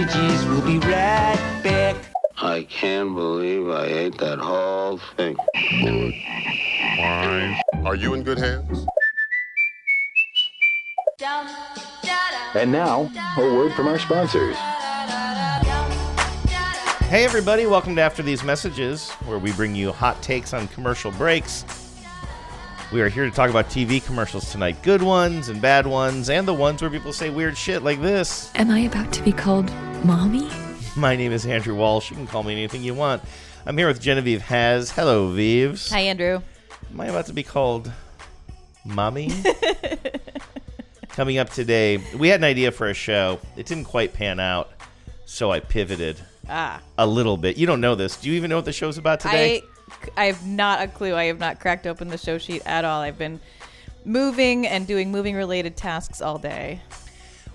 [0.00, 0.46] messages.
[0.46, 1.96] We'll be right back.
[2.36, 5.36] I can't believe I ate that whole thing.
[7.84, 8.86] Are you in good hands?
[12.54, 14.56] And now, a word from our sponsors.
[17.06, 21.10] Hey, everybody, welcome to After These Messages, where we bring you hot takes on commercial
[21.12, 21.64] breaks.
[22.90, 26.48] We are here to talk about TV commercials tonight good ones and bad ones, and
[26.48, 28.50] the ones where people say weird shit like this.
[28.54, 29.70] Am I about to be called
[30.04, 30.48] mommy?
[30.96, 32.10] My name is Andrew Walsh.
[32.10, 33.22] You can call me anything you want.
[33.66, 34.90] I'm here with Genevieve Has.
[34.90, 35.90] Hello, Vives.
[35.90, 36.40] Hi, Andrew.
[36.90, 37.92] Am I about to be called
[38.86, 39.32] mommy?
[41.10, 43.38] Coming up today, we had an idea for a show.
[43.56, 44.70] It didn't quite pan out,
[45.26, 46.16] so I pivoted
[46.48, 47.58] Ah, a little bit.
[47.58, 48.16] You don't know this.
[48.16, 49.58] Do you even know what the show's about today?
[49.58, 49.62] I,
[50.16, 51.14] I have not a clue.
[51.14, 53.00] I have not cracked open the show sheet at all.
[53.00, 53.40] I've been
[54.04, 56.80] moving and doing moving related tasks all day.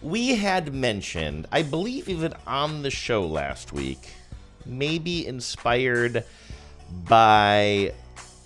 [0.02, 4.09] we had mentioned, I believe even on the show last week,
[4.66, 6.26] maybe inspired
[7.08, 7.94] by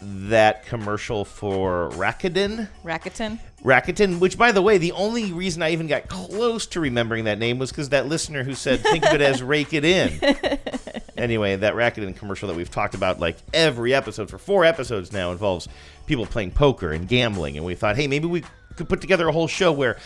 [0.02, 2.70] that commercial for Rakuten.
[2.84, 3.40] Rakuten.
[3.64, 7.40] Rakuten, which by the way, the only reason I even got close to remembering that
[7.40, 10.20] name was because that listener who said, think of it as rake it in.
[11.18, 15.32] anyway, that Rakuten commercial that we've talked about like every episode for four episodes now
[15.32, 15.68] involves
[16.06, 17.58] people playing poker and gambling.
[17.58, 18.44] And we thought, hey, maybe we
[18.76, 19.98] could put together a whole show where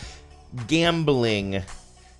[0.66, 1.62] gambling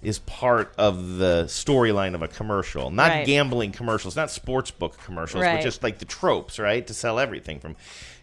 [0.03, 2.91] is part of the storyline of a commercial.
[2.91, 3.27] Not Right.
[3.27, 6.85] gambling commercials, not sports book commercials, but just like the tropes, right?
[6.87, 7.77] To sell everything from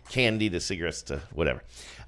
[0.10, 1.64] candy to cigarettes to whatever.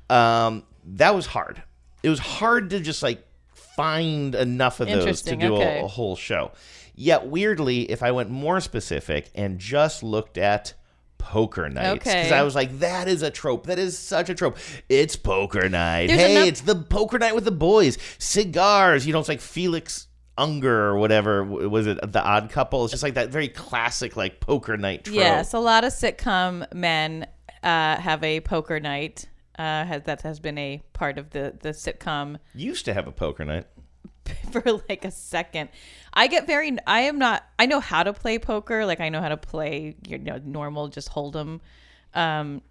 [0.10, 1.62] Um, that was hard.
[2.04, 5.80] It was hard to just like find enough of those to do okay.
[5.80, 6.52] a, a whole show.
[6.94, 10.74] Yet weirdly, if I went more specific and just looked at
[11.18, 12.34] poker nights, because Okay.
[12.36, 13.68] I was like, that is a trope.
[13.68, 14.58] That is such a trope.
[14.90, 16.08] It's poker night.
[16.08, 17.98] There's hey, enough- it's the poker night with the boys.
[18.18, 19.06] Cigars.
[19.08, 21.44] You know, it's like Felix Unger or whatever.
[21.44, 22.84] Was it the Odd Couple?
[22.84, 25.16] It's just like that very classic like poker night trope.
[25.16, 27.28] Yes, a lot of sitcom men
[27.64, 29.28] uh, have a poker night.
[29.62, 33.12] Uh, has, that has been a part of the the sitcom Used to have a
[33.12, 33.68] poker night.
[34.52, 35.70] for like a second.
[36.14, 36.78] I get very.
[36.88, 37.44] I am not.
[37.60, 38.86] I know how to play poker.
[38.86, 39.96] Like I know how to play.
[40.08, 41.60] You know, normal just hold'em.
[42.14, 42.62] Um,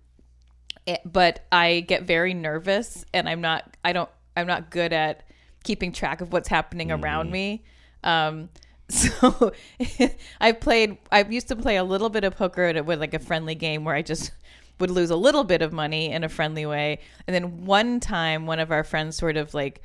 [0.87, 3.77] it- but I get very nervous, and I'm not.
[3.85, 4.11] I don't.
[4.37, 5.23] I'm not good at
[5.63, 7.63] keeping track of what's happening around me.
[8.03, 8.49] Um,
[8.89, 9.53] so
[10.41, 10.99] I played.
[11.13, 13.95] I used to play a little bit of poker with like a friendly game where
[13.95, 14.33] I just
[14.81, 18.47] would lose a little bit of money in a friendly way, and then one time,
[18.47, 19.83] one of our friends sort of like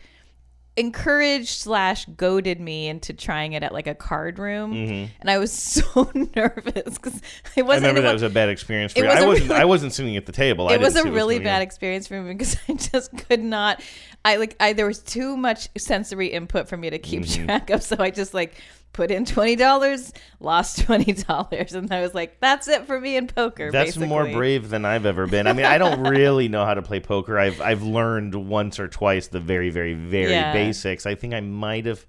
[0.77, 5.49] encouraged slash goaded me into trying it at like a card room and i was
[5.53, 7.59] so nervous because Mm-hmm.
[7.59, 9.05] it I wasn't I remember that was, a bad experience for you.
[9.05, 9.47] was I wasn't.
[9.49, 10.67] really- I wasn't sitting at the table.
[10.67, 11.61] I it was a really bad on.
[11.61, 13.81] experience for me because i just could not
[14.25, 17.45] i like i there was too much sensory input for me to keep Mm-hmm.
[17.45, 18.55] track of so i just like
[18.95, 23.69] put in $20 lost $20 and i was like that's it for me in poker
[23.69, 25.47] That's more brave than I've ever been.
[25.47, 27.37] I mean, I don't really know how to play poker.
[27.37, 30.53] I've I've learned once or twice the very very very Yeah.
[30.53, 31.05] basics.
[31.05, 32.05] I think I might have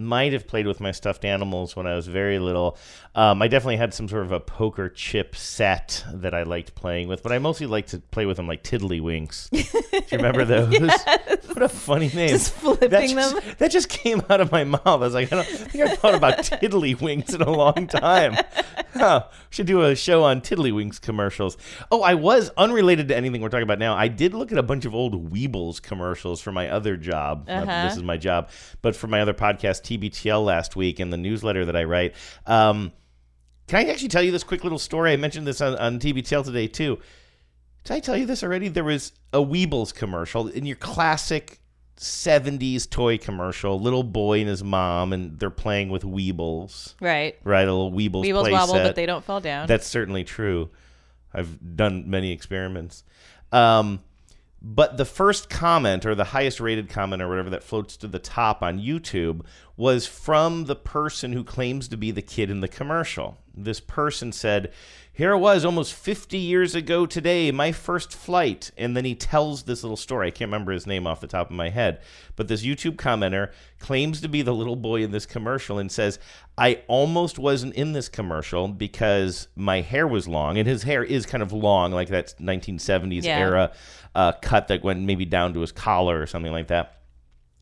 [0.00, 2.76] might have played with my stuffed animals when I was very little.
[3.14, 7.08] Um, I definitely had some sort of a poker chip set that I liked playing
[7.08, 9.50] with, but I mostly liked to play with them like tiddlywinks.
[9.90, 10.78] Do you remember those?
[11.50, 12.28] What a funny name!
[12.28, 13.54] Just flipping that just, them.
[13.58, 14.80] That just came out of my mouth.
[14.86, 18.36] I was like, I don't think I've thought about tiddlywinks in a long time.
[18.94, 21.56] Huh, should do a show on tiddlywinks commercials.
[21.90, 23.94] Oh, I was unrelated to anything we're talking about now.
[23.94, 27.46] I did look at a bunch of old Weebles commercials for my other job.
[27.46, 28.50] That This is my job,
[28.82, 32.14] but for my other podcast, TBTL, last week, in the newsletter that I write.
[32.46, 32.92] Um,
[33.66, 35.12] can I actually tell you this quick little story?
[35.12, 36.98] I mentioned this on, on TBTL today too.
[37.84, 38.68] Did I tell you this already?
[38.68, 41.60] There was a Weebles commercial in your classic
[41.96, 43.80] 70s toy commercial.
[43.80, 46.94] Little boy and his mom, and they're playing with Weebles.
[47.00, 48.84] right Right, a little Weebles, Weebles wobble set.
[48.84, 50.70] but they don't fall down That's certainly true.
[51.32, 53.04] I've done many experiments.
[53.52, 54.00] Um,
[54.62, 58.18] but the first comment or the highest rated comment or whatever that floats to the
[58.18, 59.42] top on YouTube
[59.76, 63.38] was from the person who claims to be the kid in the commercial.
[63.54, 64.72] This person said,
[65.12, 68.70] Here it was almost 50 years ago today, my first flight.
[68.78, 70.28] And then he tells this little story.
[70.28, 72.00] I can't remember his name off the top of my head.
[72.36, 76.18] But this YouTube commenter claims to be the little boy in this commercial and says,
[76.56, 80.56] I almost wasn't in this commercial because my hair was long.
[80.58, 83.38] And his hair is kind of long, like that 1970s Yeah.
[83.40, 83.72] era
[84.14, 86.99] uh, cut that went maybe down to his collar or something like that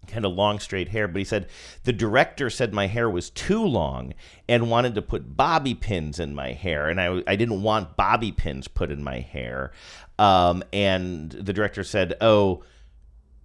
[0.09, 1.47] kind of long straight hair but he said
[1.85, 4.13] the director said my hair was too long
[4.49, 8.33] and wanted to put bobby pins in my hair and i, I didn't want bobby
[8.33, 9.73] pins put in my hair
[10.19, 12.63] um, and the director said oh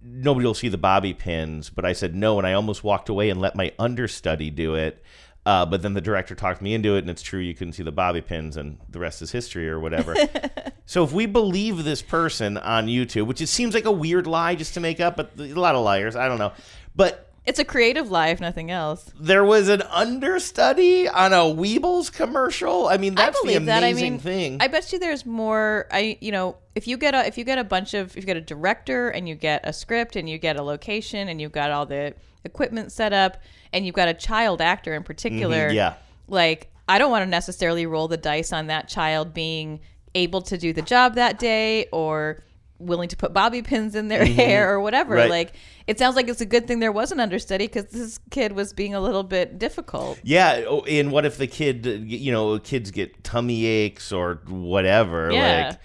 [0.04, 3.30] nobody will see the bobby pins, but I said no, and I almost walked away
[3.30, 5.02] and let my understudy do it.
[5.46, 7.82] Uh, but then the director talked me into it, and it's true you couldn't see
[7.82, 10.14] the bobby pins, and the rest is history or whatever.
[10.86, 14.54] so if we believe this person on YouTube, which it seems like a weird lie
[14.54, 16.52] just to make up, but a lot of liars, I don't know.
[16.96, 19.10] But It's a creative life, nothing else.
[19.20, 22.88] there was an understudy on a Weebles commercial.
[22.88, 23.78] I mean, that's I the that.
[23.82, 24.56] amazing I mean, thing.
[24.60, 25.86] I bet you there's more.
[25.90, 28.22] I you know if you get a if you get a bunch of if you
[28.22, 31.52] get a director and you get a script and you get a location and you've
[31.52, 32.14] got all the
[32.44, 33.42] equipment set up
[33.72, 35.70] and you've got a child actor in particular.
[35.70, 35.94] Mhm, yeah.
[36.28, 39.80] Like I don't want to necessarily roll the dice on that child being
[40.14, 42.42] able to do the job that day or
[42.78, 45.14] willing to put bobby pins in their hair or whatever.
[45.14, 45.30] Mm-hmm.
[45.30, 45.30] Right.
[45.30, 45.52] Like
[45.86, 48.72] it sounds like it's a good thing there was an understudy because this kid was
[48.72, 50.18] being a little bit difficult.
[50.22, 54.40] Yeah, oh, and what if the kid, uh, you know, kids get tummy aches or
[54.48, 55.30] whatever?
[55.30, 55.68] Yeah.
[55.68, 55.78] Like,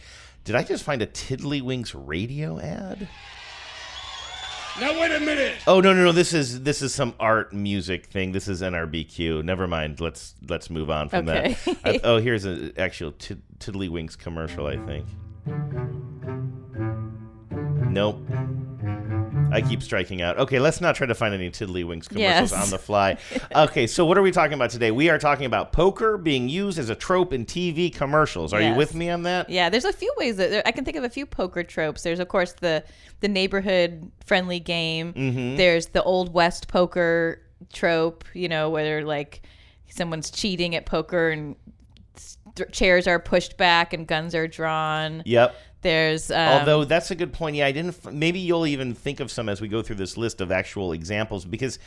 [0.43, 3.07] did I just find a Tiddlywinks radio ad?
[4.79, 5.55] Now wait a minute.
[5.67, 6.11] Oh no no no!
[6.13, 8.31] This is this is some art music thing.
[8.31, 9.43] This is NRBQ.
[9.43, 9.99] Never mind.
[9.99, 11.57] Let's let's move on from Okay.
[11.65, 11.77] that.
[11.83, 14.67] I, oh, here's an actual Tid- Tiddlywinks commercial.
[14.67, 15.05] I think.
[17.89, 18.19] Nope.
[19.51, 20.37] I keep striking out.
[20.37, 22.53] Okay, let's not try to find any Tiddlywinks commercials Yes.
[22.53, 23.17] on the fly.
[23.55, 24.91] Okay, so what are we talking about today?
[24.91, 28.53] We are talking about poker being used as a trope in TV commercials.
[28.53, 29.49] Are you with me on that?
[29.49, 32.03] Yeah, there's a few ways that there, I can think of a few poker tropes.
[32.03, 32.83] There's of course the
[33.21, 35.13] the neighborhood friendly game.
[35.13, 35.55] Mm-hmm.
[35.57, 37.41] There's the old west poker
[37.73, 38.23] trope.
[38.35, 39.41] You know, where like
[39.89, 41.55] someone's cheating at poker and
[42.59, 45.23] th- chairs are pushed back and guns are drawn.
[45.25, 45.55] Yep.
[45.81, 47.55] There's um, Although that's a good point.
[47.55, 47.95] Yeah, I didn't.
[48.05, 50.91] f- Maybe you'll even think of some as we go through this list of actual
[50.91, 51.79] examples because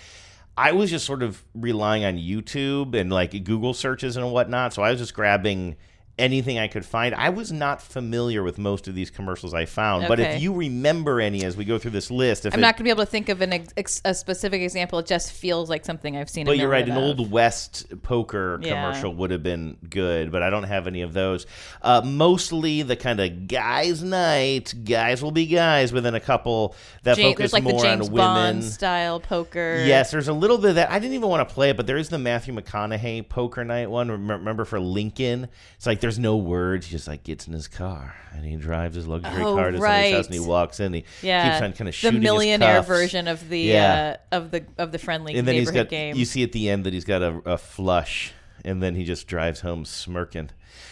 [0.56, 4.72] I was just sort of relying on YouTube and like Google searches and whatnot.
[4.72, 5.76] So I was just grabbing
[6.18, 7.14] anything I could find.
[7.14, 10.06] I was not familiar with most of these commercials I found.
[10.08, 12.74] But if you remember any as we go through this list, if I'm it, not
[12.74, 14.98] going to be able to think of an ex- a specific example.
[14.98, 16.46] It just feels like something I've seen.
[16.46, 16.86] a But you're right.
[16.86, 17.02] An of.
[17.02, 18.74] old West poker Yeah.
[18.74, 21.46] commercial would have been good, but I don't have any of those.
[21.80, 24.74] Uh, mostly the kind of guys' night.
[24.84, 26.74] Guys will be guys within a couple
[27.04, 28.26] that focus like more the James on women.
[28.26, 29.82] Bond style poker.
[29.86, 30.90] Yes, there's a little bit of that.
[30.90, 33.90] I didn't even want to play it, but there is the Matthew McConaughey poker night
[33.90, 34.10] one.
[34.10, 35.48] Remember for Lincoln?
[35.76, 36.86] It's like there's no words.
[36.86, 39.78] He just like gets in his car and he drives his luxury Oh, car to
[39.78, 40.86] somebody's house and he walks in.
[40.86, 44.16] And he Yeah, keeps on kind of the shooting his millionaire version of the Yeah.
[44.32, 46.16] uh, of the of the friendly and then he's got game.
[46.16, 48.32] you see at the end that he's got a, a flush
[48.64, 50.50] and then he just drives home smirking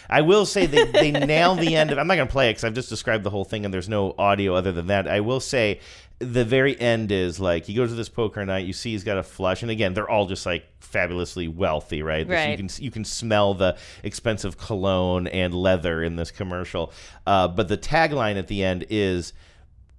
[0.09, 2.51] i will say they, they nail the end of i'm not going to play it
[2.53, 5.19] because i've just described the whole thing and there's no audio other than that i
[5.19, 5.79] will say
[6.19, 9.17] the very end is like he goes to this poker night you see he's got
[9.17, 12.51] a flush and again they're all just like fabulously wealthy right, right.
[12.51, 16.93] you can you can smell the expensive cologne and leather in this commercial
[17.25, 19.33] uh, but the tagline at the end is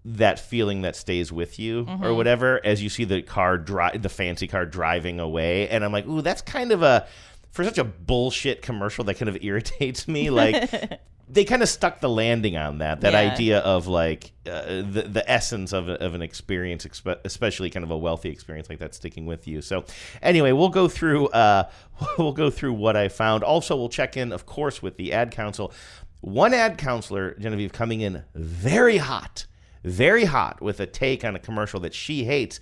[0.04, 2.04] that feeling that stays with you Mm-hmm.
[2.04, 5.90] or whatever as you see the car drive the fancy car driving away and i'm
[5.92, 7.06] like ooh that's kind of a
[7.52, 12.00] for such a bullshit commercial that kind of irritates me like they kind of stuck
[12.00, 13.32] the landing on that that Yeah.
[13.32, 17.90] idea of like uh, the the essence of, of an experience expe- especially kind of
[17.90, 19.62] a wealthy experience like that sticking with you.
[19.62, 19.84] So
[20.20, 21.70] anyway we'll go through uh
[22.18, 23.44] we'll go through what i found.
[23.44, 25.72] Also we'll check in of course with the ad council.
[26.20, 29.46] One ad counselor genevieve coming in very hot
[29.84, 32.60] very hot with a take on a commercial that she hates.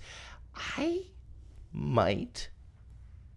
[0.55, 1.03] I
[1.71, 2.49] might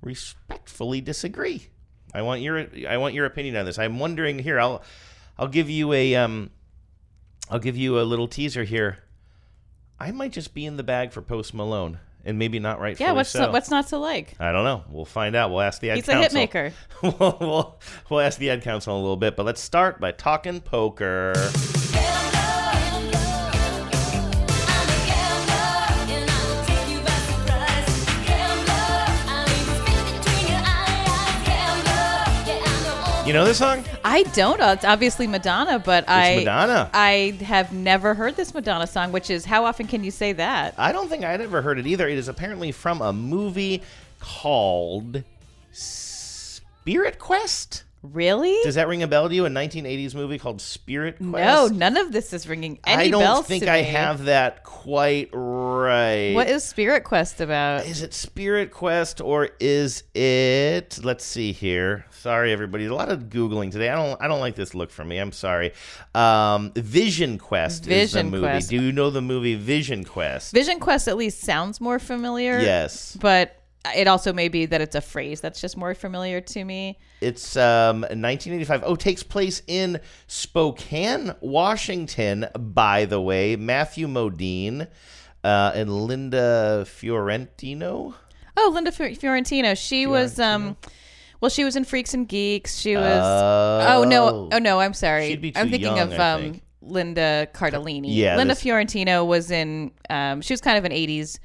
[0.05, 1.69] respectfully disagree.
[2.13, 3.79] I want your I want your opinion on this.
[3.79, 4.61] I'm wondering here.
[4.61, 4.83] I'll
[5.39, 6.51] I'll give you a um
[7.51, 8.99] I'll give you a little teaser here.
[9.99, 12.99] I might just be in the bag for Post Malone, and maybe not right.
[12.99, 13.51] yeah, what's so.
[13.51, 14.35] what's not to like?
[14.41, 14.85] I don't know.
[14.89, 15.51] We'll find out.
[15.51, 16.23] We'll ask the ad He's a council.
[16.23, 16.73] hit maker.
[17.03, 17.81] we'll, we'll,
[18.11, 21.33] we'll ask the ad council in a little bit, but let's start by talking poker.
[33.35, 33.85] Know this song?
[34.05, 34.61] I don't.
[34.61, 36.91] Uh, It's obviously Madonna, but I Madonna.
[36.95, 40.75] I have never heard this Madonna song, which is how often can you say that?
[40.79, 42.09] I don't think I'd ever heard it either.
[42.09, 43.83] It is apparently from a movie
[44.21, 45.23] called
[45.73, 47.85] Spirit Quest.
[48.03, 48.59] Really?
[48.63, 49.47] Does that ring a bell to you?
[49.47, 51.23] A 1980s movie called Spirit Quest?
[51.31, 53.89] no, none of this is ringing any I don't bells think to I me.
[53.89, 56.33] have that quite right.
[56.35, 57.87] What is Spirit Quest about?
[57.87, 61.01] Is it Spirit Quest or is it?
[61.03, 62.05] Let's see here.
[62.25, 62.87] Sorry, everybody.
[62.87, 63.91] A lot of googling today.
[63.91, 64.19] I don't.
[64.19, 65.19] I don't like this look for me.
[65.19, 65.75] I'm sorry.
[66.15, 68.39] Um, Vision Quest is the movie.
[68.45, 68.71] Quest.
[68.71, 70.55] Do you know the movie Vision Quest?
[70.55, 72.61] Vision Quest at least sounds more familiar.
[72.61, 73.15] yes.
[73.21, 73.61] But
[73.95, 76.99] it also may be that it's a phrase that's just more familiar to me.
[77.21, 78.85] It's um 1985.
[78.87, 82.47] Oh, takes place in Spokane, Washington.
[82.59, 84.89] By the way, Matthew Modine.
[85.45, 88.15] uh, and Linda Fiorentino.
[88.57, 89.75] Oh, Linda Fior- Fiorentino.
[89.75, 90.79] She was um
[91.45, 92.79] well, she was in Freaks and Geeks.
[92.79, 93.99] She was Oh.
[93.99, 94.49] Oh no.
[94.51, 95.29] Oh no, I'm sorry.
[95.29, 96.63] She'd be I'm thinking young, of I um think.
[96.81, 98.07] Linda Cardellini.
[98.09, 101.39] Yeah, Linda this- Fiorentino was in um she was kind of an 80s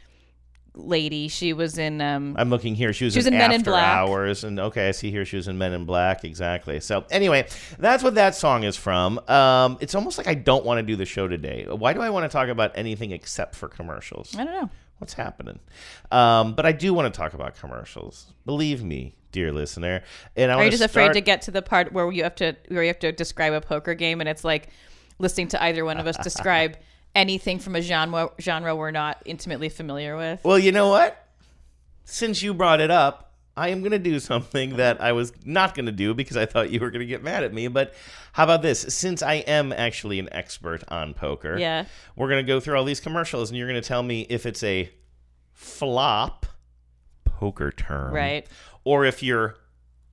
[0.73, 1.27] lady.
[1.27, 2.93] She was in um I'm looking here.
[2.93, 3.93] She was, She was in, in Men in Black.
[3.93, 6.23] Hours, and okay, I see here she was in Men in Black.
[6.23, 6.79] Exactly.
[6.79, 9.19] So anyway, that's what that song is from.
[9.27, 11.65] Um, it's almost like I don't want to do the show today.
[11.69, 14.33] Why do I want to talk about anything except for commercials?
[14.37, 14.69] I don't know.
[14.99, 15.59] What's happening?
[16.11, 18.27] Um, but I do want to talk about commercials.
[18.45, 20.03] Believe me, dear listener.
[20.35, 22.55] And I Are you just afraid to get to the part where you have to
[22.67, 24.69] where you have to describe a poker game and it's like
[25.17, 26.77] listening to either one of us describe
[27.15, 30.43] anything from a genre genre we're not intimately familiar with?
[30.43, 31.25] Well, you know what?
[32.03, 35.75] Since you brought it up, I am going to do something that I was not
[35.75, 37.67] going to do because I thought you were going to get mad at me.
[37.67, 37.93] But
[38.31, 38.81] how about this?
[38.93, 41.85] Since I am actually an expert on poker, Yeah.
[42.15, 44.45] we're going to go through all these commercials and you're going to tell me if
[44.45, 44.89] it's a
[45.53, 46.45] flop
[47.25, 48.13] poker term.
[48.13, 48.47] Right.
[48.85, 49.55] Or if you're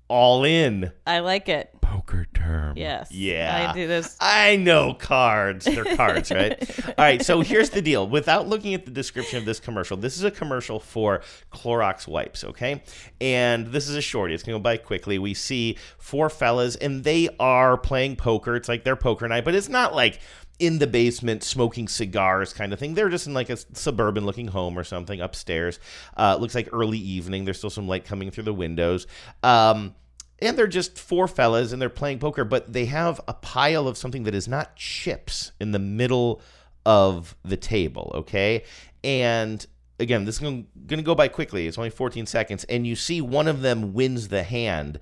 [0.09, 1.75] all in I like it.
[1.87, 2.77] Poker term.
[2.77, 3.13] Yes.
[3.13, 3.69] Yeah.
[3.71, 4.17] I do this.
[4.21, 5.67] I know cards.
[5.67, 6.59] They're cards, right?
[6.89, 7.25] All right.
[7.25, 8.09] So here's the deal.
[8.09, 12.45] Without looking at the description of this commercial, this is a commercial for Clorox wipes,
[12.45, 12.83] okay?
[13.21, 14.35] And this is a shorty.
[14.35, 15.19] It's going to go by quickly.
[15.19, 18.57] We see four fellas, and they are playing poker.
[18.57, 20.21] It's like their poker night, but it's not like
[20.59, 22.95] in the basement smoking cigars kind of thing.
[22.95, 25.79] They're just in like a suburban looking home or something upstairs.
[26.17, 27.45] Uh, looks like early evening.
[27.45, 29.07] There's still some light coming through the windows.
[29.43, 29.95] Um,
[30.39, 33.97] and they're just four fellas and they're playing poker, but they have a pile of
[33.97, 36.43] something that is not chips in the middle
[36.85, 38.65] of the table, okay?
[39.03, 39.67] And
[39.99, 41.67] again, this is going to go by quickly.
[41.67, 42.65] It's only 14 seconds.
[42.65, 45.01] And you see one of them wins the hand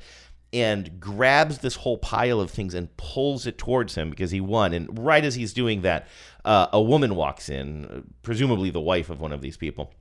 [0.53, 4.73] and grabs this whole pile of things and pulls it towards him because he won.
[4.73, 6.07] And right as he's doing that,
[6.45, 9.93] uh, a woman walks in, presumably the wife of one of these people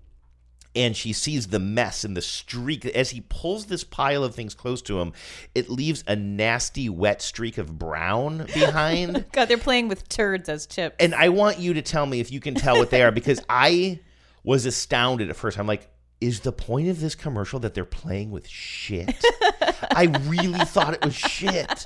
[0.76, 2.86] and she sees the mess and the streak.
[2.86, 5.14] As he pulls this pile of things close to him
[5.54, 9.26] it leaves a nasty wet streak of brown behind.
[9.32, 10.96] God, they're playing with turds as chips.
[11.00, 13.42] and i want you to tell me if you can tell what they are because
[13.50, 14.00] i
[14.44, 15.58] was astounded at first.
[15.58, 15.90] I'm like
[16.24, 19.14] is the point of this commercial that they're playing with shit?
[19.92, 21.86] I really thought it was shit.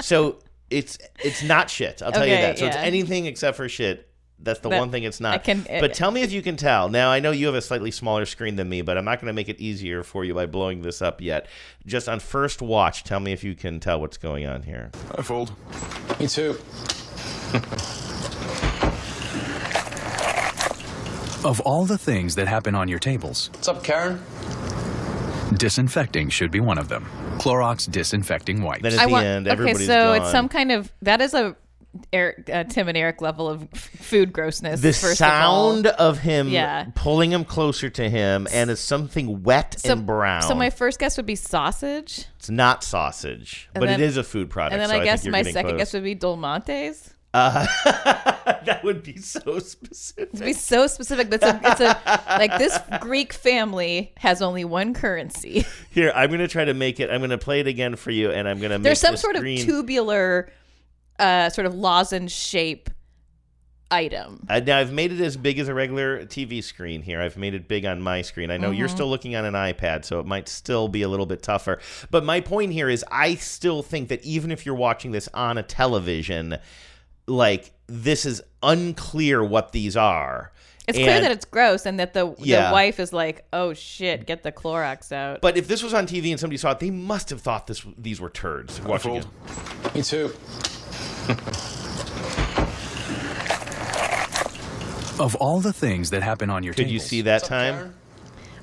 [0.00, 0.40] So
[0.70, 2.02] it's it's not shit.
[2.02, 2.58] I'll tell you that.
[2.58, 5.34] So it's anything except for shit that's the That- one thing it's not.
[5.34, 6.88] I can- uh, but tell me if you can tell.
[6.88, 9.28] Now I know you have a slightly smaller screen than me, but I'm not going
[9.28, 11.46] to make it easier for you by blowing this up yet.
[11.86, 14.90] Just on first watch, tell me if you can tell what's going on here.
[15.16, 15.52] I fold.
[16.20, 16.58] Me too.
[21.44, 24.20] Of all the things that happen on your tables, What's up, Karen?
[25.56, 27.06] disinfecting should be one of them.
[27.38, 28.82] Clorox disinfecting wipes.
[28.82, 29.26] Then at I the want.
[29.26, 30.16] end, okay, everybody's so gone.
[30.22, 31.54] it's some kind of that is a
[32.12, 34.80] Eric, uh, Tim and Eric level of food grossness.
[34.80, 36.86] the first of sound of, him Yeah.
[36.94, 40.42] pulling him closer to him, and it's something wet So, and brown.
[40.42, 44.16] so my first guess would be sausage, it's not sausage, And but then- it is
[44.16, 44.74] a food product.
[44.74, 45.78] and then so I guess think my second close.
[45.78, 47.12] guess would be Dolmades.
[47.34, 47.66] Uh,
[48.64, 50.30] that would be so specific.
[50.32, 54.94] It'd be so specific, that's a, it's a like this Greek family has only one
[54.94, 55.66] currency.
[55.90, 57.10] Here, I'm going to try to make it.
[57.10, 58.78] I'm going to play it again for you, and I'm going to.
[58.78, 60.50] There's some sort of tubular,
[61.18, 62.90] uh, sort of lozenge shape
[63.90, 64.44] item.
[64.48, 67.20] Uh, now I've made it as big as a regular TV screen here.
[67.20, 68.50] I've made it big on my screen.
[68.50, 68.96] I know you're Mm-hmm.
[68.96, 71.78] still looking on an iPad, so it might still be a little bit tougher.
[72.10, 75.56] But my point here is, I still think that even if you're watching this on
[75.56, 76.58] a television,
[77.28, 80.50] like this is unclear what these are.
[80.88, 82.68] It's clear that it's gross and that the Yeah.
[82.68, 86.06] the wife is like, "Oh shit, get the Clorox out." But if this was on
[86.06, 88.80] TV and somebody saw it, they must have thought this these were turds.
[88.82, 89.26] Watching it.
[89.96, 90.32] Me too.
[95.18, 97.94] Of all the things that happen on your Could tables, you see that time?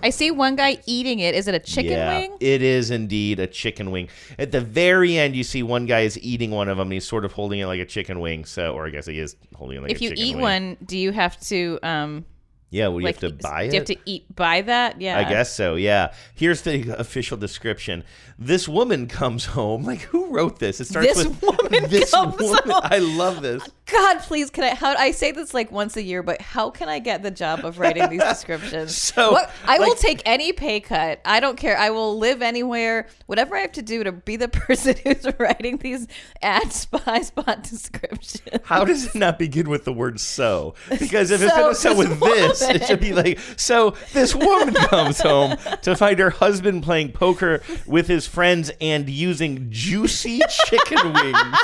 [0.03, 1.33] I see one guy eating it.
[1.33, 2.37] Is it a chicken yeah, wing?
[2.39, 4.09] It is indeed a chicken wing.
[4.37, 6.87] At the very end, you see one guy is eating one of them.
[6.87, 8.45] And he's sort of holding it like a chicken wing.
[8.45, 10.21] So, or I guess he is holding it like if a chicken wing.
[10.21, 10.41] If you eat wing.
[10.41, 12.25] one, do you have to um
[12.73, 13.73] yeah, well, you like have to buy it.
[13.73, 14.99] You have to eat buy that?
[14.99, 15.19] Yeah.
[15.19, 15.75] I guess so.
[15.75, 16.11] Yeah.
[16.33, 18.03] Here's the official description.
[18.39, 19.83] This woman comes home.
[19.93, 20.79] Like, who wrote this?
[20.81, 22.57] It starts This with woman this comes woman.
[22.69, 22.81] home.
[22.83, 23.61] I love this.
[23.85, 24.73] God, please, can I?
[24.73, 27.63] How I say this like once a year, but how can I get the job
[27.63, 28.95] of writing these descriptions?
[28.95, 31.19] So, what, I will take any pay cut.
[31.25, 31.77] I don't care.
[31.77, 33.07] I will live anywhere.
[33.27, 36.07] Whatever I have to do to be the person who's writing these
[36.41, 38.41] ad spy spot descriptions.
[38.63, 40.73] How does it not begin with the word so?
[40.89, 44.73] Because if So it's so this with this, it should be like, so this woman
[44.89, 51.13] comes home to find her husband playing poker with his friends and using juicy chicken
[51.13, 51.57] wings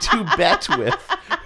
[0.00, 0.94] to bet with.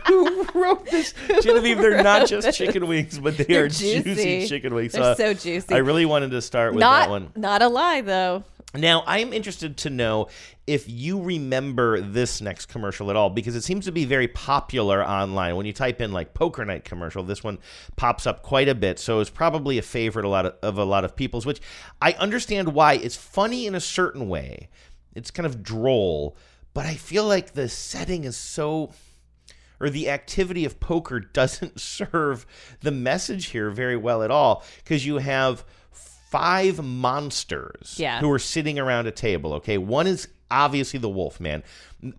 [0.06, 1.12] Who wrote this?
[1.42, 4.02] Genevieve, they're not just chicken wings, but they They're are juicy.
[4.02, 4.46] juicy.
[4.48, 4.92] chicken wings.
[4.92, 5.74] They're uh, so juicy.
[5.74, 7.30] I really wanted to start with not that one.
[7.36, 8.44] not a lie though.
[8.74, 10.28] Now, I am interested to know
[10.68, 15.02] if you remember this next commercial at all because it seems to be very popular
[15.02, 15.56] online.
[15.56, 17.58] When you type in like poker night commercial, this one
[17.96, 18.98] pops up quite a bit.
[18.98, 21.60] So it's probably a favorite a lot of, of a lot of people's, which
[22.02, 22.94] I understand why.
[22.94, 24.68] It's funny in a certain way.
[25.14, 26.37] It's kind of droll,
[26.75, 28.90] but I feel like the setting is so
[29.80, 32.44] or the activity of poker doesn't serve
[32.82, 38.20] the message here very well at all because you have five monsters Yeah.
[38.20, 41.62] who are sitting around a table okay one is obviously the wolf man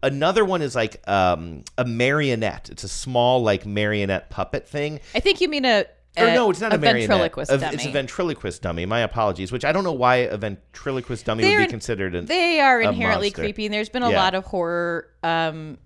[0.03, 5.19] another one is like um, a marionette it's a small like marionette puppet thing I
[5.19, 5.85] think you mean a,
[6.17, 7.07] or a- no, it's not a, marionette.
[7.09, 7.75] ventriloquist A- dummy.
[7.75, 8.85] It's a ventriloquist dummy.
[8.87, 9.51] My apologies.
[9.51, 12.25] Which I don't know why a ventriloquist dummy would They're- be considered an.
[12.25, 13.41] they are inherently monster.
[13.43, 14.17] creepy, and there's been a Yeah.
[14.21, 15.77] lot of horror um,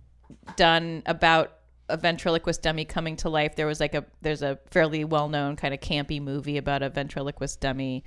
[0.56, 1.54] done about
[1.90, 3.56] a ventriloquist dummy coming to life.
[3.56, 6.90] There was like a there's a fairly well known kind of campy movie about a
[6.90, 8.04] ventriloquist dummy.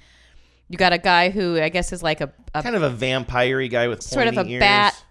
[0.69, 3.67] You got a guy who I guess is like a, a kind of a vampire
[3.69, 4.61] guy with sort of a ears.
[4.61, 5.05] bat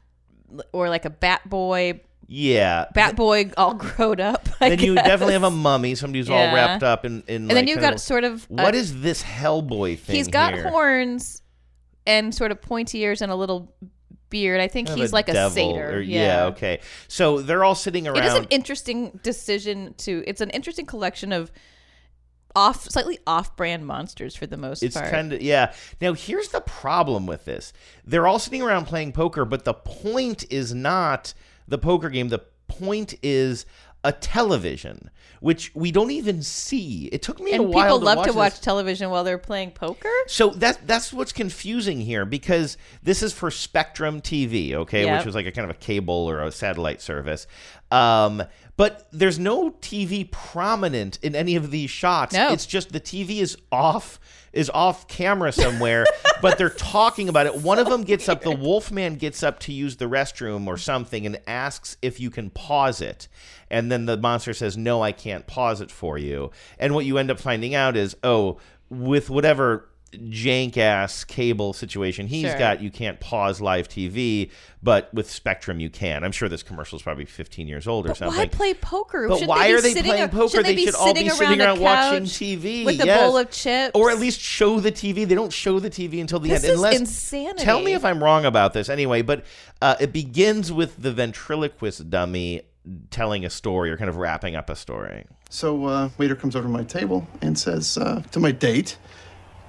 [0.73, 4.47] or like a bat boy, Yeah, bat boy all grown up.
[4.59, 5.95] I then you definitely have a mummy.
[5.95, 7.23] Somebody who's all wrapped up in.
[7.27, 10.15] in and then you've got sort of What uh, is this Hellboy thing?
[10.15, 10.69] he's got here?
[10.69, 11.41] horns
[12.05, 13.73] and sort of pointy ears and a little
[14.29, 14.59] beard.
[14.59, 15.97] I think Kind of he's like a satyr.
[15.97, 16.45] or- yeah.
[16.47, 16.79] okay.
[17.07, 18.17] So they're all sitting around.
[18.17, 20.23] It is an interesting decision to.
[20.27, 21.51] It's an interesting collection of
[22.55, 25.11] off, slightly off-brand monsters for the most It's part.
[25.11, 25.73] kind of yeah.
[26.01, 27.73] Now here's the problem with this.
[28.05, 31.33] They're all sitting around playing poker, but the point is not
[31.67, 32.29] the poker game.
[32.29, 33.65] The point is
[34.05, 35.09] a television,
[35.41, 37.05] which we don't even see.
[37.11, 37.63] It took me a while.
[37.63, 38.35] and people to love watch to this.
[38.37, 40.09] watch television while they're playing poker.
[40.27, 45.17] So that that's what's confusing here because this is for Spectrum TV, okay, Yep.
[45.19, 47.47] which was like a kind of a cable or a satellite service.
[47.91, 48.43] Um,
[48.77, 52.33] but there's no TV prominent in any of these shots.
[52.33, 52.51] No.
[52.51, 54.19] It's just the TV is off
[54.55, 56.05] is off camera somewhere,
[56.41, 57.55] but they're talking about it.
[57.57, 61.25] One of them gets up, the Wolfman gets up to use the restroom or something
[61.25, 63.27] and asks if you can pause it.
[63.69, 66.51] And then the monster says, No, I can't pause it for you.
[66.79, 72.27] And what you end up finding out is, oh, with whatever jank ass cable situation
[72.27, 72.57] he's Sure.
[72.59, 74.49] got, you can't pause live TV,
[74.83, 76.23] but with Spectrum you can.
[76.23, 78.37] I'm sure this commercial is probably 15 years old or But something.
[78.37, 79.27] why play poker?
[79.27, 80.49] But Shouldn't why they be are they sitting playing ar- poker?
[80.49, 83.49] shouldn't They should all be sitting around, a watching couch TV with a bowl of
[83.51, 85.25] chips, or at least show the TV.
[85.27, 86.73] They don't show the TV until the This end.
[86.73, 87.63] is Unless, insanity.
[87.63, 88.89] Tell me if I'm wrong about this.
[88.89, 89.43] Anyway, but
[89.81, 92.61] uh, it begins with the ventriloquist dummy
[93.09, 95.25] telling a story or kind of wrapping up a story.
[95.49, 98.97] So, uh, waiter comes over to my table and says uh, to my date,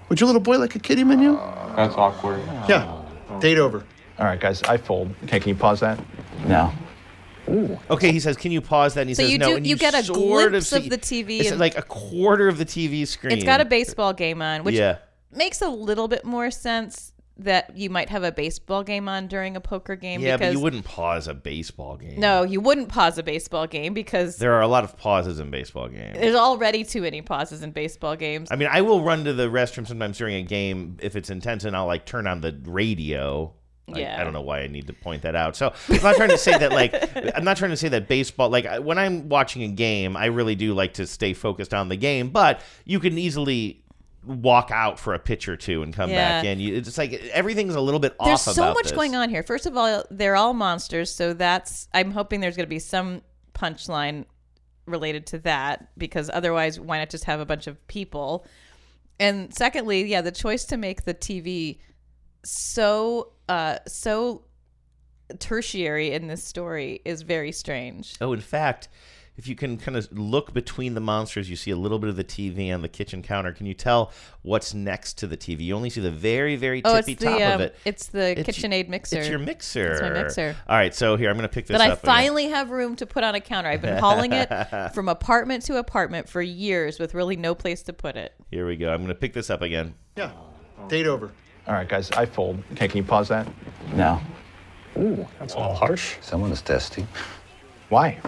[0.09, 1.35] "Would your little boy like a kitty menu?"
[1.77, 2.40] That's awkward.
[2.69, 3.03] Yeah.
[3.40, 3.85] Date over.
[4.19, 5.14] All right, guys, I fold.
[5.25, 5.99] Okay, can you pause that?
[6.47, 6.73] No.
[7.90, 9.66] Okay, he says, "Can you pause that?" And he So says, you "No." do- and
[9.66, 12.59] you get a sort glimpse of see- the TV It's and- like a quarter of
[12.59, 13.33] the TV screen.
[13.37, 14.97] It's got a baseball game on, which yeah.
[15.33, 19.57] makes a little bit more sense that you might have a baseball game on during
[19.57, 20.20] a poker game.
[20.22, 22.18] Yeah, because but you wouldn't pause a baseball game.
[22.18, 25.51] No, you wouldn't pause a baseball game because There are a lot of pauses in
[25.51, 26.16] baseball games.
[26.18, 28.49] there's already too many pauses in baseball games.
[28.51, 31.64] I mean, I will run to the restroom sometimes during a game if it's intense,
[31.64, 33.53] and I'll like turn on the radio.
[33.88, 34.20] Like, Yeah.
[34.20, 35.55] I don't know why I need to point that out.
[35.57, 36.92] So I'm not trying to say that like
[37.37, 40.55] I'm not trying to say that baseball like when I'm watching a game, I really
[40.57, 42.31] do like to stay focused on the game.
[42.31, 43.85] But you can easily
[44.27, 46.59] walk out for a pitch or two and come back in.
[46.61, 48.27] You, it's like everything's a little bit off.
[48.27, 48.93] There's so much this.
[48.93, 49.43] going on here.
[49.43, 53.23] First of all, they're all monsters, so that's I'm hoping there's going to be some
[53.55, 54.25] punchline
[54.87, 58.47] related to that because otherwise, why not just have a bunch of people?
[59.19, 61.79] And secondly, yeah, the choice to make the TV
[62.45, 64.45] so uh so
[65.41, 68.17] tertiary in this story is very strange.
[68.21, 68.89] Oh, in fact,
[69.37, 72.16] if you can kind of look between the monsters, you see a little bit of
[72.16, 73.53] the TV on the kitchen counter.
[73.53, 75.61] Can you tell what's next to the TV?
[75.61, 77.77] You only see the very, very Oh, it's tippy the top um, of it.
[77.85, 79.18] it's the It's KitchenAid mixer.
[79.18, 79.92] It's your mixer.
[79.92, 80.57] It's my mixer.
[80.68, 82.03] All right, so here I'm going to pick this that I up.
[82.03, 82.14] again.
[82.14, 83.68] finally have room to put on a counter.
[83.68, 84.49] I've been hauling it
[84.94, 88.35] from apartment to apartment for years with really no place to put it.
[88.51, 88.90] Here we go.
[88.90, 89.94] I'm going to pick this up again.
[90.16, 90.31] Yeah.
[90.88, 91.31] Date over.
[91.66, 92.62] All right, guys, I fold.
[92.72, 93.46] Okay, can you pause that?
[93.94, 94.20] No.
[94.99, 96.14] Ooh, that's a little harsh.
[96.22, 97.07] Someone is testing.
[97.90, 98.18] Why?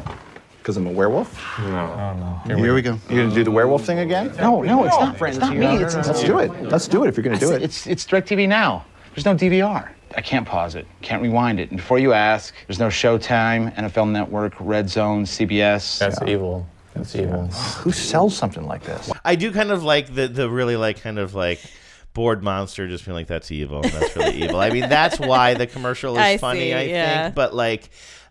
[0.59, 1.59] Because I'm a werewolf?
[1.61, 2.41] No.
[2.47, 2.99] Here, we go.
[3.09, 4.35] You're gonna do the werewolf thing again?
[4.37, 5.17] No, no, it's not.
[5.17, 5.67] Friends, it's not me.
[5.83, 6.51] It's, let's do it.
[6.65, 7.63] Let's do it if you're gonna do it.
[7.63, 8.85] It's it's DirecTV now.
[9.15, 9.91] There's no DVR.
[10.17, 10.87] I can't pause it.
[11.03, 11.71] Can't rewind it.
[11.71, 15.99] And before you ask, there's no Showtime, NFL Network, Red Zone, CBS.
[15.99, 16.67] That's evil.
[16.95, 17.47] That's evil.
[17.47, 19.11] Who sells something like this?
[19.25, 21.61] I do kind of like the the really like kind of like
[22.15, 23.83] bored monster just being like that's evil.
[23.83, 24.61] That's really evil.
[24.61, 26.61] I mean, that's why the commercial is I funny.
[26.61, 27.23] see, I yeah.
[27.25, 27.89] think, but like.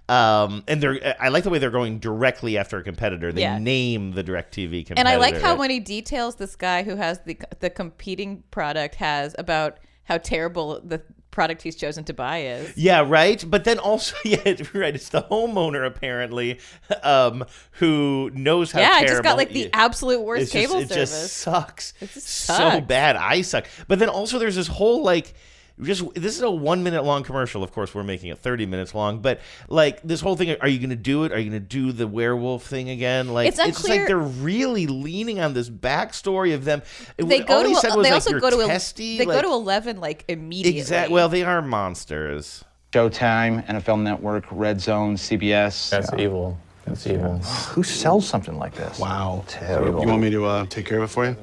[0.09, 3.31] Um, and they're I like the way they're going directly after a competitor.
[3.33, 3.57] They Yeah.
[3.59, 4.99] name the DirecTV competitor.
[4.99, 9.35] And I like how many details this guy who has the the competing product has
[9.37, 12.75] about how terrible the product he's chosen to buy is.
[12.77, 13.43] Yeah, right.
[13.47, 14.37] But then also, yeah,
[14.73, 14.95] right.
[14.95, 16.59] It's the homeowner apparently,
[17.03, 18.79] um, who knows how.
[18.79, 21.11] yeah, I just got like the absolute worst it's just- cable it service.
[21.11, 21.93] just sucks.
[21.99, 22.87] It just so sucks.
[22.87, 23.17] bad.
[23.17, 23.65] I suck.
[23.89, 25.33] But then also, there's this whole like.
[25.79, 27.63] Just this is a one minute long commercial.
[27.63, 29.19] Of course, we're making it thirty minutes long.
[29.19, 31.31] But like this whole thing, are you going to do it?
[31.31, 33.27] Are you going to do the werewolf thing again?
[33.29, 36.81] Like It's just like unclear- they're really leaning on this backstory of them.
[37.17, 39.53] It- they go to said they like, also go to testy, they like- go to
[39.53, 40.79] eleven like immediately.
[40.79, 41.13] Exactly.
[41.13, 42.63] Well, they are monsters.
[42.91, 45.91] Showtime, NFL Network, Red Zone, CBS.
[45.91, 46.57] That's evil.
[46.85, 47.37] That's evil.
[47.37, 48.97] Who sells something like this?
[48.97, 49.43] Wow.
[49.47, 50.01] Terrible.
[50.01, 51.35] You want me to uh, take care of it for you?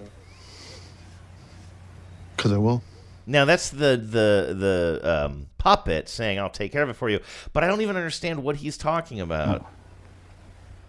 [2.37, 2.83] Because I will.
[3.27, 7.21] Now that's the the the um, puppet saying, "I'll take care of it for you,"
[7.53, 9.67] but I don't even understand what he's talking about.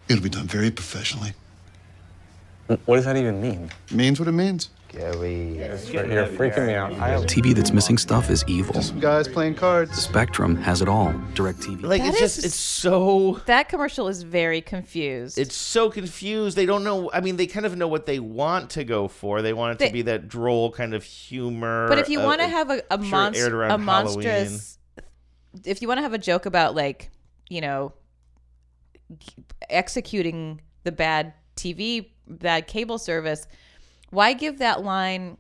[0.08, 1.34] It'll be done very professionally.
[2.68, 3.72] What does that even mean?
[3.92, 4.70] Means what it means.
[4.96, 5.58] Gary.
[5.58, 6.92] You're freaking me out.
[7.28, 8.82] TV that's missing stuff is evil.
[8.82, 9.98] Some guys playing cards.
[10.02, 11.14] Spectrum has it all.
[11.34, 11.82] Direct TV.
[11.84, 15.38] Like That it's just it's so That commercial is very confused.
[15.38, 16.56] it's so confused.
[16.56, 17.12] They don't know.
[17.14, 19.42] I mean, they kind of know what they want to go for.
[19.42, 21.88] They want it They- to be that droll kind of humor.
[21.90, 24.78] but if you uh, want to have a, a, sure, monst- aired around a monstrous,
[25.66, 27.12] if you want to have a joke about like
[27.50, 27.94] you know
[29.70, 33.48] executing the bad TV, bad cable service,
[34.10, 35.38] why give that line?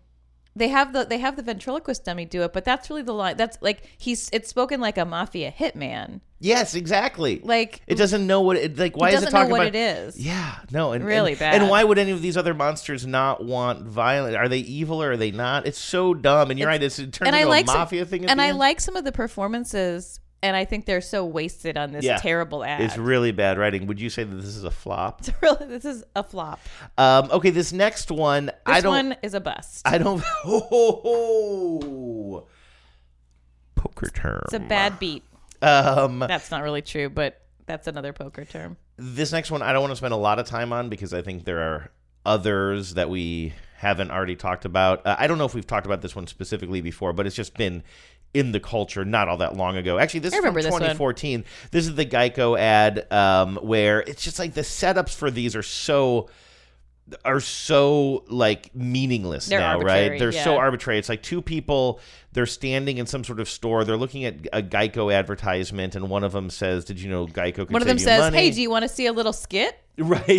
[0.58, 3.36] They have the they have the ventriloquist dummy do it, but that's really the line.
[3.36, 6.21] That's like he's it's spoken like a mafia hitman.
[6.39, 7.41] Yes, exactly.
[7.43, 8.95] Like it doesn't know what it like.
[8.95, 10.17] Why is doesn't it know talking what about it is.
[10.17, 11.56] Yeah, no, and Really and, bad.
[11.62, 14.38] And why would any of these other monsters not want violence?
[14.38, 15.65] Are they evil or are they not?
[15.67, 16.51] It's so dumb.
[16.51, 16.82] And you're right.
[16.82, 18.23] It's it turns and I like a some- mafia thing.
[18.23, 18.58] at and I end.
[18.58, 22.18] like some of the performances, and I think they're so wasted on this Yeah.
[22.18, 22.82] terrible ad.
[22.82, 23.88] It's really bad writing.
[23.88, 25.22] Would you say that this is a flop?
[25.42, 26.60] really this is a flop.
[26.98, 28.92] Um, okay, this next one, This I don't.
[29.10, 29.82] one is a bust.
[29.86, 30.22] I don't.
[30.44, 32.48] Ho, ho, ho.
[33.76, 34.42] Poker term.
[34.46, 35.24] It's a bad beat.
[35.62, 38.78] Um, That's not really true, but that's another poker term.
[38.98, 41.22] this next one, I don't want to spend a lot of time on because I
[41.24, 41.92] think there are
[42.26, 45.06] others that we haven't already talked about.
[45.06, 47.56] Uh, I don't know if we've talked about this one specifically before, but it's just
[47.58, 47.84] been
[48.36, 49.98] in the culture not all that long ago.
[49.98, 51.45] Actually, this I is from remember this 2014.
[51.71, 55.63] This is the Geico ad um, where it's just like the setups for these are
[55.63, 56.30] so
[57.24, 60.19] are so like meaningless They're now, right?
[60.19, 61.00] They're so arbitrary.
[61.00, 62.02] It's like two people,
[62.34, 66.24] they're standing in some sort of store, they're looking at a Geico advertisement, and one
[66.24, 68.38] of them says, Did you know Geico One of them you says, money?
[68.38, 70.30] "Hey, do you want to see a little skit?" Right,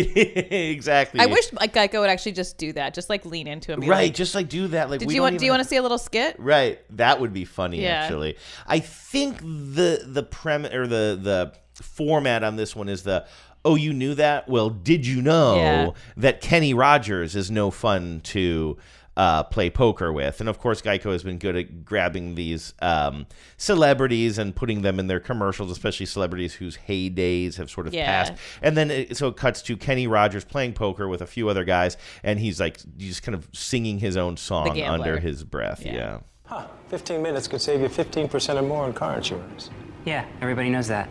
[0.51, 1.19] exactly.
[1.19, 4.03] I wish like Geico would actually just do that, just like lean into be Right,
[4.05, 4.89] like, just like do that.
[4.91, 5.33] Like, Did we you want?
[5.33, 6.35] even Do you want to see a little skit?
[6.37, 7.81] Right, that would be funny.
[7.81, 8.03] Yeah.
[8.03, 13.25] Actually, I think the the premise or the the format on this one is the.
[13.65, 14.47] Oh, you knew that?
[14.47, 15.89] Well, did you know Yeah.
[16.17, 18.77] that Kenny Rogers is no fun to
[19.17, 20.39] uh, play poker with?
[20.39, 23.25] And of course, Geico has been good at grabbing these um,
[23.57, 28.05] celebrities and putting them in their commercials, especially celebrities whose heydays have sort of Yeah.
[28.05, 28.33] passed.
[28.61, 31.65] And then it, so it cuts to Kenny Rogers playing poker with a few other
[31.65, 35.81] guys, and he's like just kind of singing his own song under his breath.
[35.85, 36.19] yeah.
[36.45, 39.69] Huh, 15 minutes could save you 15% or more on car insurance.
[40.05, 41.09] Yeah, everybody knows that.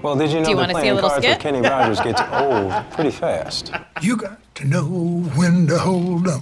[0.00, 1.36] Well, did you know you that wanna see a playing little cards skit?
[1.36, 3.72] with Kenny Rogers gets old pretty fast?
[4.00, 4.86] You got to know
[5.36, 6.40] when to hold 'em,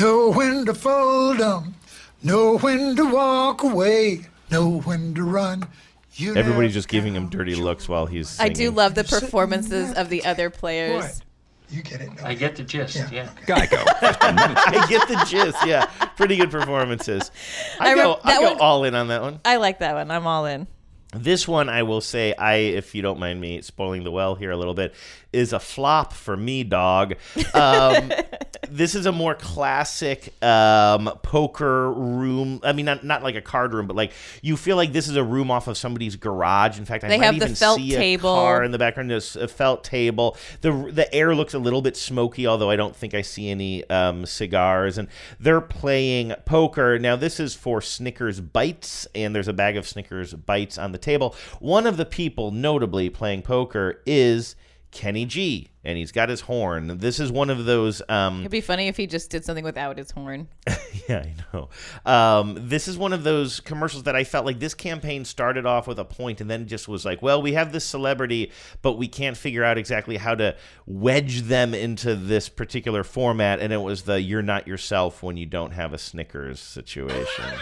[0.00, 1.74] know when to fold 'em,
[2.22, 5.66] know when to walk away, know when to run.
[6.14, 8.38] You Everybody's just giving him dirty looks while he's.
[8.40, 8.56] I Singing.
[8.56, 11.22] do love the performances of the other players.
[11.70, 12.08] You get it.
[12.24, 13.28] I get the gist, yeah.
[13.46, 13.76] Geico.
[14.02, 15.58] I get the gist.
[15.66, 15.84] Yeah,
[16.16, 17.30] pretty good performances.
[17.78, 18.18] I, I go.
[18.24, 19.38] I that go one- all in on that one.
[19.44, 20.10] I like that one.
[20.10, 20.66] I'm all in.
[21.14, 24.50] This one, I will say, I, if you don't mind me spoiling the well here
[24.50, 24.94] a little bit,
[25.32, 27.14] is a flop for me, dog.
[27.54, 28.12] Um,
[28.70, 32.60] this is a more classic um, poker room.
[32.62, 34.12] I mean, not not like a card room, but like
[34.42, 36.78] you feel like this is a room off of somebody's garage.
[36.78, 38.32] In fact, I They might have the even felt see table.
[38.32, 39.10] a car in the background.
[39.10, 40.36] There's a felt table.
[40.60, 43.88] the The air looks a little bit smoky, although I don't think I see any
[43.90, 44.98] um, cigars.
[44.98, 47.16] And they're playing poker now.
[47.16, 51.34] This is for Snickers bites, and there's a bag of Snickers bites on the table.
[51.60, 54.56] One of the people, notably playing poker, is
[54.90, 56.98] Kenny G, and he's got his horn.
[56.98, 58.00] This is one of those.
[58.08, 60.48] Um, It'd be funny if he just did something without his horn.
[61.08, 61.68] yeah, I know.
[62.10, 65.86] Um, this is one of those commercials that I felt like this campaign started off
[65.86, 69.08] with a point and then just was like, well, we have this celebrity, but we
[69.08, 73.60] can't figure out exactly how to wedge them into this particular format.
[73.60, 77.44] And it was the you're not yourself when you don't have a Snickers situation.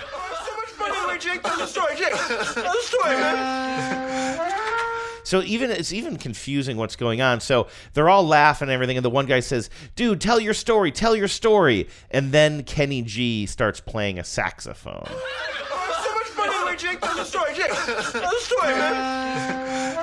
[0.46, 2.10] So much money, Jake, tell the story, Jake.
[2.12, 4.62] Tell the story, man.
[5.26, 7.40] So even it's even confusing what's going on.
[7.40, 10.92] So they're all laughing and everything, and the one guy says, "Dude, tell your story.
[10.92, 15.02] Tell your story." And then Kenny G starts playing a saxophone.
[15.04, 17.00] Oh, so much fun anyway, Jake.
[17.00, 17.72] Tell the story, Jake.
[17.72, 19.96] Tell the story, man.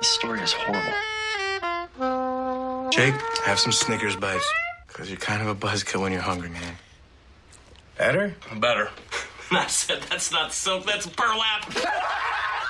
[0.00, 0.92] This story is horrible.
[2.90, 4.52] Jake, have some Snickers bites.
[4.88, 6.74] Because you're kind of a buzzkill when you're hungry, man.
[7.96, 8.34] Better?
[8.56, 8.90] Better.
[9.50, 11.72] I said that's not silk, that's burlap.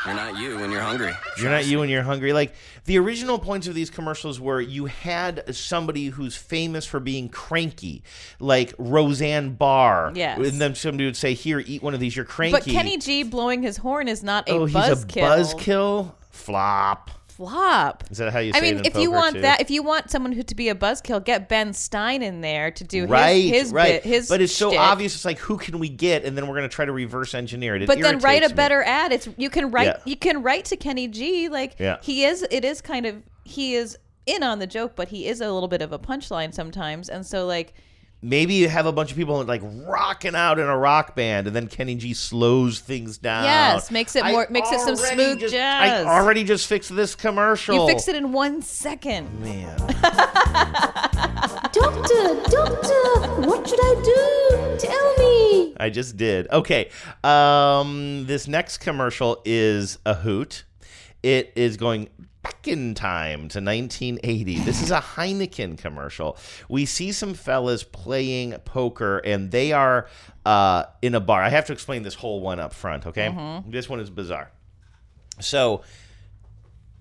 [0.04, 1.12] You're not you when you're hungry.
[1.38, 2.34] You're not you when you're hungry.
[2.34, 7.30] Like the original points of these commercials were you had somebody who's famous for being
[7.30, 8.02] cranky,
[8.38, 10.12] like Roseanne Barr.
[10.14, 10.38] Yes.
[10.38, 12.14] And then somebody would say, "Here, eat one of these.
[12.14, 15.22] You're cranky." But Kenny G blowing his horn is not a oh, he's buzzkill.
[15.22, 16.14] a buzzkill.
[16.30, 17.10] Flop.
[17.36, 18.04] Flop.
[18.10, 19.40] Is that how you say I mean, if you want too?
[19.42, 22.70] that, if you want someone who to be a buzzkill, get Ben Stein in there
[22.70, 24.02] to do right, his his right.
[24.02, 24.78] bit, his but it's so shtick.
[24.80, 25.14] obvious.
[25.16, 26.24] It's like, who can we get?
[26.24, 27.82] And then we're going to try to reverse engineer it.
[27.82, 28.54] It But then write a me.
[28.54, 29.10] better ad.
[29.12, 29.96] It's you can write Yeah.
[30.04, 31.96] you can write to Kenny G like Yeah.
[32.02, 32.46] he is.
[32.50, 35.68] It is kind of he is in on the joke, but he is a little
[35.68, 37.74] bit of a punchline sometimes, and so like
[38.26, 41.54] Maybe you have a bunch of people like rocking out in a rock band, and
[41.54, 43.44] then Kenny G slows things down.
[43.44, 46.06] yes, makes it I more makes it some smooth just- jazz.
[46.06, 47.74] I already just fixed this commercial.
[47.82, 49.28] you fix it in one second.
[49.42, 49.76] Man.
[51.72, 54.78] Doctor, doctor, what should I do?
[54.78, 55.74] Tell me.
[55.78, 56.48] I just did.
[56.50, 56.88] Okay.
[57.22, 60.64] Um, this next commercial is a hoot.
[61.22, 62.08] It is going
[62.44, 64.58] back in time to 1980.
[64.60, 66.36] This is a Heineken commercial.
[66.68, 70.06] We see some fellas playing poker, and they are
[70.44, 71.42] uh, in a bar.
[71.42, 73.28] I have to explain this whole one up front, okay?
[73.28, 73.72] Mhm.
[73.72, 74.50] This one is bizarre.
[75.40, 75.82] So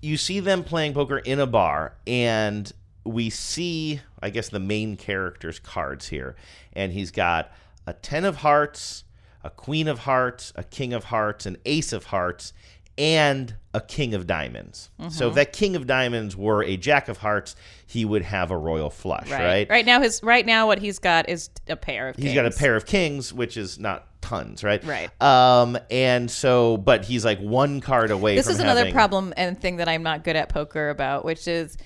[0.00, 2.72] you see them playing poker in a bar, and
[3.04, 6.36] we see, I guess, the main character's cards here.
[6.72, 7.52] And he's got
[7.86, 9.04] a 10 of hearts,
[9.42, 12.54] a queen of hearts, a king of hearts, an ace of hearts,
[12.96, 14.90] and a king of diamonds.
[15.08, 15.36] So if Mhm.
[15.36, 19.28] that king of diamonds were a jack of hearts, he would have a royal flush,
[19.30, 19.68] right?
[19.68, 22.16] Right now, his right now what he's got is a pair of.
[22.16, 22.58] He's got a kings.
[22.58, 24.82] pair of kings, which is not tons, right?
[24.84, 25.10] Right.
[25.20, 28.36] Um, and so, but he's like one card away.
[28.36, 31.24] This from is another having- problem and thing that I'm not good at poker about,
[31.24, 31.76] which is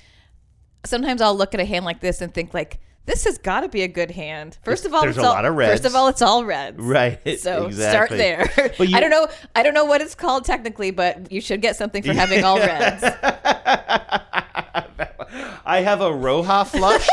[0.84, 2.80] sometimes I'll look at a hand like this and think like.
[3.08, 4.58] This has got to be a good hand.
[4.62, 6.76] First of all, There's it's a all, lot of First of all, it's all reds.
[6.78, 8.50] Right, So start there.
[8.76, 9.28] But you- I don't know.
[9.56, 12.58] I don't know what it's called technically, but you should get something for having all
[12.58, 13.02] reds.
[15.64, 17.08] I have a Roja flush.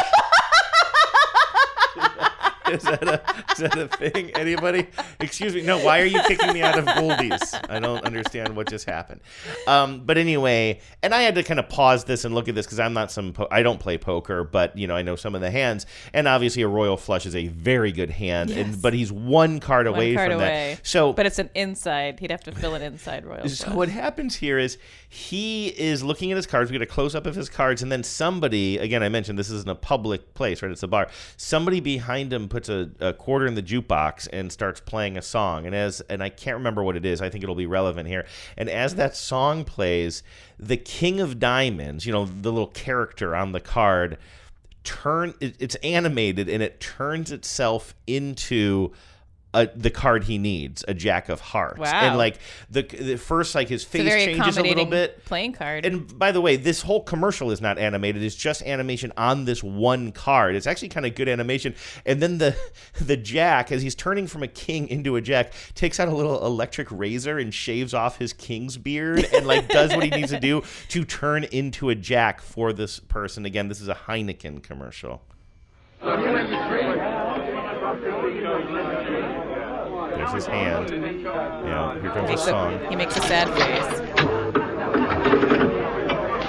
[2.72, 4.32] is, that a, is that a thing?
[4.32, 4.88] Anybody?
[5.20, 5.62] Excuse me.
[5.62, 7.60] No, why are you kicking me out of Goldies?
[7.70, 9.22] I don't understand what just happened.
[9.68, 12.66] Um, but anyway, and I had to kind of pause this and look at this
[12.66, 13.34] because I'm not some.
[13.34, 16.28] Po- I don't play poker, but you know I know some of the hands, and
[16.28, 18.50] obviously a royal flush is a very good hand.
[18.50, 18.60] Yes.
[18.60, 20.76] And but he's one card One away card from away.
[20.76, 20.86] that.
[20.88, 22.20] So but it's an inside.
[22.20, 23.48] He'd have to fill an inside royal.
[23.50, 23.76] so flush.
[23.76, 24.78] what happens here is
[25.10, 26.72] he is looking at his cards.
[26.72, 29.50] We get a close up of his cards, and then somebody, again, I mentioned this
[29.50, 30.72] isn't a public place, right?
[30.72, 31.08] It's a bar.
[31.38, 35.66] Somebody behind him puts a, a quarter in the jukebox and starts playing a song.
[35.66, 37.22] And as and I can't remember what it is.
[37.22, 38.26] I think it'll be relevant here.
[38.56, 40.24] And as that song plays,
[40.58, 44.18] the King of Diamonds, you know, the little character on the card,
[44.86, 45.34] turn.
[45.42, 48.94] It, it's animated and it turns itself into.
[49.56, 51.92] A, the card he needs, a Jack of Hearts, Wow.
[51.94, 52.40] and like
[52.70, 55.24] the, the first, like his It's a face changes a little bit.
[55.24, 55.86] Playing card.
[55.86, 59.64] And by the way, this whole commercial is not animated; it's just animation on this
[59.64, 60.56] one card.
[60.56, 61.74] It's actually kind of good animation.
[62.06, 62.56] And then the
[63.00, 66.46] the Jack, as he's turning from a king into a Jack, takes out a little
[66.46, 70.40] electric razor and shaves off his king's beard and like does what he needs to
[70.40, 73.46] do to turn into a Jack for this person.
[73.46, 75.22] Again, this is a Heineken commercial.
[80.26, 80.90] There's his hand.
[80.90, 82.80] Yeah, here comes the Makes a- song.
[82.90, 84.00] he makes a sad face.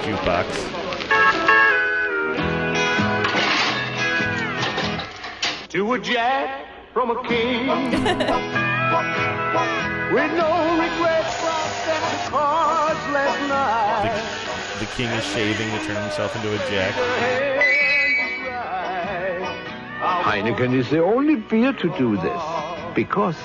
[0.07, 0.49] Jukebox.
[5.69, 7.67] To a jack from a king.
[10.15, 10.49] With no
[10.81, 14.81] regrets and the cards last night.
[14.81, 16.95] The king is shaving to turn himself into a Jack.
[20.01, 22.43] Heineken is the only beer to do this
[22.95, 23.37] because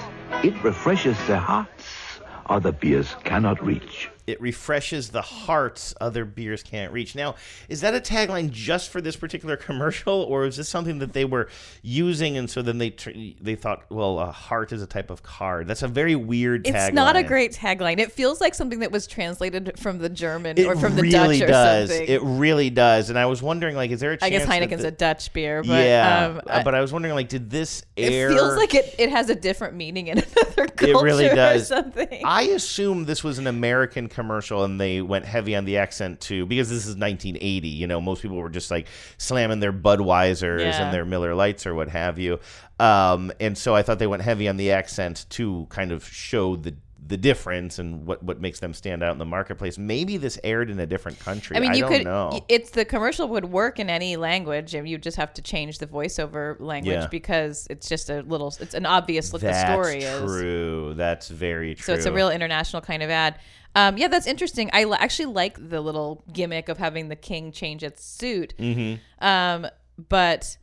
[0.44, 4.11] it refreshes the hearts other beers cannot reach.
[4.28, 7.16] It refreshes the hearts other beers can't reach.
[7.16, 7.36] Now,
[7.70, 11.26] is that a tagline just for this particular commercial, or is this something that they
[11.26, 11.48] were
[11.82, 13.10] using and so then they tr-
[13.42, 15.68] they thought, well, a heart is a type of card?
[15.68, 16.88] That's a very weird tagline.
[16.88, 18.00] It's not a great tagline.
[18.00, 21.40] It feels like something that was translated from the German It or from the really
[21.40, 21.90] Dutch or does.
[21.90, 22.08] something.
[22.08, 23.10] It really does.
[23.10, 25.32] And I was wondering, like, is there a chance I guess Heineken's the- a Dutch
[25.34, 28.30] beer, but yeah, um, uh, but I was wondering, like, did this air?
[28.30, 31.36] it feels like it, it has a different meaning in another culture it really or
[31.36, 31.68] does.
[31.68, 32.22] something.
[32.26, 36.46] I assume this was an American commercial and they went heavy on the accent too
[36.46, 37.68] because this is 1980.
[37.68, 40.84] You know, most people were just like slamming their Budweisers Yeah.
[40.84, 42.40] and their Miller Lights or what have you.
[42.80, 46.56] Um, and so I thought they went heavy on the accent to kind of show
[46.56, 46.76] the
[47.12, 49.78] the difference and what, what makes them stand out in the marketplace.
[49.78, 51.58] Maybe this aired in a different country.
[51.58, 52.04] I mean, you don't could.
[52.06, 52.40] know.
[52.48, 55.88] It's the commercial would work in any language, and you just have to change the
[55.88, 57.08] voiceover language Yeah.
[57.08, 58.56] because it's just a little.
[58.60, 60.22] It's an obvious what That's the story is.
[60.22, 60.94] true.
[60.96, 61.84] That's very true.
[61.84, 63.38] So it's a real international kind of ad.
[63.76, 64.70] Um, yeah, that's interesting.
[64.74, 68.54] I actually like the little gimmick of having the king change its suit.
[68.58, 69.00] Mhm.
[69.20, 69.68] Um,
[70.10, 70.58] but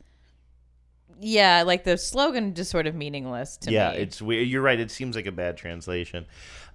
[1.19, 3.95] yeah, like the slogan just sort of meaningless to yeah, me.
[3.95, 4.47] Yeah, it's weird.
[4.47, 4.79] You're right.
[4.79, 6.25] It seems like a bad translation,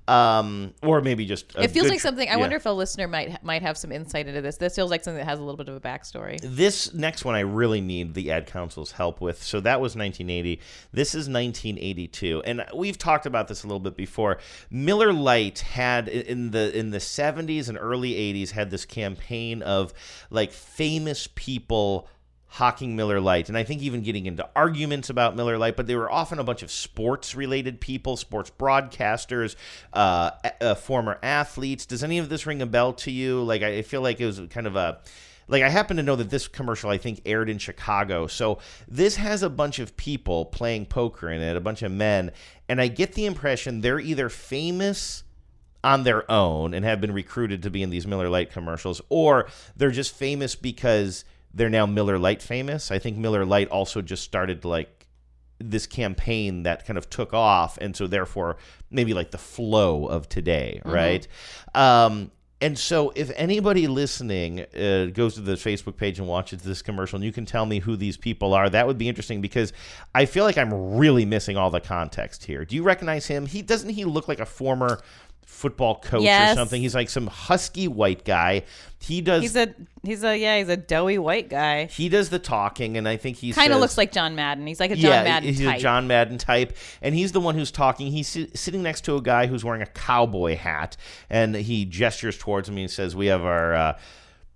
[0.07, 1.55] um, or maybe just.
[1.57, 2.29] A it feels like tr- something.
[2.29, 2.37] I yeah.
[2.37, 4.59] wonder if a listener might might have some insight into this.
[4.59, 6.39] This feels like something that has a little bit of a backstory.
[6.43, 9.43] This next one I really need the ad council's help with.
[9.43, 10.61] So that was 1980.
[10.93, 14.39] This is 1982, and we've talked about this a little bit before.
[14.71, 19.95] Miller Lite had in the in the 70s and early 80s had this campaign of
[20.31, 22.09] like famous people
[22.55, 25.77] hawking Miller Lite, and I think even getting into arguments about Miller Lite.
[25.77, 29.57] But they were often a bunch of sports related people, sports broadcasters,
[29.93, 31.85] uh, uh, former athletes.
[31.85, 33.43] Does any of this ring a bell to you?
[33.43, 35.01] Like I feel like it was kind of a
[35.49, 38.29] like I happen to know that this commercial I think aired in Chicago.
[38.29, 42.31] So this has a bunch of people playing poker in it, a bunch of men,
[42.69, 45.25] and I get the impression they're either famous
[45.83, 49.49] on their own and have been recruited to be in these Miller Lite commercials, or
[49.77, 52.91] they're just famous because they're now Miller Lite famous.
[52.91, 55.07] I think Miller Lite also just started like
[55.59, 58.57] this campaign that kind of took off, and so therefore
[58.91, 60.93] maybe like the flow of today, Mhm.
[60.93, 61.29] right?
[61.75, 66.81] Um, and so, if anybody listening uh, goes to the Facebook page and watches this
[66.83, 69.73] commercial, and you can tell me who these people are, that would be interesting because
[70.15, 72.65] I feel like I'm really missing all the context here.
[72.65, 73.47] Do you recognize him?
[73.47, 75.01] He doesn't he look like a former
[75.47, 76.53] football coach Yes.
[76.55, 76.81] or something?
[76.83, 78.63] He's like some husky white guy.
[79.01, 79.43] He does.
[79.43, 81.87] He's a he's a yeah he's a doughy white guy.
[81.87, 84.67] he does the talking, and I think he Kind of looks like John Madden.
[84.67, 85.77] He's like a John yeah, Madden he's type.
[85.79, 88.11] a John Madden type, and he's the one who's talking.
[88.11, 90.97] He's sitting next to a guy who's wearing a cowboy hat,
[91.29, 93.99] and he gestures towards me and He says, "We have our." Uh,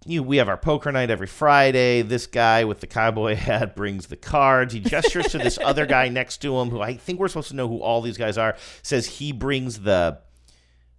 [0.06, 2.00] you, we have our poker night every Friday.
[2.00, 4.72] This guy with the cowboy hat brings the cards.
[4.72, 7.56] He gestures to this other guy next to him, who I think we're supposed to
[7.56, 8.56] know who all these guys are.
[8.82, 10.18] Says he brings the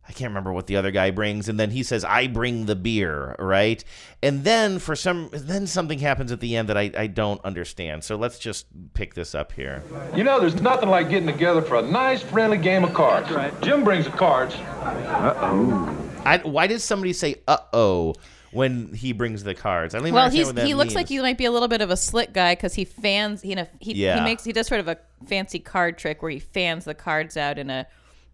[0.10, 2.76] I can't remember what the other guy brings, and then he says, "I bring the
[2.76, 3.82] beer," right?
[4.24, 8.04] And then for some, then something happens at the end that I, I don't understand.
[8.04, 9.84] So let's just pick this up here.
[10.16, 13.30] You know, there's nothing like getting together for a nice, friendly game of cards.
[13.30, 13.62] That's right.
[13.62, 14.56] Jim brings the cards.
[14.56, 16.40] Uh oh.
[16.44, 18.16] Why did somebody say "uh oh"
[18.52, 19.94] when he brings the cards?
[19.94, 20.96] I don't even Well, understand he's what that he looks means.
[20.96, 23.46] like he might be a little bit of a slick guy because he fans.
[23.46, 24.18] You know, he Yeah.
[24.18, 27.38] he makes he does sort of a fancy card trick where he fans the cards
[27.38, 27.86] out in a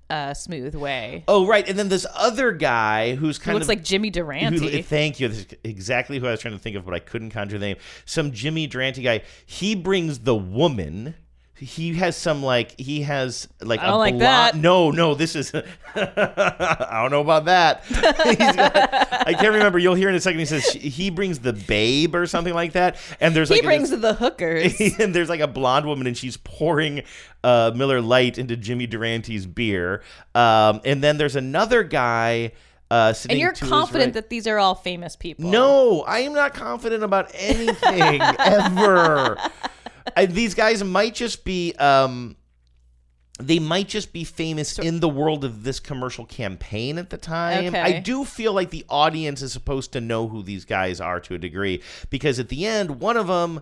[0.09, 1.23] uh, smooth way.
[1.27, 4.57] Oh right, and then this other guy who's kind of looks of like Jimmy Durante.
[4.77, 5.27] who- thank you.
[5.27, 7.65] This is exactly who I was trying to think of, but I couldn't conjure the
[7.65, 7.77] name.
[8.05, 9.21] Some Jimmy Durante guy.
[9.45, 11.15] He brings the woman.
[11.57, 14.55] He has some like he has like I don't a like blonde- that.
[14.57, 15.53] No, no, this is
[15.95, 17.81] I don't know about that.
[17.89, 19.79] Got- I can't remember.
[19.79, 20.39] You'll hear in a second.
[20.39, 22.97] He says she- he brings the babe or something like that.
[23.21, 24.79] And there's he like brings this- the hookers.
[24.99, 27.03] and there's like a blonde woman and she's pouring
[27.43, 30.03] uh, Miller Lite into Jimmy Durante's beer.
[30.33, 32.51] Um, and then there's another guy
[32.91, 35.49] uh, and you're confident right- that these are all famous people.
[35.49, 39.37] No, I am not confident about anything ever.
[40.15, 41.73] I, these guys might just be.
[41.73, 42.37] Um,
[43.37, 47.67] they might just be famous in the world of this commercial campaign at the time.
[47.67, 47.81] Okay.
[47.81, 51.35] I do feel like the audience is supposed to know who these guys are to
[51.35, 53.59] a degree because at the end, one of them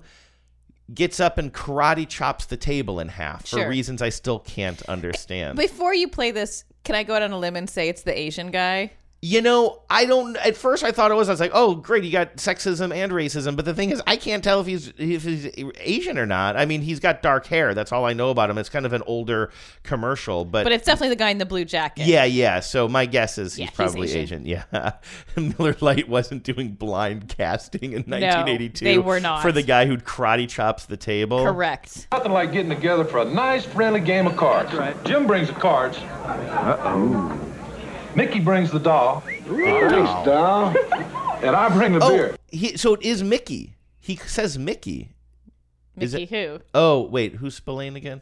[0.93, 5.57] gets up and karate chops the table in half for reasons I still can't understand.
[5.57, 8.17] Before you play this, can I go out on a limb and say it's the
[8.17, 8.91] Asian guy?
[9.25, 10.35] You know, I don't.
[10.35, 11.29] At first, I thought it was.
[11.29, 14.17] I was like, "Oh, great, you got sexism and racism." But the thing is, I
[14.17, 15.47] can't tell if he's if he's
[15.79, 16.57] Asian or not.
[16.57, 17.73] I mean, he's got dark hair.
[17.73, 18.57] That's all I know about him.
[18.57, 19.49] It's kind of an older
[19.83, 22.05] commercial, but But it's definitely the guy in the blue jacket.
[22.05, 22.59] yeah, yeah.
[22.59, 24.45] So my guess is Yeah, he's he's probably Asian.
[24.45, 24.45] Asian.
[24.45, 24.91] Yeah,
[25.37, 28.83] Miller Lite wasn't doing blind casting in 1982.
[28.83, 29.41] No, they were not.
[29.41, 31.45] for the guy who karate chops the table.
[31.45, 32.07] Correct.
[32.11, 34.71] Nothing like getting together for a nice, friendly game of cards.
[34.71, 35.05] That's right.
[35.05, 35.97] Jim brings the cards.
[35.97, 37.39] Uh oh.
[38.15, 39.21] Mickey brings the doll.
[39.21, 39.47] Thanks,
[40.25, 40.75] doll.
[41.43, 42.31] And I bring the beer.
[42.33, 43.75] Oh, he, so it is Mickey.
[43.99, 45.13] He says Mickey.
[45.95, 46.59] Mickey it- who?
[46.73, 48.21] Oh, wait, who's Spillane again?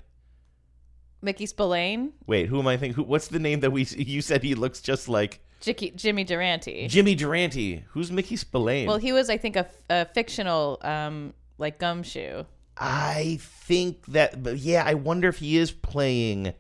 [1.21, 2.13] Mickey Spillane?
[2.25, 2.95] Wait, who am I thinking?
[2.95, 3.83] Who, what's the name that we?
[3.83, 6.87] You said he looks just like Jicky, Jimmy Durante.
[6.87, 7.83] Jimmy Durante.
[7.89, 8.87] Who's Mickey Spillane?
[8.87, 12.43] Well, he was, I think, a, a fictional, um, like gumshoe.
[12.75, 16.53] I think that, but yeah, I wonder if he is playing.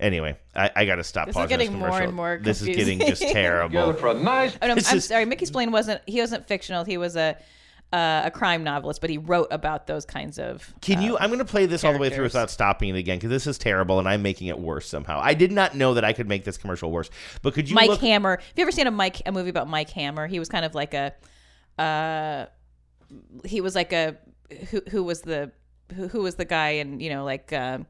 [0.00, 1.26] Anyway, I, I got to stop.
[1.26, 2.08] This is pausing getting more commercial.
[2.08, 3.80] and more This is getting just terrible.
[3.80, 4.56] Together for a nice.
[4.62, 5.26] Oh no, I'm is- sorry.
[5.26, 6.00] Mickey Spillane wasn't.
[6.06, 6.84] He wasn't fictional.
[6.84, 7.36] He was a
[7.92, 10.72] uh, a crime novelist, but he wrote about those kinds of.
[10.80, 11.18] Can you?
[11.18, 13.46] I'm going to play this all the way through without stopping it again because this
[13.46, 15.20] is terrible and I'm making it worse somehow.
[15.20, 17.10] I did not know that I could make this commercial worse.
[17.42, 18.00] But could you Mike look?
[18.00, 18.36] Hammer.
[18.36, 20.26] Have you ever seen a Mike a movie about Mike Hammer?
[20.26, 21.12] He was kind of like a.
[21.78, 22.46] Uh,
[23.44, 24.16] he was like a
[24.70, 25.50] who who was the
[25.94, 27.52] who, who was the guy and you know like.
[27.52, 27.80] Uh,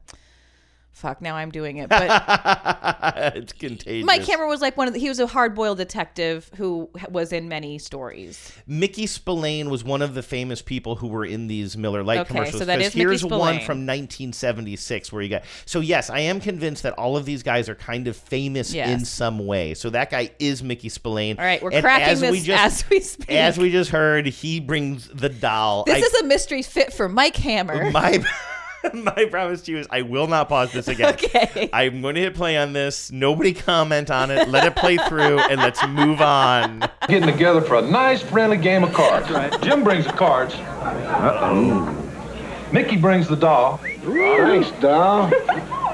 [0.93, 1.21] Fuck!
[1.21, 2.05] Now I'm doing it, but
[3.35, 4.05] it's contagious.
[4.05, 7.31] Mike Hammer was like one of the, he was a hard boiled detective who was
[7.31, 8.51] in many stories.
[8.67, 12.27] Mickey Spillane was one of the famous people who were in these Miller Lite Okay,
[12.27, 12.59] commercials.
[12.59, 15.43] so that is Mickey here's one from 1976 where you got.
[15.65, 18.89] So yes, I am convinced that all of these guys are kind of famous Yes.
[18.89, 19.73] in some way.
[19.73, 21.39] So that guy is Mickey Spillane.
[21.39, 23.31] All right, we're And cracking as we this just, as we speak.
[23.31, 25.83] As we just heard, he brings the doll.
[25.85, 27.89] This I- is a mystery fit for Mike Hammer.
[27.91, 28.23] my
[28.93, 31.13] my promise to you is I will not pause this again.
[31.13, 31.69] Okay.
[31.73, 33.11] I'm going to hit play on this.
[33.11, 34.47] Nobody comment on it.
[34.49, 36.89] Let it play through, and let's move on.
[37.07, 39.27] Getting together for a nice, friendly game of cards.
[39.63, 40.55] Jim brings the cards.
[40.55, 41.97] Uh-oh.
[42.71, 43.77] Mickey brings the doll.
[43.77, 45.33] Thanks, Dom.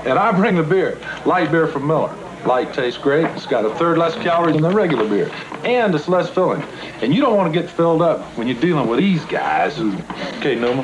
[0.06, 1.00] And I bring the beer.
[1.26, 2.16] Light beer from Miller.
[2.46, 3.26] Light tastes great.
[3.32, 5.30] It's got a third less calories than the regular beer.
[5.64, 6.62] And it's less filling.
[7.02, 9.98] And you don't want to get filled up when you're dealing with these guys who...
[10.38, 10.84] Okay, Numa,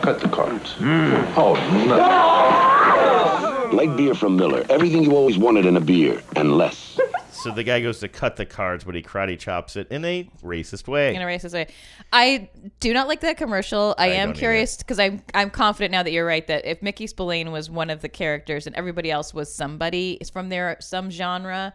[0.00, 0.74] cut the cards.
[0.80, 1.54] Oh,
[1.86, 3.70] no.
[3.76, 4.64] Light beer from Miller.
[4.68, 6.98] Everything you always wanted in a beer, and less.
[7.32, 10.28] So the guy goes to cut the cards, but he karate chops it in a
[10.42, 11.14] racist way.
[11.14, 11.68] in a racist way.
[12.12, 13.94] I do not like that commercial.
[13.96, 17.06] I, I am curious because I'm I'm confident now that you're right that if Mickey
[17.06, 21.10] Spillane was one of the characters and everybody else was somebody is from their some
[21.10, 21.72] genre,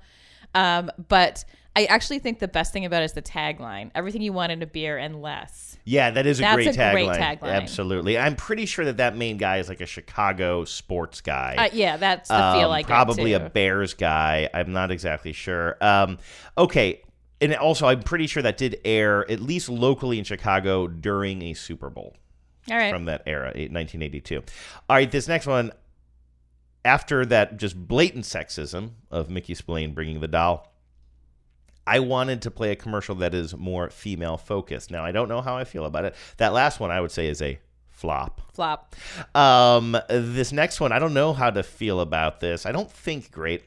[0.53, 1.43] um, but
[1.76, 4.61] I actually think the best thing about it is the tagline: "Everything you want in
[4.61, 6.91] a beer and less." Yeah, that is a That's great a tagline.
[7.07, 7.53] great tagline.
[7.53, 8.17] Absolutely.
[8.17, 11.55] I'm pretty sure that that main guy is like a Chicago sports guy.
[11.57, 13.49] Uh, yeah, that's the feel Um, I get, Probably a.
[13.49, 14.49] Bears guy.
[14.51, 15.77] I'm not exactly sure.
[15.81, 16.17] Um,
[16.57, 17.01] okay.
[17.39, 21.53] And also, I'm pretty sure that did air, at least locally in Chicago, during a
[21.53, 22.15] Super Bowl.
[22.71, 22.91] All right.
[22.91, 24.38] From that era, 1982.
[24.89, 25.71] All right, this next one,
[26.83, 30.73] after that just blatant sexism of Mickey Spillane bringing the doll,
[31.88, 34.89] I wanted to play a commercial that is more female focused.
[34.91, 36.15] Now, I don't know how I feel about it.
[36.38, 37.59] That last one, I would say, is a
[37.91, 38.41] flop.
[38.53, 38.95] Flop.
[39.36, 42.65] Um, this next one, I don't know how to feel about this.
[42.65, 43.63] I don't think great.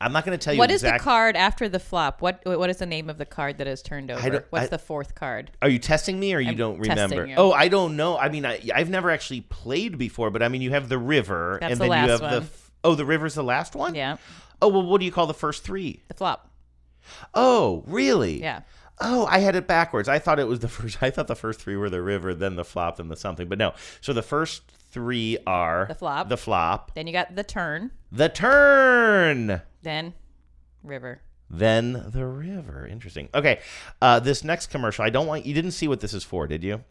[0.00, 2.20] I'm not going to tell you What is exact- the card after the flop?
[2.22, 4.44] What what is the name of the card that is turned over?
[4.50, 5.52] What's I- the fourth card?
[5.62, 7.24] Are you testing me or you I'm don't remember?
[7.26, 7.34] you.
[7.36, 8.18] Oh, I don't know.
[8.18, 11.58] I mean, I, I've never actually played before, but I mean, you have the river,
[11.60, 12.26] That's and the then you have the.
[12.26, 12.42] one.
[12.42, 13.94] f- Oh, the river's the last one.
[13.94, 14.16] Yeah.
[14.60, 16.00] Oh well, what do you call the first three?
[16.08, 16.50] The flop.
[17.34, 18.40] Oh, really?
[18.40, 18.60] Yeah.
[19.00, 20.08] Oh, I had it backwards.
[20.08, 21.02] I thought it was the first.
[21.02, 23.48] I thought the first three were the river, then the flop, then the something.
[23.48, 23.72] But no.
[24.00, 26.28] So the first three are The flop.
[26.28, 27.90] the flop, Then you got the turn.
[28.12, 30.12] the turn, Then
[30.82, 31.22] river.
[31.48, 32.86] then the river.
[32.86, 33.28] Interesting.
[33.34, 33.60] Okay.
[34.00, 36.62] Uh, this next commercial, I don't want you didn't see what this is for, did
[36.62, 36.84] you?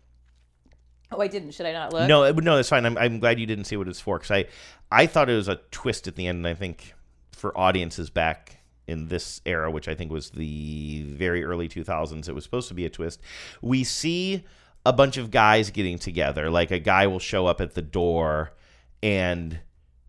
[1.11, 1.51] Oh, I didn't.
[1.51, 2.07] Should I not look?
[2.07, 2.85] No, no, that's fine.
[2.85, 4.45] I'm, I'm glad you didn't see what it's for because I,
[4.91, 6.93] I thought it was a twist at the end, and I think
[7.33, 8.57] for audiences back
[8.91, 12.73] in this era, which I think was the very early 2000s, it was supposed to
[12.73, 13.21] be a twist.
[13.61, 14.43] We see
[14.85, 16.51] a bunch of guys getting together.
[16.51, 18.53] Like a guy will show up at the door
[19.01, 19.59] and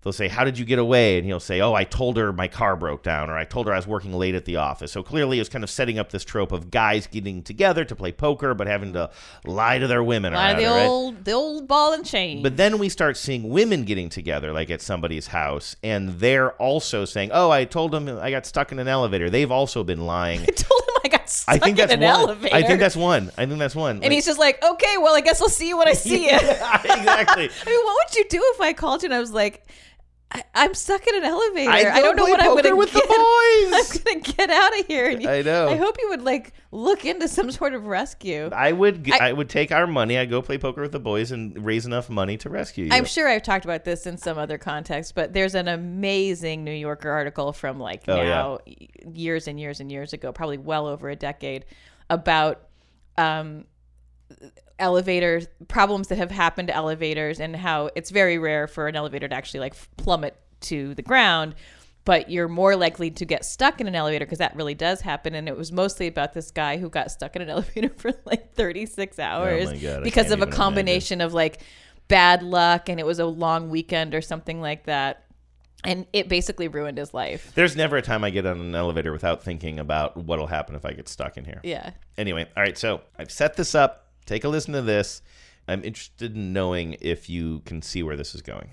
[0.02, 1.16] they'll say, How did you get away?
[1.18, 3.72] And he'll say, Oh, I told her my car broke down, or I told her
[3.72, 4.92] I was working late at the office.
[4.92, 7.96] So clearly, it was kind of setting up this trope of guys getting together to
[7.96, 9.10] play poker, but having to
[9.44, 10.32] lie to their women.
[10.32, 10.86] Lie to the right?
[10.86, 12.42] old the old ball and chain.
[12.42, 17.04] But then we start seeing women getting together, like at somebody's house, and they're also
[17.04, 20.40] saying, "Oh, I told them I got stuck in an elevator." They've also been lying.
[20.42, 22.10] I told him I got stuck I think in that's an one.
[22.10, 22.54] elevator.
[22.54, 23.30] I think that's one.
[23.36, 24.02] I think that's one.
[24.02, 26.36] And he's just like, okay, well, I guess I'll see you when I see you.
[26.36, 27.50] exactly.
[27.50, 29.66] I mean, what would you do if I called you and I was like,
[30.34, 31.70] I, I'm stuck in an elevator.
[31.70, 33.10] I I, don't know what I'm to with the get.
[33.74, 35.10] I'm going to get out of here.
[35.10, 35.68] And you- I know.
[35.68, 38.48] I hope you would like look into some sort of rescue.
[38.52, 39.10] I would.
[39.12, 40.16] I would take our money.
[40.16, 42.90] I'd go play poker with the boys and raise enough money to rescue you.
[42.92, 46.72] I'm sure I've talked about this in some other context, but there's an amazing New
[46.72, 48.24] Yorker article from like Oh, yeah.
[48.28, 48.58] now
[49.12, 51.66] years and years and years ago, probably well over a decade,
[52.08, 52.62] about
[53.18, 53.66] um,
[54.78, 59.28] elevators problems that have happened to elevators and how it's very rare for an elevator
[59.28, 61.54] to actually like plummet to the ground.
[62.04, 65.36] but you're more likely to get stuck in an elevator because that really does happen.
[65.36, 68.54] And it was mostly about this guy who got stuck in an elevator for like
[68.54, 71.60] 36 hours Oh God, because of a combination of like
[72.08, 75.24] bad luck and it was a long weekend or something like that.
[75.84, 77.52] And it basically ruined his life.
[77.54, 80.84] There's never a time I get on an elevator without thinking about what'll happen if
[80.84, 81.60] I get stuck in here.
[81.64, 81.90] Yeah.
[82.16, 84.11] Anyway, all right, so I've set this up.
[84.26, 85.22] Take a listen to this.
[85.68, 88.68] I'm interested in knowing if you can see where this is going.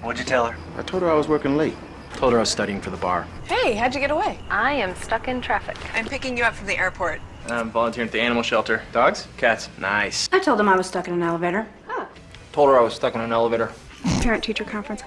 [0.00, 0.56] What'd you tell her?
[0.76, 1.74] I told her I was working late.
[2.14, 3.26] Told her I was studying for the bar.
[3.46, 4.38] Hey, how'd you get away?
[4.50, 5.76] I am stuck in traffic.
[5.94, 7.20] I'm picking you up from the airport.
[7.46, 8.82] I'm volunteering at the animal shelter.
[8.92, 9.26] Dogs?
[9.36, 9.68] Cats?
[9.78, 10.28] Nice.
[10.32, 11.66] I told him I was stuck in an elevator.
[11.86, 12.06] Huh.
[12.52, 13.72] Told her I was stuck in an elevator.
[14.20, 15.02] Parent teacher conference.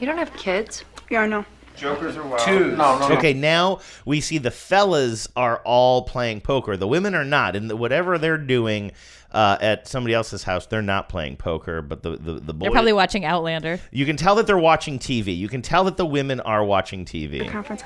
[0.00, 0.84] You don't have kids?
[1.10, 1.44] Yeah, I know.
[1.76, 2.40] Jokers are wild.
[2.40, 2.70] Two.
[2.76, 3.16] No, no, no.
[3.16, 6.76] Okay, now we see the fellas are all playing poker.
[6.76, 8.92] The women are not, and the, whatever they're doing
[9.32, 11.82] uh, at somebody else's house, they're not playing poker.
[11.82, 13.78] But the the, the boys, They're probably watching Outlander.
[13.90, 15.36] you can tell that they're watching TV.
[15.36, 17.48] You can tell that the women are watching TV.
[17.50, 17.82] Conference.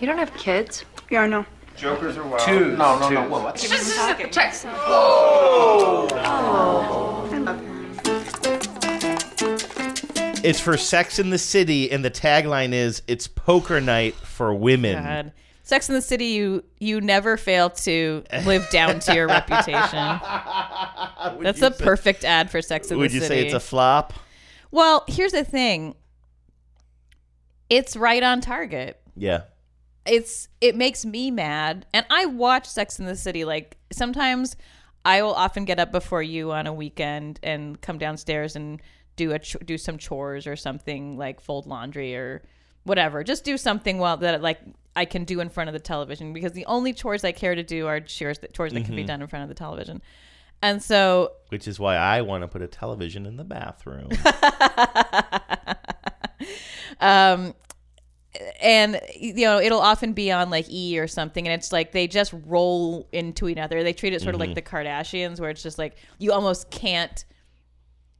[0.00, 0.84] You don't have kids?
[1.10, 1.46] Yeah, I know.
[1.76, 2.40] Jokers are wild.
[2.40, 2.76] Two.
[2.76, 3.24] No, no, no.
[3.24, 3.30] Two.
[3.30, 3.56] What?
[3.56, 4.52] Check.
[10.42, 15.02] It's for Sex in the City, and the tagline is "It's poker night for women."
[15.02, 15.32] God.
[15.62, 19.80] Sex in the City, you you never fail to live down to your reputation.
[21.40, 23.18] That's you a say- perfect ad for Sex in the City.
[23.18, 24.12] Would you say it's a flop?
[24.70, 25.94] well, here's the thing.
[27.68, 29.00] It's right on target.
[29.16, 29.42] Yeah.
[30.06, 33.44] It's it makes me mad, and I watch Sex in the City.
[33.44, 34.56] Like sometimes,
[35.04, 38.80] I will often get up before you on a weekend and come downstairs and
[39.20, 42.42] do a ch- do some chores or something like fold laundry or
[42.84, 43.22] whatever.
[43.22, 44.60] Just do something well that like
[44.96, 47.62] I can do in front of the television because the only chores I care to
[47.62, 49.08] do are chores that chores that can be Mhm.
[49.08, 50.00] done in front of the television.
[50.62, 54.08] And so Which is why I want to put a television in the bathroom.
[57.00, 57.54] um
[58.62, 62.06] and you know it'll often be on like e or something and it's like they
[62.06, 64.54] just roll into each other they treat it sort of like Mhm.
[64.54, 67.24] the kardashians where it's just like you almost can't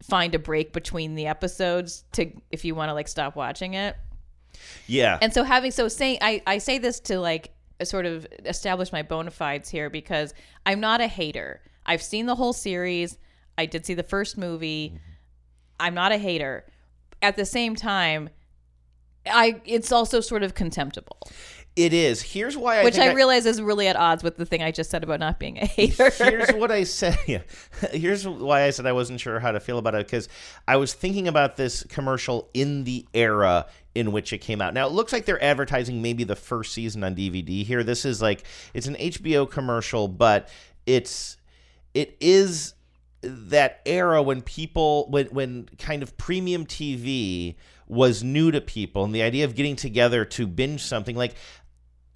[0.02, 3.96] find a break between the episodes to if you want to like stop watching it
[4.86, 5.18] yeah.
[5.20, 7.52] and so having so saying I, I say this to like
[7.84, 10.34] sort of establish my bona fides here because
[10.66, 11.62] I'm not a hater.
[11.86, 13.18] I've seen the whole series.
[13.56, 14.90] I did see the first movie.
[14.90, 14.98] Mm-hmm.
[15.80, 16.66] I'm not a hater.
[17.22, 18.30] At the same time,
[19.26, 21.18] I it's also sort of contemptible.
[21.76, 22.20] It is.
[22.20, 24.72] Here's why I which think I, realize is really at odds with the thing I
[24.72, 26.10] just said about not being a hater.
[26.10, 27.18] Here's what I said.
[27.26, 27.42] Yeah.
[27.92, 30.28] Here's why I said I wasn't sure how to feel about it because
[30.66, 34.74] I was thinking about this commercial in the era in which it came out.
[34.74, 37.84] Now it looks like they're advertising maybe the first season on DVD here.
[37.84, 38.44] This is like
[38.74, 40.48] it's an HBO commercial, but
[40.86, 41.36] it's
[41.94, 42.74] it is
[43.22, 47.54] that era when people when when kind of premium TV
[47.86, 51.34] was new to people and the idea of getting together to binge something like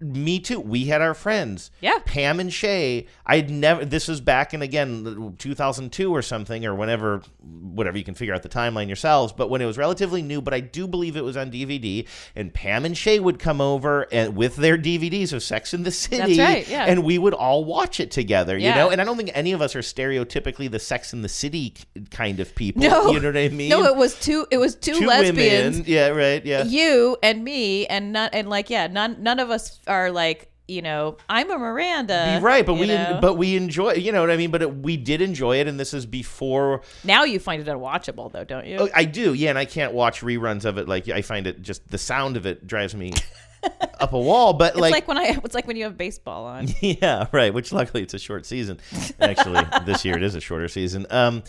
[0.00, 0.60] me too.
[0.60, 1.70] We had our friends.
[1.80, 1.98] Yeah.
[2.04, 3.06] Pam and Shay.
[3.26, 8.14] I'd never this was back in again 2002 or something or whenever whatever you can
[8.14, 11.16] figure out the timeline yourselves, but when it was relatively new, but I do believe
[11.16, 15.32] it was on DVD and Pam and Shay would come over and with their DVDs
[15.32, 16.84] of Sex in the City right, yeah.
[16.84, 18.90] and we would all watch it together, you know?
[18.90, 21.74] And I don't think any of us are stereotypically the Sex in the City
[22.10, 23.10] kind of people, No.
[23.12, 23.70] you know what I mean?
[23.70, 25.78] No, it was two it was two, Two lesbians.
[25.78, 25.84] women.
[25.86, 26.44] Yeah, right.
[26.44, 26.64] Yeah.
[26.64, 30.80] You and me and none and like yeah, none none of us are like, you
[30.80, 32.38] know, I'm a Miranda.
[32.42, 33.18] right, but we know?
[33.20, 34.50] but we enjoy, you know what I mean.
[34.50, 38.32] But it, we did enjoy it, and this is before now you find it unwatchable
[38.32, 38.78] though, don't you?
[38.78, 40.88] Oh, I do, yeah, and I can't watch reruns of it.
[40.88, 43.12] Like I find it just the sound of it drives me
[44.00, 44.54] up a wall.
[44.54, 46.68] But it's like, when I it's like when you have baseball on.
[46.80, 47.52] yeah, right.
[47.52, 48.80] Which luckily it's a short season.
[49.20, 51.06] Actually, this year it is a shorter season.
[51.10, 51.42] Um,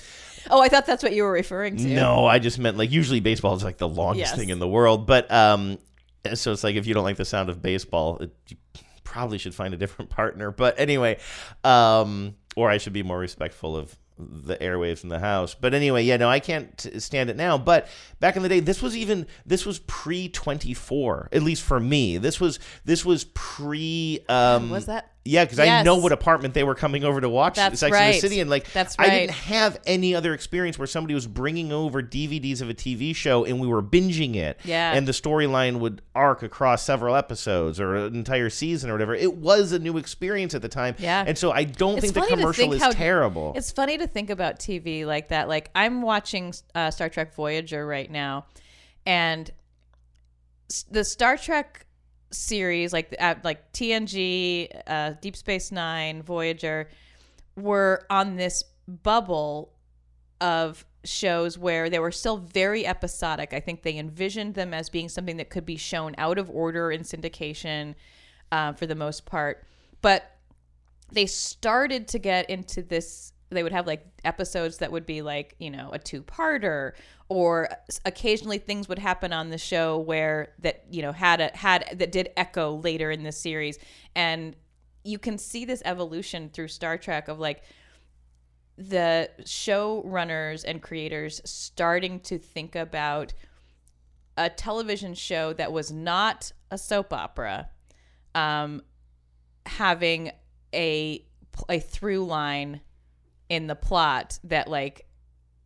[0.52, 1.88] Oh, I thought that's what you were referring to.
[1.88, 4.38] no, I just meant like usually baseball is like the longest Yes.
[4.38, 5.08] thing in the world.
[5.08, 5.80] But um,
[6.34, 8.58] so it's like if you don't like the sound of baseball, it, you
[9.04, 10.52] probably should find a different partner.
[10.52, 11.20] But anyway,
[11.64, 15.56] um, or I should be more respectful of the airwaves in the house.
[15.56, 17.58] But anyway, yeah, no, I can't t- stand it now.
[17.58, 17.88] But
[18.20, 21.80] back in the day, this was even this was pre twenty four, at least for
[21.80, 22.18] me.
[22.18, 24.24] This was this was pre.
[24.30, 25.12] Um, Was that?
[25.28, 28.14] Yeah, because I know what apartment they were coming over to watch That's Sex and
[28.14, 28.20] the.
[28.20, 32.04] City, and like That's I didn't have any other experience where somebody was bringing over
[32.04, 34.60] DVDs of a TV show and we were binging it.
[34.64, 34.94] Yeah.
[34.94, 39.16] And the storyline would arc across several episodes or an entire season or whatever.
[39.16, 40.96] It was a new experience at the time.
[41.00, 41.24] Yeah.
[41.26, 43.54] And so I don't It's think the commercial think is how- terrible.
[43.56, 45.48] It's funny to think about TV like that.
[45.50, 48.46] Like I'm watching uh, Star Trek Voyager right now,
[49.08, 49.50] and
[50.92, 51.85] the Star Trek
[52.36, 56.90] series, like uh, like TNG, uh, Deep Space Nine, Voyager,
[57.56, 59.72] were on this bubble
[60.42, 63.54] of shows where they were still very episodic.
[63.54, 66.92] I think they envisioned them as being something that could be shown out of order
[66.92, 67.96] in syndication
[68.52, 69.64] uh, for the most part.
[70.02, 70.32] But
[71.12, 75.56] they started to get into this they would have like episodes that would be like
[75.60, 76.94] you know a two-parter
[77.30, 77.70] or
[78.06, 82.12] occasionally things would happen on the show where that you know had a had that
[82.12, 83.80] did echo later in the series.
[84.16, 84.56] And
[85.04, 87.64] you can see this evolution through Star Trek of like
[88.78, 93.34] the showrunners and creators starting to think about
[94.38, 97.70] a television show that was not a soap opera
[98.34, 98.82] um,
[99.66, 100.32] having
[100.74, 101.26] a
[101.70, 102.82] a through line
[103.50, 105.06] in the plot that like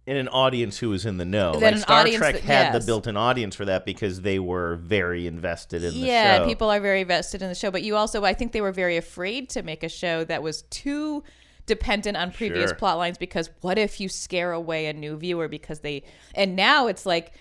[0.08, 1.54] in an audience who was in the know.
[1.60, 2.82] Then Like Star Trek that- had yes.
[2.82, 6.42] the built-in audience for that because they were very invested in the yeah show.
[6.42, 8.72] Yeah, people are very vested in the show but you also i think they were
[8.72, 11.24] very afraid to make a show that was too
[11.68, 12.76] dependent on previous Sure.
[12.76, 16.02] plot lines because what if you scare away a new viewer because they
[16.34, 17.34] and now it's like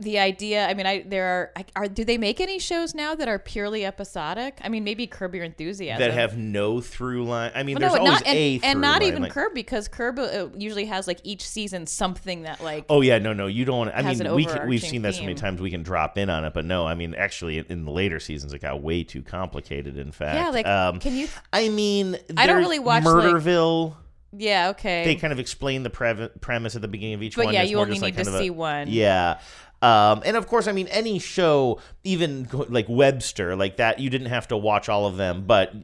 [0.00, 3.28] the idea i mean i there are are do they make any shows now that
[3.28, 7.52] are purely episodic i mean maybe curb your enthusiasm that have no through line.
[7.54, 9.54] I mean, Well, there's no, always not, and, a and not line, even like- curb
[9.54, 13.46] because curb uh, usually has like each season something that like Oh yeah, no, no,
[13.46, 13.88] you don't.
[13.88, 16.44] I mean, we can, we've seen that so many times we can drop in on
[16.44, 19.96] it, but no, I mean, actually, in the later seasons, it got way too complicated.
[19.96, 23.94] In fact, yeah like um, can you I mean, I don't really watch, like- Murderville.
[24.36, 27.44] yeah okay They kind of explain the pre- premise at the beginning of each But
[27.46, 27.54] one.
[27.54, 28.88] yeah, It's you only just like need to of a- see one.
[28.88, 29.38] Yeah.
[29.84, 34.28] Um, and of course, I mean, any show, even like Webster, like that, you didn't
[34.28, 35.44] have to watch all of them.
[35.46, 35.74] But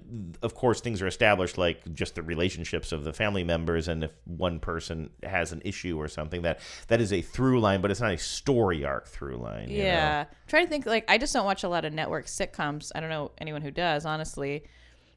[0.41, 4.13] of course, things are established, like just the relationships of the family members, and if
[4.25, 8.01] one person has an issue or something, that that is a through line, but it's
[8.01, 9.69] not a story arc through line.
[9.69, 9.85] you know?
[9.85, 10.25] Yeah.
[10.47, 12.91] Trying to think like I just don't watch a lot of network sitcoms.
[12.95, 14.65] I don't know anyone who does, honestly.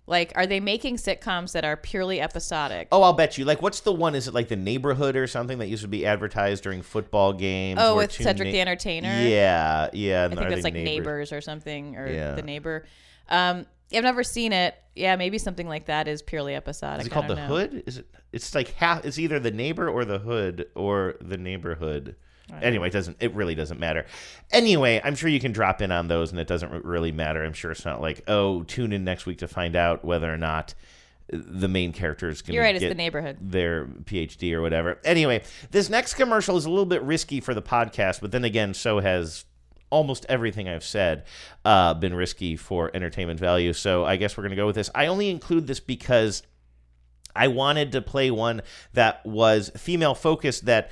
[0.05, 2.89] Like, are they making sitcoms that are purely episodic?
[2.91, 3.45] Oh, I'll bet you.
[3.45, 4.15] Like, what's the one?
[4.15, 7.79] Is it like the neighborhood or something that used to be advertised during football games?
[7.81, 9.07] Oh, with Cedric na- the Entertainer?
[9.07, 10.25] Yeah, yeah.
[10.25, 11.31] I think that's like neighbors?
[11.31, 12.33] or something, or Yeah.
[12.35, 12.85] the neighbor.
[13.29, 14.75] Um, I've never seen it.
[14.95, 17.01] Yeah, maybe something like that is purely episodic.
[17.01, 17.45] Is it called the know.
[17.47, 17.83] hood?
[17.87, 18.07] Is it?
[18.33, 19.05] It's like half.
[19.05, 22.15] It's either the neighbor or the hood or the neighborhood.
[22.61, 23.17] Anyway, it doesn't.
[23.19, 24.05] It really doesn't matter.
[24.51, 27.43] Anyway, I'm sure you can drop in on those, and it doesn't really matter.
[27.43, 30.37] I'm sure it's not like, oh, tune in next week to find out whether or
[30.37, 30.73] not
[31.29, 33.37] the main character is going You're right, it's get the neighborhood.
[33.41, 34.99] their PhD or whatever.
[35.03, 35.41] Anyway,
[35.71, 38.99] this next commercial is a little bit risky for the podcast, but then again, so
[38.99, 39.45] has
[39.89, 41.23] almost everything I've said
[41.63, 43.73] uh, been risky for entertainment value.
[43.73, 44.89] So I guess we're going to go with this.
[44.93, 46.43] I only include this because
[47.35, 48.61] I wanted to play one
[48.93, 50.91] that was female focused that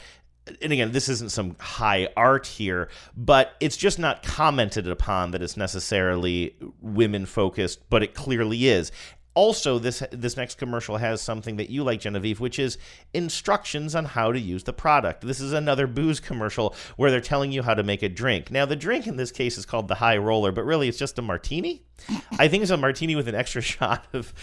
[0.62, 5.42] and again, this isn't some high art here, but it's just not commented upon that
[5.42, 8.92] it's necessarily women focused, but it clearly is.
[9.34, 12.78] Also, this this next commercial has something that you like, Genevieve, which is
[13.14, 15.22] instructions on how to use the product.
[15.22, 18.52] This is another booze commercial where they're telling you how to make a drink.
[18.52, 21.18] Now, the drink in this case is called the High Roller, but really it's just
[21.18, 21.84] a martini.
[22.38, 24.34] I think it's a martini with an extra shot of,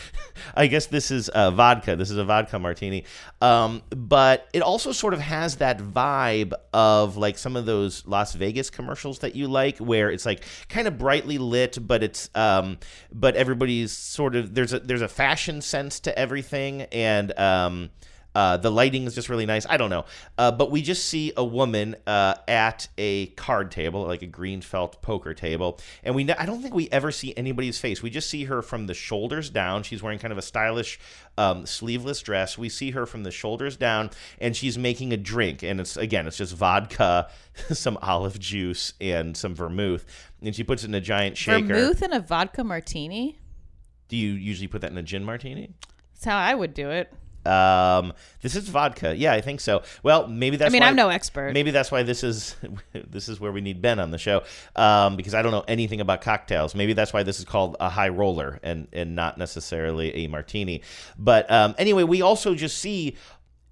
[0.54, 1.96] I guess this is uh, vodka.
[1.96, 3.04] This is a vodka martini.
[3.40, 8.34] Um, but it also sort of has that vibe of like some of those Las
[8.34, 12.78] Vegas commercials that you like, where it's like kind of brightly lit, but it's um,
[13.12, 17.90] but everybody's sort of there's a there's a fashion sense to everything, and um,
[18.35, 19.66] uh, the lighting is just really nice.
[19.68, 20.05] I don't know,
[20.37, 24.61] uh, but we just see a woman uh, at a card table, like a green
[24.61, 26.31] felt poker table, and we.
[26.31, 28.03] I don't think we ever see anybody's face.
[28.03, 29.83] We just see her from the shoulders down.
[29.83, 31.01] She's wearing kind of a stylish
[31.37, 32.59] um, sleeveless dress.
[32.59, 34.11] We see her from the shoulders down,
[34.41, 35.62] and she's making a drink.
[35.62, 37.31] And it's again, it's just vodka,
[37.70, 40.05] some olive juice, and some vermouth.
[40.43, 41.66] And she puts it in a giant shaker.
[41.66, 43.39] Vermouth and a vodka martini.
[44.09, 45.70] Do you usually put that in a gin martini?
[46.14, 47.12] That's how I would do it.
[47.49, 49.16] Um, this is vodka.
[49.16, 49.82] Yeah, I think so.
[50.03, 50.70] Well, maybe that's.
[50.70, 51.53] I mean, why, I'm no expert.
[51.53, 52.57] Maybe that's why this is
[52.92, 54.42] this is where we need Ben on the show,
[54.76, 56.74] um, because I don't know anything about cocktails.
[56.74, 60.82] Maybe that's why this is called a high roller and and not necessarily a martini.
[61.18, 63.16] But um, anyway, we also just see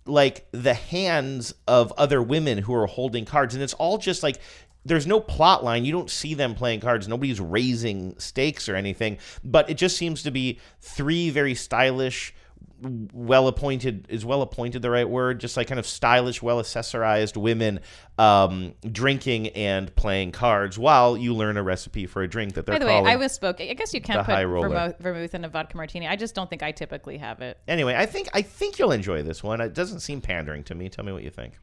[0.06, 4.40] like the hands of other women who are holding cards, and it's all just like
[4.86, 5.84] there's no plot line.
[5.84, 7.08] You don't see them playing cards.
[7.08, 9.18] Nobody's raising stakes or anything.
[9.42, 12.32] But it just seems to be three very stylish,
[12.80, 15.40] well appointed is well appointed the right word?
[15.40, 17.80] Just like kind of stylish, well accessorized women
[18.18, 22.74] um, drinking and playing cards while you learn a recipe for a drink that they're
[22.74, 23.12] By the way, calling.
[23.12, 23.60] I misspoke.
[23.60, 26.06] I guess you the can put vermouth, vermouth in a vodka martini.
[26.06, 27.58] I just don't think I typically have it.
[27.68, 29.60] Anyway, I think I think you'll enjoy this one.
[29.60, 30.88] It doesn't seem pandering to me.
[30.88, 31.54] Tell me what you think.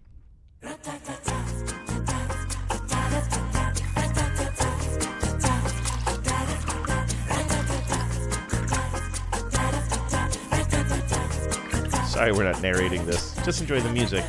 [12.14, 13.34] Sorry, we're not narrating this.
[13.44, 14.24] Just enjoy the music.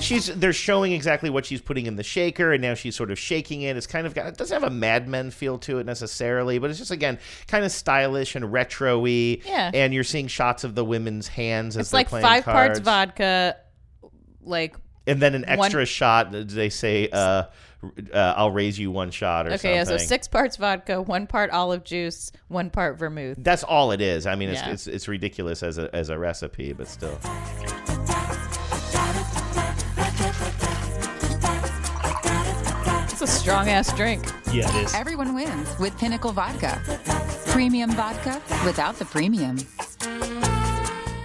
[0.00, 3.18] she's they're showing exactly what she's putting in the shaker and now she's sort of
[3.18, 5.84] shaking it it's kind of got it doesn't have a mad men feel to it
[5.84, 10.64] necessarily but it's just again kind of stylish and retro-y yeah and you're seeing shots
[10.64, 12.80] of the women's hands as it's they're like playing five cards.
[12.80, 13.56] parts vodka
[14.40, 15.86] like and then an extra one...
[15.86, 17.44] shot they say uh
[18.12, 19.70] uh, "I'll raise you one shot" or something.
[19.70, 23.36] okay, yeah, so six parts vodka, one part olive juice, one part vermouth.
[23.40, 24.26] That's all it is.
[24.26, 24.70] I mean, it's Yeah.
[24.70, 27.18] it's, it's ridiculous as a as a recipe, but still.
[33.10, 34.24] It's a strong ass drink.
[34.52, 34.94] Yeah, it is.
[34.94, 36.80] Everyone wins with Pinnacle Vodka.
[37.48, 39.56] Premium vodka without the premium.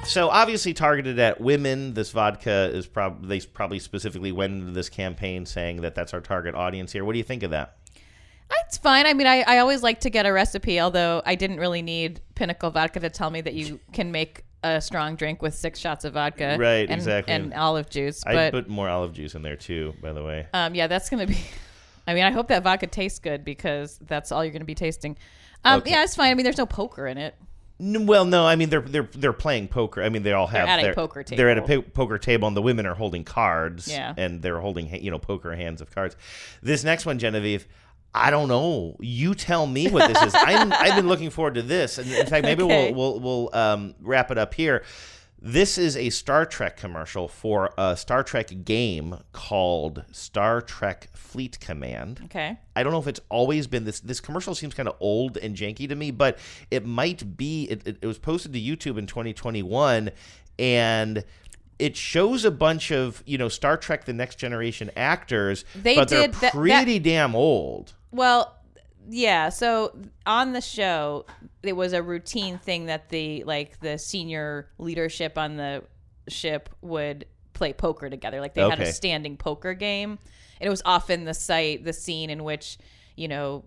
[0.05, 1.93] So obviously targeted at women.
[1.93, 6.21] This vodka is probably they probably specifically went into this campaign saying that that's our
[6.21, 7.05] target audience here.
[7.05, 7.77] What do you think of that?
[8.65, 9.05] It's fine.
[9.05, 12.21] I mean, I, I always like to get a recipe, although I didn't really need
[12.35, 16.05] Pinnacle Vodka to tell me that you can make a strong drink with six shots
[16.05, 17.33] of vodka, Right, and, exactly.
[17.33, 18.23] and olive juice.
[18.25, 20.47] I put more olive juice in there too, by the way.
[20.53, 21.37] um, yeah, that's gonna be.
[22.07, 25.17] I mean, I hope that vodka tastes good because that's all you're gonna be tasting.
[25.65, 25.91] Um, Okay.
[25.91, 26.31] Yeah, it's fine.
[26.31, 27.35] I mean, there's no poker in it.
[27.85, 30.01] Well, no, I mean they're they're they're playing poker.
[30.03, 31.81] I mean they all have They're have at a their- poker They're at a po-
[31.81, 33.87] poker table, and the women are holding cards.
[33.87, 34.13] Yeah.
[34.17, 36.15] and they're holding you know poker hands of cards.
[36.61, 37.67] This next one, Genevieve.
[38.15, 38.95] I don't know.
[38.99, 40.35] You tell me what this is.
[40.37, 42.91] I'm, I've been looking forward to this, and in fact, maybe Okay.
[42.93, 44.83] we'll we'll we'll um, wrap it up here.
[45.45, 51.59] This is a Star Trek commercial for a Star Trek game called Star Trek Fleet
[51.59, 52.21] Command.
[52.25, 52.57] Okay.
[52.77, 53.99] I don't know if it's always been this.
[53.99, 56.39] This commercial seems kind of old and janky to me, but
[56.71, 57.65] it might be.
[57.65, 60.11] It, it, it was posted to YouTube in 2021,
[60.59, 61.25] and
[61.77, 66.07] it shows a bunch of you know Star Trek: The Next Generation actors, They but
[66.07, 67.91] they're did that- that- pretty damn old.
[68.11, 68.55] Well,
[69.09, 69.49] yeah.
[69.49, 69.95] So
[70.25, 71.25] on the show,
[71.61, 75.83] it was a routine thing that the like the senior leadership on the
[76.27, 78.39] ship would play poker together.
[78.41, 78.89] Like they had Okay.
[78.89, 80.11] a standing poker game,
[80.59, 82.77] and it was often the site, the scene in which
[83.15, 83.63] you know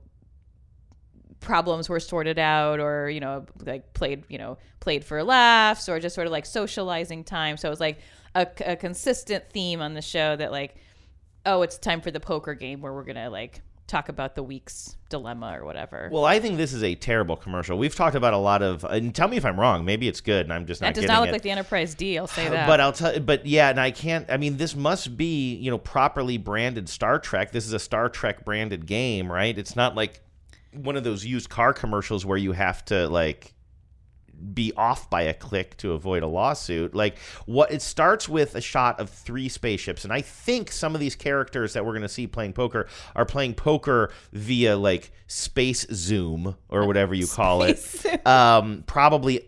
[1.40, 6.00] problems were sorted out or you know like played you know played for laughs or
[6.00, 7.98] just sort of like socializing time so it was like
[8.34, 10.76] a, a consistent theme on the show that like
[11.44, 14.96] oh it's time for the poker game where we're gonna like talk about the week's
[15.08, 17.78] dilemma or whatever Well, I think this is a terrible commercial.
[17.78, 19.84] We've talked about a lot of, uh, and tell me if I'm wrong.
[19.84, 20.94] Maybe it's good, and I'm just not.
[20.94, 21.32] that does not look it.
[21.32, 24.30] like the enterprise d i'll say that But I'll tell but yeah, and I can't
[24.30, 27.52] I mean this must be, you know, properly branded Star Trek.
[27.52, 29.56] This is a Star Trek branded game, right?
[29.56, 30.20] It's not like
[30.72, 33.54] one of those used car commercials where you have to like
[34.54, 36.94] be off by a click to avoid a lawsuit.
[36.94, 41.00] Like what it starts with a shot of three spaceships and I think some of
[41.00, 45.86] these characters that we're going to see playing poker are playing poker via like space
[45.92, 48.26] zoom or whatever you call it.
[48.26, 49.46] Um probably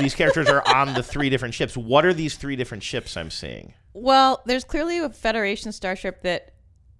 [0.00, 1.76] these characters are on the three different ships.
[1.76, 3.74] What are these three different ships I'm seeing?
[3.94, 6.52] Well, there's clearly a Federation starship that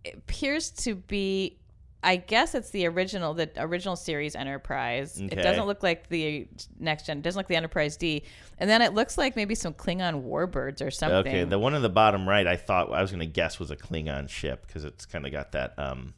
[0.04, 1.57] appears to be.
[2.02, 5.20] I guess it's the original, the original series Enterprise.
[5.20, 6.46] It doesn't look like the
[6.78, 7.18] next gen.
[7.18, 8.22] It doesn't look like the Enterprise D.
[8.58, 11.32] And then it looks like maybe some Klingon warbirds or something.
[11.32, 13.70] Okay, the one in the bottom right, I thought I was going to guess was
[13.70, 16.14] a Klingon ship because it's kind of got that, um,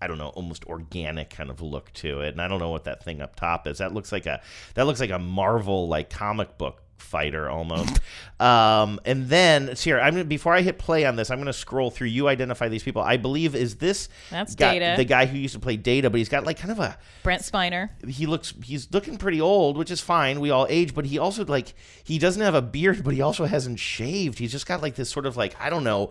[0.00, 2.28] I don't know, almost organic kind of look to it.
[2.28, 3.78] And I don't know what that thing up top is.
[3.78, 4.42] That looks like a
[4.74, 7.98] that looks like a Marvel like comic book fighter almost.
[8.40, 9.98] um, and then here.
[9.98, 12.08] I'm gonna, before I hit play on this, I'm going to scroll through.
[12.08, 13.02] You identify these people.
[13.02, 14.94] I believe is this That's guy- Data.
[14.96, 17.42] the guy who used to play Data, but he's got like kind of a Brent
[17.42, 17.90] Spiner.
[18.06, 21.44] he looks he's looking pretty old which is fine we all age but he also
[21.44, 21.74] like
[22.04, 25.10] he doesn't have a beard but he also hasn't shaved he's just got like this
[25.10, 26.10] sort of like i don't know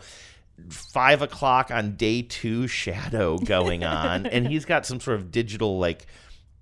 [0.70, 5.78] five o'clock on day two shadow going on and he's got some sort of digital
[5.80, 6.06] like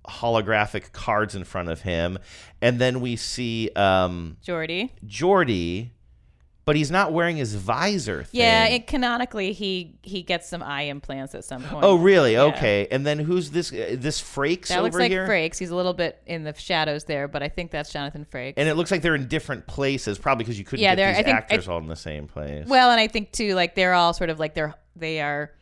[0.08, 2.18] holographic cards in front of him
[2.62, 4.90] and then we see um Geordi.
[5.06, 5.90] geordi
[6.64, 8.40] but he's not wearing his visor thing.
[8.40, 11.84] Yeah, it, canonically he he gets some eye implants at some point.
[11.84, 12.42] oh really Yeah.
[12.42, 15.58] okay and then who's this uh, this frakes That over looks like here Frakes.
[15.58, 18.54] He's a little bit in the shadows there, but I think that's Jonathan Frakes.
[18.56, 21.20] And it looks like they're in different places, probably because you couldn't Yeah, get these
[21.20, 22.66] I think- actors I- all in the same place.
[22.66, 25.52] Well, and I think too, like they're all sort of like they're they are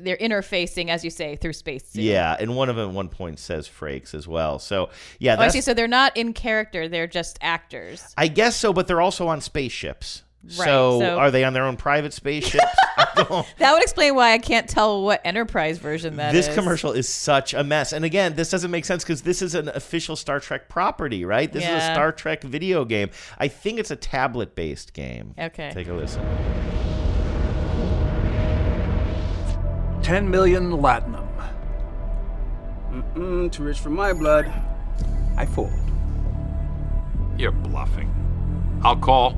[0.00, 1.92] they're interfacing, as you say, through space.
[1.92, 2.02] too.
[2.02, 4.58] yeah, and one of them at one point says Frakes as well.
[4.58, 5.60] So yeah, Oh, I see.
[5.60, 8.14] So they're not in character; they're just actors.
[8.16, 10.22] I guess so, but they're also on spaceships.
[10.58, 12.64] Right, so, so- are they on their own private spaceships?
[13.16, 16.54] That would explain why I can't tell what Enterprise version that this is.
[16.54, 17.92] commercial is such a mess.
[17.92, 21.50] And again, this doesn't make sense because this is an official Star Trek property, right?
[21.50, 23.10] This is a Star Trek video game.
[23.38, 25.34] I think it's a tablet based game.
[25.38, 25.70] Okay.
[25.72, 26.22] Take a listen.
[30.06, 31.26] 10 million latinum.
[32.92, 34.46] Mm-mm, too rich for my blood.
[35.36, 35.72] I fold.
[37.36, 38.08] You're bluffing.
[38.84, 39.36] I'll call.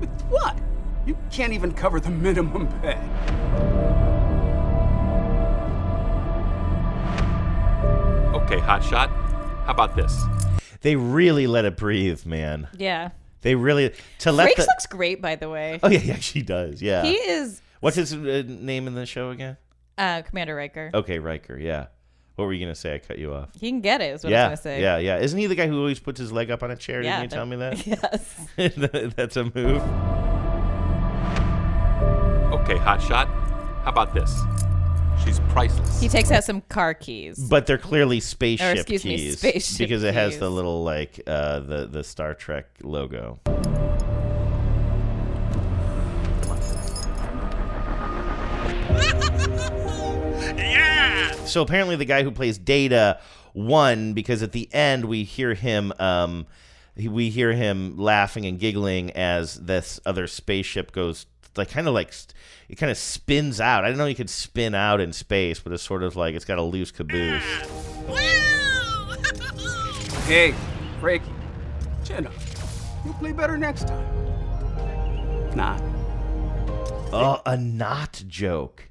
[0.00, 0.58] With what?
[1.06, 2.98] You can't even cover the minimum pay.
[8.34, 9.08] Okay, hotshot.
[9.66, 10.20] How about this?
[10.80, 12.66] They really let it breathe, man.
[12.76, 13.10] Yeah.
[13.42, 14.62] They really to let Frakes the.
[14.62, 15.78] looks great, by the way.
[15.80, 16.82] oh yeah, he actually does.
[16.82, 17.04] Yeah.
[17.04, 19.58] He is What's his uh, name in the show again?
[19.98, 20.90] Uh, Commander Riker.
[20.94, 21.58] Okay, Riker.
[21.58, 21.86] Yeah.
[22.36, 22.94] What were you gonna say?
[22.94, 23.50] I cut you off.
[23.60, 24.14] He can get it.
[24.14, 24.80] Is what yeah, I was gonna say.
[24.80, 25.18] yeah, yeah.
[25.18, 27.02] Isn't he the guy who always puts his leg up on a chair?
[27.02, 27.86] Yeah, Didn't you tell me that?
[28.56, 29.12] Yes.
[29.16, 29.82] That's a move.
[32.52, 33.28] Okay, hot shot.
[33.84, 34.34] How about this?
[35.24, 36.00] She's priceless.
[36.00, 37.38] He takes out some car keys.
[37.38, 41.60] But they're clearly spaceship excuse me, keys spaceship because it has the little like uh,
[41.60, 43.38] the the Star Trek logo.
[50.56, 51.32] Yeah!
[51.44, 53.20] So apparently, the guy who plays Data
[53.54, 55.92] won because at the end we hear him.
[55.98, 56.46] Um,
[56.94, 61.24] we hear him laughing and giggling as this other spaceship goes
[61.56, 62.12] like kind of like
[62.68, 63.84] it kind of spins out.
[63.84, 66.44] I didn't know you could spin out in space, but it's sort of like it's
[66.44, 67.42] got a loose caboose.
[70.26, 70.54] Hey,
[71.00, 71.32] Frankie,
[72.04, 72.32] chin up.
[73.04, 74.06] You'll play better next time.
[75.56, 75.76] Nah.
[77.12, 78.88] Oh, a not joke.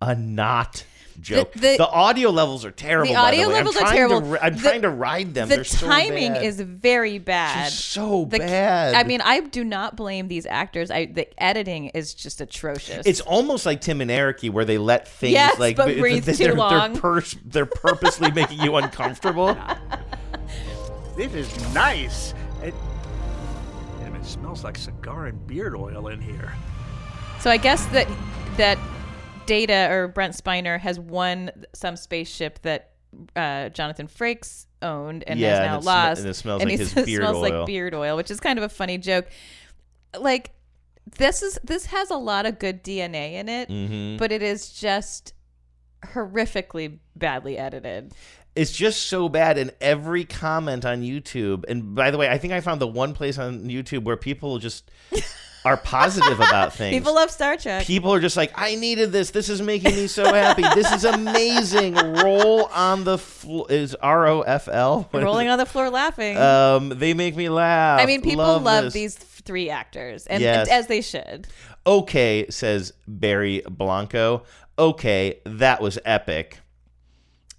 [0.00, 0.84] A not
[1.20, 1.52] joke.
[1.54, 3.08] The, the- audio levels are terrible.
[3.08, 3.54] the by audio way.
[3.54, 4.20] levels I'm are terrible.
[4.20, 5.48] To, I'm The- trying to ride them.
[5.48, 6.44] The They're so timing bad.
[6.44, 7.72] is very bad.
[7.72, 8.94] so The- bad.
[8.94, 10.90] I mean, I do not blame these actors.
[10.92, 13.04] I the editing is just atrocious.
[13.06, 16.34] It's almost like Tim and Eric, where they let things Yes, like but breathe they're,
[16.36, 16.96] too they're, long.
[16.96, 19.56] pers- they're purposely making you uncomfortable.
[21.16, 22.32] This is nice.
[22.62, 22.72] It,
[24.02, 26.52] and it smells like cigar and beard oil in here.
[27.40, 28.06] So I guess that
[28.56, 28.78] that
[29.48, 32.92] Data or Brent Spiner has won some spaceship that
[33.34, 36.20] uh, Jonathan Frakes owned and Yeah, has and now sm- lost.
[36.20, 37.40] and it smells and like his beard smells oil.
[37.60, 39.26] like beard oil, which is kind of a funny joke.
[40.18, 40.50] Like
[41.16, 44.18] this is this has a lot of good DNA in it, Mhm.
[44.18, 45.32] but it is just
[46.04, 48.12] horrifically badly edited.
[48.54, 51.64] It's just so bad, and every comment on YouTube.
[51.68, 54.58] And by the way, I think I found the one place on YouTube where people
[54.58, 54.90] just
[55.64, 56.94] are positive about things.
[56.96, 57.84] People love Star Trek.
[57.86, 59.30] People are just like, I needed this.
[59.30, 60.62] This is making me so happy.
[60.74, 61.94] This is amazing.
[61.94, 65.08] Roll on the floor is R O F L.
[65.14, 66.36] Rolling on the floor laughing.
[66.36, 68.00] Um, they make me laugh.
[68.00, 70.68] I mean, people love, love, these three actors, and, Yes.
[70.68, 71.46] and as they should.
[71.86, 74.42] Okay, says Barry Blanco.
[74.78, 76.60] Okay, that was epic.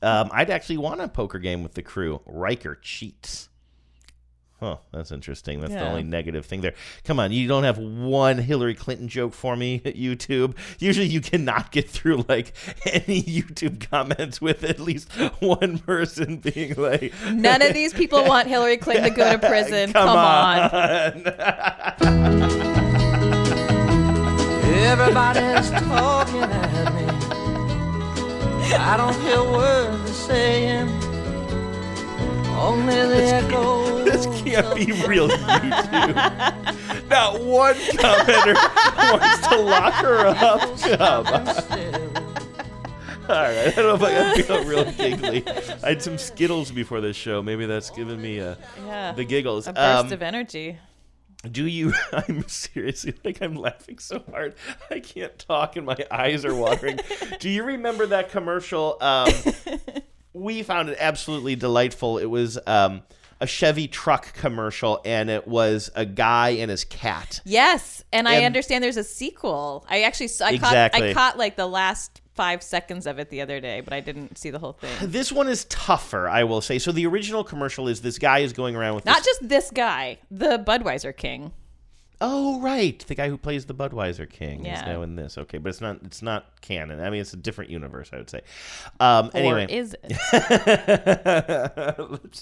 [0.01, 2.21] Um, I'd actually want a poker game with the crew.
[2.25, 3.48] Riker cheats.
[4.59, 5.61] Huh, that's interesting.
[5.61, 6.73] That's the only negative thing there.
[7.05, 10.55] Come on, you don't have one Hillary Clinton joke for me at YouTube.
[10.79, 12.53] Usually you cannot get through like
[12.85, 18.49] any YouTube comments with at least one person being like None of these people want
[18.49, 19.93] Hillary Clinton to go to prison.
[19.99, 21.23] Come Come, on.
[24.89, 27.05] Everybody's talking at me.
[28.75, 31.08] I don't hear words they're saying.
[32.59, 33.89] Only the echo.
[34.09, 36.15] This can't be real YouTube.
[37.09, 38.55] Not one commenter
[39.11, 40.79] wants to lock her up.
[40.79, 41.47] Come on.
[43.29, 45.43] All right, I don't know if I feel real giggly.
[45.83, 47.43] I had some Skittles before this show.
[47.43, 48.55] Maybe that's giving me uh,
[48.85, 49.11] Yeah.
[49.11, 49.67] the giggles.
[49.67, 50.79] A burst Um, of energy.
[51.51, 51.93] do you?
[52.11, 54.55] I'm seriously like I'm laughing so hard
[54.89, 56.99] I can't talk and my eyes are watering.
[57.39, 58.97] do you remember that commercial?
[59.01, 59.31] Um,
[60.33, 62.17] we found it absolutely delightful.
[62.17, 63.01] It was um,
[63.41, 67.41] a Chevy truck commercial, and it was a guy and his cat.
[67.45, 69.85] Yes, and, I understand there's a sequel.
[69.89, 70.99] I actually saw, I Exactly.
[71.01, 73.99] caught I caught like the last five seconds of it the other day, but I
[73.99, 74.89] didn't see the whole thing.
[75.09, 76.79] This one is tougher, I will say.
[76.79, 79.71] So the original commercial is this guy is going around with Not this- just this
[79.71, 81.51] guy, the Budweiser King.
[82.21, 85.37] Oh right, the guy who plays the Budweiser King is now in this.
[85.37, 86.99] Okay, but it's not it's not canon.
[86.99, 88.41] I mean, it's a different universe, I would say.
[88.99, 89.95] Um, Or anyway, is
[90.33, 90.43] Let's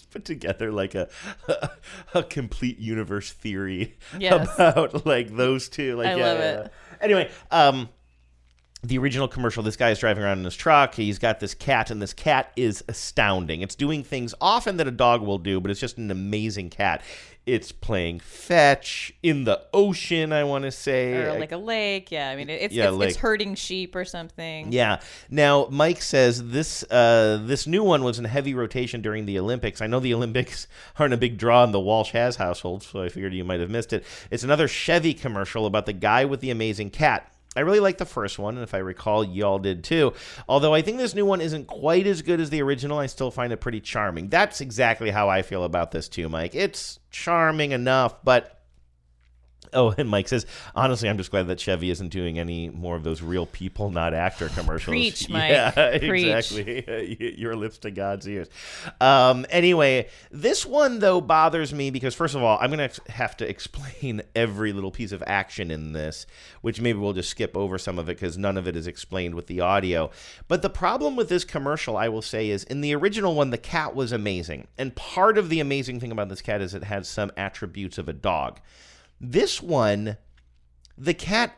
[0.09, 1.09] put together like a
[2.13, 4.49] a, complete universe theory Yes.
[4.55, 5.95] about like those two.
[5.95, 6.63] Like, I yeah, love yeah, it.
[6.63, 6.69] yeah.
[6.99, 7.89] Anyway, um,
[8.83, 10.93] the original commercial, this guy is driving around in his truck.
[10.93, 13.61] He's got this cat, and this cat is astounding.
[13.61, 17.01] It's doing things often that a dog will do, but it's just an amazing cat.
[17.47, 21.13] It's playing fetch in the ocean, I want to say.
[21.13, 22.11] or like a lake.
[22.11, 24.71] Yeah, I mean it's Yeah, it's, it's herding sheep or something.
[24.73, 24.99] Yeah.
[25.29, 29.81] Now, Mike says this uh, this new one was in heavy rotation during the Olympics.
[29.81, 30.67] I know the Olympics
[30.99, 33.69] aren't a big draw in the Walsh has household, so I figured you might have
[33.69, 34.03] missed it.
[34.29, 37.31] It's another Chevy commercial about the guy with the amazing cat.
[37.57, 40.13] I really like the first one, and if I recall, y'all did too.
[40.47, 43.31] Although I think this new one isn't quite as good as the original, I still
[43.31, 44.29] find it pretty charming.
[44.29, 46.53] That's exactly how I feel about this too, Mike.
[46.53, 48.56] It's charming enough, but
[49.73, 50.45] Oh, and Mike says,
[50.75, 54.13] honestly, I'm just glad that Chevy isn't doing any more of those real people, not
[54.13, 54.91] actor commercials.
[54.91, 55.51] Preach, Mike.
[55.51, 56.25] Yeah, Preach.
[56.25, 57.35] exactly.
[57.37, 58.47] Your lips to God's ears.
[59.01, 63.35] Um, anyway, this one, though, bothers me because, first of all, I'm going to have
[63.37, 66.25] to explain every little piece of action in this,
[66.61, 69.35] which maybe we'll just skip over some of it because none of it is explained
[69.35, 70.09] with the audio.
[70.47, 73.57] But the problem with this commercial, I will say, is in the original one, the
[73.57, 74.67] cat was amazing.
[74.77, 78.07] And part of the amazing thing about this cat is it had some attributes of
[78.07, 78.59] a dog.
[79.19, 80.17] This one,
[80.97, 81.57] the cat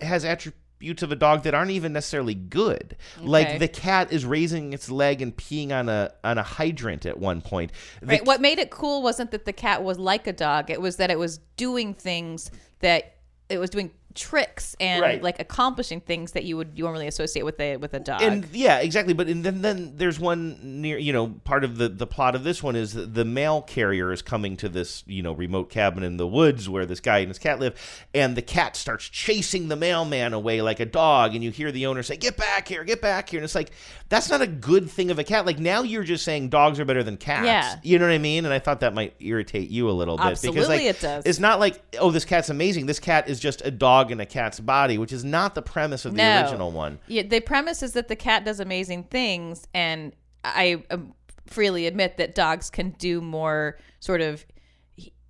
[0.00, 2.96] has attributes of a dog that aren't even necessarily good.
[3.16, 3.26] Okay.
[3.26, 7.18] Like the cat is raising its leg and peeing on a on a hydrant at
[7.18, 7.72] one point.
[8.00, 8.26] The Right.
[8.26, 10.70] What made it cool wasn't that the cat was like a dog.
[10.70, 13.16] It was that it was doing things that
[13.48, 15.22] it was doing tricks and Right.
[15.22, 18.22] like accomplishing things that you would normally associate with a with a dog.
[18.22, 19.14] And yeah, exactly.
[19.14, 22.42] But and then then there's one near you know part of the the plot of
[22.42, 26.02] this one is that the mail carrier is coming to this you know remote cabin
[26.02, 27.78] in the woods where this guy and his cat live,
[28.14, 31.86] and the cat starts chasing the mailman away like a dog, and you hear the
[31.86, 33.70] owner say, "Get back here, get back here," and it's like
[34.08, 35.44] that's not a good thing of a cat.
[35.46, 37.46] Like now you're just saying dogs are better than cats.
[37.46, 37.78] Yeah.
[37.82, 38.44] you know what I mean?
[38.44, 41.24] And I thought that might irritate you a little bit because like it does.
[41.26, 42.86] it's not like oh this cat's amazing.
[42.86, 46.04] This cat is just a dog in a cat's body, which is not the premise
[46.04, 46.42] of the No.
[46.42, 46.98] original one.
[47.06, 50.12] Yeah, the premise is that the cat does amazing things, and
[50.44, 51.14] I um,
[51.46, 54.44] freely admit that dogs can do more sort of,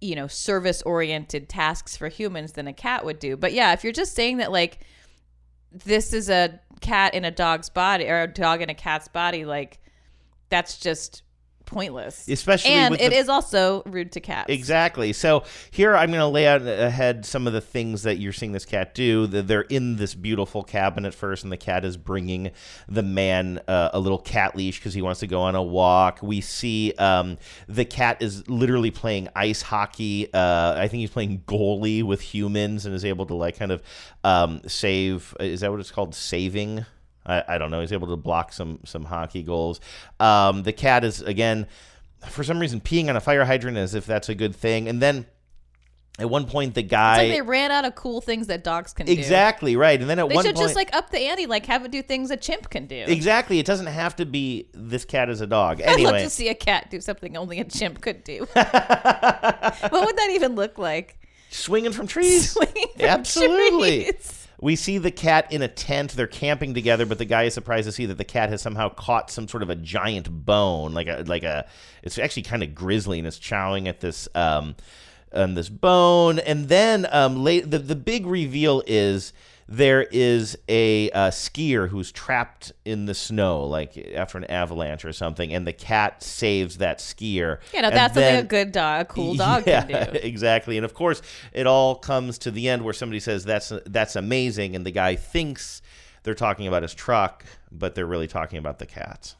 [0.00, 3.36] you know, service oriented tasks for humans than a cat would do.
[3.36, 4.80] But yeah, if you're just saying that, like,
[5.72, 9.44] this is a cat in a dog's body or a dog in a cat's body,
[9.44, 9.78] like,
[10.48, 11.22] that's just
[11.66, 12.26] pointless.
[12.28, 14.46] Especially and it the- is also rude to cats.
[14.48, 15.12] Exactly.
[15.12, 18.52] So here I'm going to lay out ahead some of the things that you're seeing
[18.52, 19.26] this cat do.
[19.26, 22.52] They're in this beautiful cabin at first, and the cat is bringing
[22.88, 26.20] the man uh, a little cat leash because he wants to go on a walk.
[26.22, 27.36] We see um,
[27.68, 30.32] the cat is literally playing ice hockey.
[30.32, 33.82] Uh, I think he's playing goalie with humans and is able to like kind of
[34.24, 35.34] um, save.
[35.40, 36.14] Is that what it's called?
[36.14, 36.86] Saving.
[37.26, 37.80] I, I don't know.
[37.80, 39.80] He's able to block some some hockey goals.
[40.20, 41.66] Um, the cat is again,
[42.28, 44.88] for some reason, peeing on a fire hydrant as if that's a good thing.
[44.88, 45.26] And then
[46.18, 48.92] at one point, the It's guy like they ran out of cool things that dogs
[48.94, 49.12] can do.
[49.12, 50.00] exactly right.
[50.00, 51.90] And then at They one should point, just like up the ante, like have it
[51.90, 53.04] do things a chimp can do.
[53.06, 55.80] exactly, it doesn't have to be this cat is a dog.
[55.82, 56.08] Anyway.
[56.08, 58.46] I'd love to see a cat do something only a chimp could do.
[58.52, 58.72] what
[59.92, 61.18] would that even look like?
[61.50, 62.50] swinging from trees.
[62.52, 64.04] Swinging from Absolutely.
[64.04, 64.45] trees.
[64.60, 66.12] We see the cat in a tent.
[66.12, 68.88] They're camping together, but the guy is surprised to see that the cat has somehow
[68.88, 71.66] caught some sort of a giant bone, like a like a.
[72.02, 74.76] It's actually kind of grisly, and it's chowing at this um,
[75.32, 76.38] um this bone.
[76.38, 79.32] And then um, late the the big reveal is
[79.68, 85.12] there is a uh, skier who's trapped in the snow, like after an avalanche or
[85.12, 87.58] something, and the cat saves that skier.
[87.74, 90.18] You know, And that's then- something a good dog, a cool dog yeah, can do.
[90.22, 90.76] exactly.
[90.78, 91.20] And of course,
[91.52, 95.16] it all comes to the end where somebody says that's that's amazing, and the guy
[95.16, 95.82] thinks
[96.22, 99.36] they're talking about his truck, but they're really talking about the cats.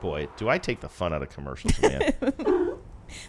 [0.00, 2.14] Boy, do I take the fun out of commercials, man.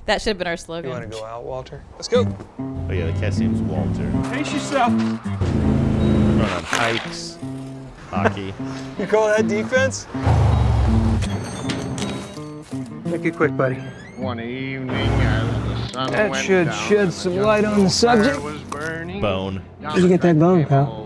[0.05, 0.89] That should have been our slogan.
[0.91, 1.84] You want to go out, Walter?
[1.93, 2.25] Let's go.
[2.59, 4.09] oh yeah, the cat's name's Walter.
[4.32, 4.91] Pace yourself.
[4.91, 7.38] Going on hikes,
[8.09, 8.53] hockey.
[8.99, 10.07] You call that defense?
[13.05, 13.75] Make it quick, buddy.
[14.17, 17.89] One evening as the sun That went should down shed and some light on the
[17.89, 18.41] subject.
[18.41, 19.61] was burning, Bone.
[19.79, 21.05] Where'd you get that bone, pal?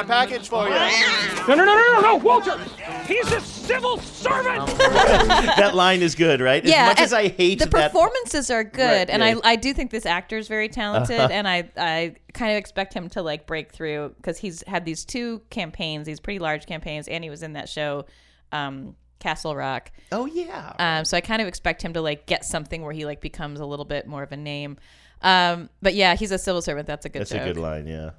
[0.00, 0.74] A package for you.
[0.74, 2.58] No, no, no, no, no, no, Walter!
[3.06, 4.66] He's a civil servant!
[4.78, 6.64] that line is good, right?
[6.64, 7.92] As yeah, much as I hate the that.
[7.92, 9.40] performances are good, Right, and yeah.
[9.44, 11.28] I I do think this actor is very talented, Uh-huh.
[11.32, 15.04] and I I kind of expect him to like break through because he's had these
[15.04, 18.06] two campaigns, these pretty large campaigns, and he was in that show,
[18.52, 19.90] um, Castle Rock.
[20.12, 20.72] Oh yeah.
[20.78, 23.60] Um, so I kind of expect him to like get something where he like becomes
[23.60, 24.78] a little bit more of a name.
[25.22, 26.86] Um, but yeah, he's a civil servant.
[26.86, 27.42] That's a good That's joke.
[27.42, 28.10] a good line, yeah.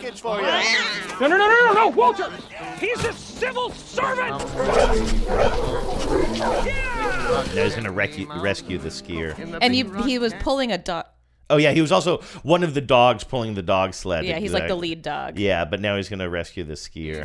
[0.00, 0.46] Package for you.
[1.20, 2.30] No, no, no, no, no, no, Walter!
[2.80, 4.38] He's a civil servant!
[7.54, 9.58] Now he's gonna rescue rescue the skier.
[9.60, 11.06] And you, he was pulling a dog.
[11.50, 14.24] Oh yeah, he was also one of the dogs pulling the dog sled.
[14.24, 15.38] Yeah, he's like the lead dog.
[15.38, 17.22] Yeah, but now he's gonna rescue the skier.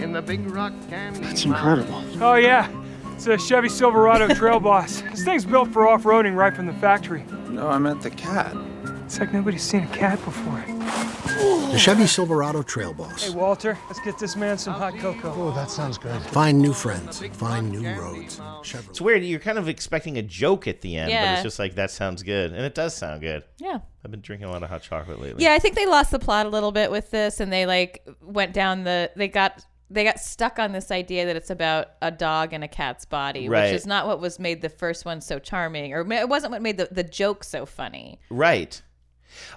[0.00, 2.04] In the big rock candy That's incredible.
[2.20, 2.70] Oh, yeah.
[3.14, 5.00] It's a Chevy Silverado Trail Boss.
[5.00, 7.24] This thing's built for off roading right from the factory.
[7.48, 8.54] No, I meant the cat.
[9.08, 10.62] It's like nobody's seen a cat before.
[11.72, 13.24] The Chevy Silverado Trail Boss.
[13.24, 15.32] Hey, Walter, let's get this man some hot cocoa.
[15.34, 16.20] Oh, that sounds good.
[16.20, 18.38] Find new friends, find new roads.
[18.74, 19.24] It's weird.
[19.24, 21.32] You're kind of expecting a joke at the end, but Yeah.
[21.32, 23.44] it's just like that sounds good, and it does sound good.
[23.56, 23.78] Yeah.
[24.04, 25.42] I've been drinking a lot of hot chocolate lately.
[25.42, 28.06] Yeah, I think they lost the plot a little bit with this, and they like
[28.20, 29.10] went down the.
[29.16, 32.68] They got they got stuck on this idea that it's about a dog and a
[32.68, 33.72] cat's body, Right.
[33.72, 36.60] which is not what was made the first one so charming, or it wasn't what
[36.60, 38.20] made the, the joke so funny.
[38.28, 38.82] Right.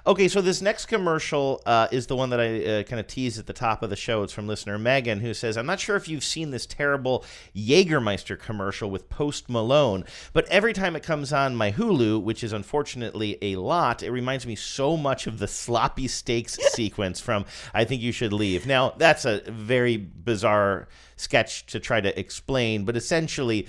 [0.06, 3.38] Okay, so this next commercial uh, is the one that I uh, kind of teased
[3.38, 4.22] at the top of the show.
[4.22, 8.38] It's from listener Megan, who says, I'm not sure if you've seen this terrible Jägermeister
[8.38, 13.38] commercial with Post Malone, but every time it comes on my Hulu, which is unfortunately
[13.42, 17.44] a lot, it reminds me so much of the sloppy steaks sequence from
[17.74, 18.66] I Think You Should Leave.
[18.66, 23.66] Now, that's a very bizarre sketch to try to explain, but essentially,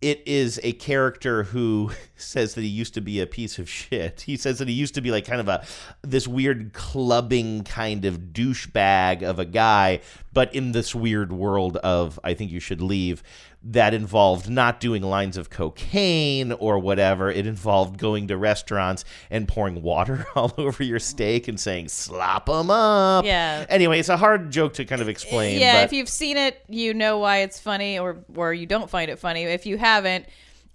[0.00, 4.22] it is a character who says that he used to be a piece of shit.
[4.22, 5.64] He says that he used to be like kind of a
[6.02, 10.00] this weird clubbing kind of douchebag of a guy,
[10.32, 13.22] but in this weird world of I think you should leave
[13.62, 17.30] that involved not doing lines of cocaine or whatever.
[17.30, 22.46] It involved going to restaurants and pouring water all over your steak and saying slop
[22.46, 23.24] them up.
[23.24, 23.66] Yeah.
[23.68, 25.58] Anyway, it's a hard joke to kind of explain.
[25.58, 28.88] yeah, but if you've seen it, you know why it's funny, or or you don't
[28.88, 29.42] find it funny.
[29.42, 30.26] If you haven't,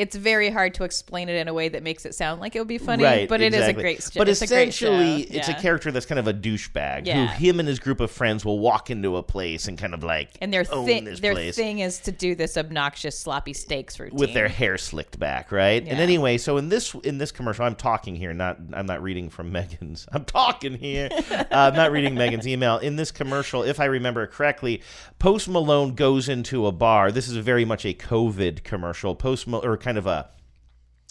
[0.04, 2.60] it's very hard to explain it in a way that makes it sound like it
[2.60, 3.04] would be funny.
[3.04, 4.04] Right, but it is a great.
[4.04, 4.94] st- But it's a great show.
[4.94, 7.28] essentially, it's a character that's kind of a douchebag Yeah.
[7.28, 10.04] who him and his group of friends will walk into a place and kind of
[10.04, 14.00] like And their thing, this their place thing is to do this obnoxious sloppy steaks
[14.00, 15.82] routine with their hair slicked back, right?
[15.88, 19.30] And anyway, so in this in this commercial, I'm talking here, not I'm not reading
[19.30, 20.06] from Megan's.
[20.12, 21.10] I'm talking here.
[21.32, 22.78] uh, I'm not reading Megan's email.
[22.80, 24.82] In this commercial, if I remember correctly,
[25.20, 27.12] Post Malone goes into a bar.
[27.12, 29.16] This is very much a COVID commercial.
[29.16, 30.30] Post Mal- or kind of a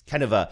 [0.07, 0.51] kind of a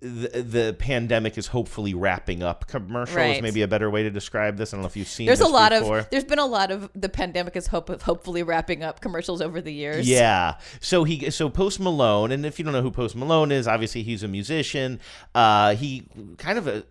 [0.00, 4.56] the, the pandemic is hopefully wrapping up commercial is maybe a better way to describe
[4.56, 4.72] this.
[4.72, 6.00] I don't know if you've seen There's a lot before.
[6.00, 9.40] of there's been a lot of the pandemic is hope of hopefully wrapping up commercials
[9.40, 10.08] over the years.
[10.08, 10.58] Yeah.
[10.80, 14.02] So he so Post Malone, and if you don't know who Post Malone is, obviously
[14.02, 15.00] he's a musician.
[15.34, 16.06] Uh, he
[16.36, 16.84] kind of a.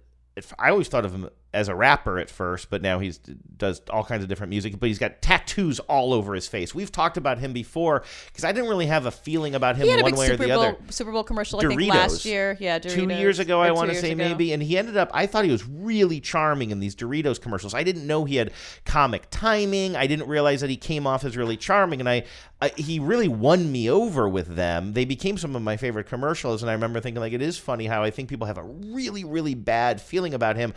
[0.59, 4.03] I always thought of him as a rapper at first, but now he's does all
[4.03, 4.79] kinds of different music.
[4.79, 6.75] But he's got tattoos all over his face.
[6.75, 10.15] We've talked about him before because I didn't really have a feeling about him one
[10.15, 10.77] way Super or the Bowl other.
[10.89, 12.57] Super Bowl commercial I think last year.
[12.59, 12.93] Yeah, Doritos.
[12.93, 14.17] Two years ago, Or I want to say ago.
[14.17, 15.09] maybe, and he ended up.
[15.13, 17.73] I thought he was really charming in these Doritos commercials.
[17.73, 18.51] I didn't know he had
[18.85, 19.95] comic timing.
[19.95, 22.25] I didn't realize that he came off as really charming, and I,
[22.61, 24.93] I he really won me over with them.
[24.93, 27.87] They became some of my favorite commercials, and I remember thinking like it is funny
[27.87, 30.73] how I think people have a really really bad feeling about him.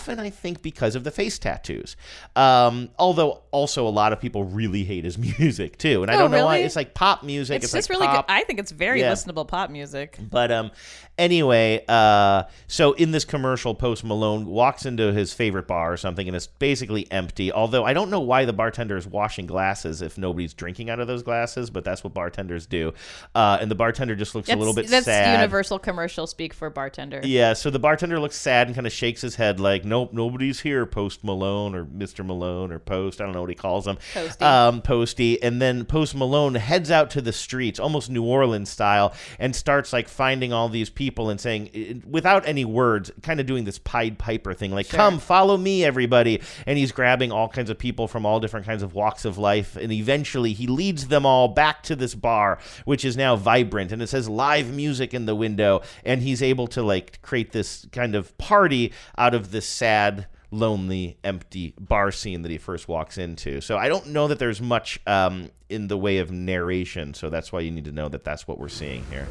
[0.00, 1.94] Often, I think because of the face tattoos.
[2.34, 6.20] Um, although also a lot of people really hate his music too, and I Oh,
[6.20, 6.58] don't know why.
[6.58, 7.56] It's like pop music.
[7.56, 8.26] It's, It's, just like really pop.
[8.26, 8.32] good.
[8.32, 9.12] I think it's very Yeah.
[9.12, 10.16] listenable pop music.
[10.18, 10.70] But um,
[11.18, 16.26] anyway, uh, so in this commercial, Post Malone walks into his favorite bar or something,
[16.26, 17.52] and it's basically empty.
[17.52, 21.06] Although I don't know why the bartender is washing glasses if nobody's drinking out of
[21.08, 22.94] those glasses, but that's what bartenders do.
[23.34, 24.92] Uh, and the bartender just looks a little bit sad.
[24.92, 25.40] that's sad.
[25.40, 27.20] universal commercial speak for bartender.
[27.22, 30.60] Yeah, so the bartender looks sad and kind of shakes his head like, "Nope, nobody's
[30.60, 33.98] here." Post Malone or Mister Malone or Post, I don't know what he calls him.
[34.14, 34.44] Posty.
[34.44, 39.12] Um, Posty, and then Post Malone heads out to the streets, almost New Orleans style,
[39.38, 43.64] and starts like finding all these people and saying, without any words, kind of doing
[43.64, 44.96] this Pied Piper thing, like, Sure.
[44.96, 48.82] "Come, follow me, everybody!" And he's grabbing all kinds of people from all different kinds
[48.82, 53.04] of walks of life, and eventually he leads them all back to this bar, which
[53.04, 56.82] is now vibrant, and it says live music in the window, and he's able to
[56.82, 62.50] like create this kind of party out of this sad lonely, empty bar scene that
[62.50, 63.62] he first walks into.
[63.62, 67.14] So I don't know that there's much um, in the way of narration.
[67.14, 69.26] So that's why you need to know that that's what we're seeing here.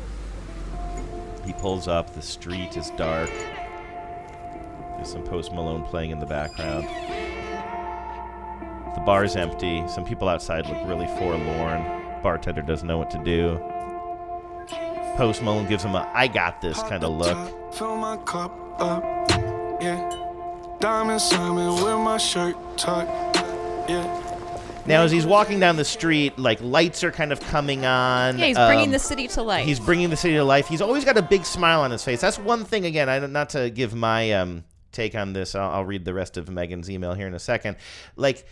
[1.45, 2.15] He pulls up.
[2.15, 3.29] The street is dark.
[4.95, 6.85] There's some Post Malone playing in the background.
[8.95, 9.87] The bar's empty.
[9.87, 11.83] Some people outside look really forlorn.
[12.23, 13.61] Bartender doesn't know what to do.
[15.15, 17.73] Post Malone gives him a "I got this" kind of look.
[17.75, 19.03] Fill my cup up,
[19.79, 20.18] yeah.
[20.79, 23.35] Diamond Simon with my shirt tucked,
[23.89, 24.25] yeah.
[24.85, 28.39] Now, as he's walking down the street, like lights are kind of coming on.
[28.39, 29.65] Yeah, he's bringing um, the city to life.
[29.65, 30.67] He's bringing the city to life.
[30.67, 32.21] He's always got a big smile on his face.
[32.21, 32.85] That's one thing.
[32.85, 35.53] Again, I not to give my um, take on this.
[35.53, 37.77] I'll, I'll read the rest of Megan's email here in a second.
[38.15, 38.45] Like.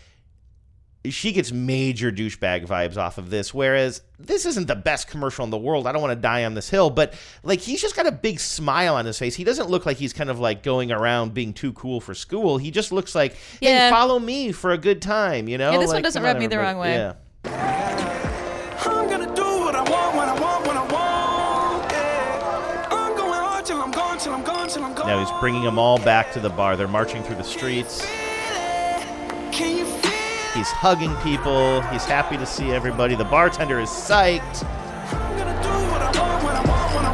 [1.11, 5.49] She gets major douchebag vibes off of this, whereas this isn't the best commercial in
[5.51, 5.85] the world.
[5.87, 7.13] I don't want to die on this hill, but
[7.43, 9.35] like he's just got a big smile on his face.
[9.35, 12.57] He doesn't look like he's kind of like going around being too cool for school.
[12.57, 13.89] He just looks like, hey, Yeah.
[13.89, 15.71] follow me for a good time, you know?
[15.71, 16.93] Yeah, this one doesn't come on, rub me the wrong way.
[16.95, 17.13] Yeah.
[18.85, 22.87] I'm gonna do what I want when I want when I want, yeah.
[22.91, 25.07] I'm going hard till I'm gone, till I'm gone, till I'm gone.
[25.07, 26.75] Now he's bringing them all back to the bar.
[26.75, 28.05] They're marching through the streets.
[30.57, 31.81] Can you feel He's hugging people.
[31.91, 33.15] He's happy to see everybody.
[33.15, 34.63] The bartender is psyched.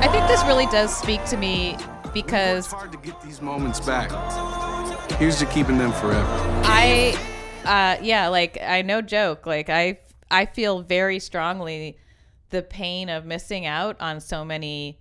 [0.02, 1.78] I think this really does speak to me
[2.14, 4.12] because it's hard to Get these moments back.
[5.14, 6.26] Here's to keeping them forever.
[6.64, 7.18] I
[7.66, 9.46] uh, yeah, like I no joke.
[9.46, 10.00] Like I,
[10.32, 11.98] I feel very strongly
[12.50, 15.00] the pain of missing out on so many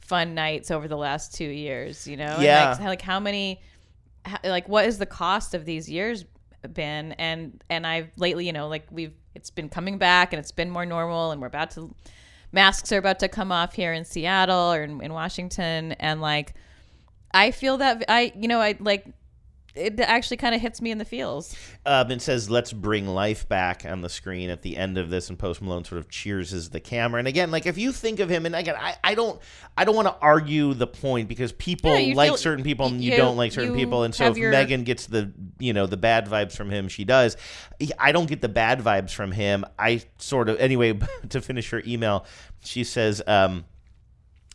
[0.00, 2.06] fun nights over the last two years.
[2.08, 2.70] You know, Yeah.
[2.70, 3.62] like, like how many,
[4.24, 6.24] how, like what is the cost of these years
[6.72, 7.12] been?
[7.12, 10.70] And and I've lately, you know, like we've it's been coming back and it's been
[10.70, 11.94] more normal, and we're about to
[12.52, 16.54] masks are about to come off here in Seattle or in, in Washington, and like
[17.32, 19.06] I feel that I, you know, I like
[19.74, 21.54] it actually kind of hits me in the feels.
[21.84, 25.28] Um, it says, "Let's bring life back" on the screen at the end of this,
[25.28, 27.18] and Post Malone sort of cheerses the camera.
[27.18, 29.40] And again, like if you think of him, and again, I, I don't,
[29.76, 33.00] I don't want to argue the point because people Yeah, like feel- certain people and
[33.02, 35.86] you, you- don't like certain people, and so if your- Megan gets the, you know,
[35.86, 37.36] the bad vibes from him, she does.
[37.98, 39.64] I don't get the bad vibes from him.
[39.78, 40.98] I sort of, anyway.
[41.30, 42.26] To finish her email,
[42.62, 43.22] she says.
[43.26, 43.64] Um,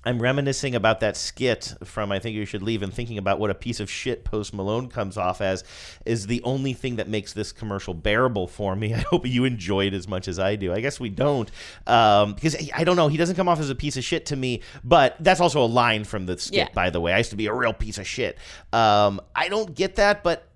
[0.06, 3.50] I'm reminiscing about that skit from I Think You Should Leave and thinking about what
[3.50, 5.64] a piece of shit Post Malone comes off as
[6.06, 8.94] is the only thing that makes this commercial bearable for me.
[8.96, 10.74] I hope you enjoy it as much as I do.
[10.74, 11.52] I guess we don't
[11.86, 13.10] um, because I don't know.
[13.10, 15.68] He doesn't come off as a piece of shit to me, but that's also a
[15.68, 16.68] line from the skit, Yeah.
[16.74, 17.12] by the way.
[17.12, 18.38] I used to be a real piece of shit.
[18.72, 20.49] Um, I don't get that, but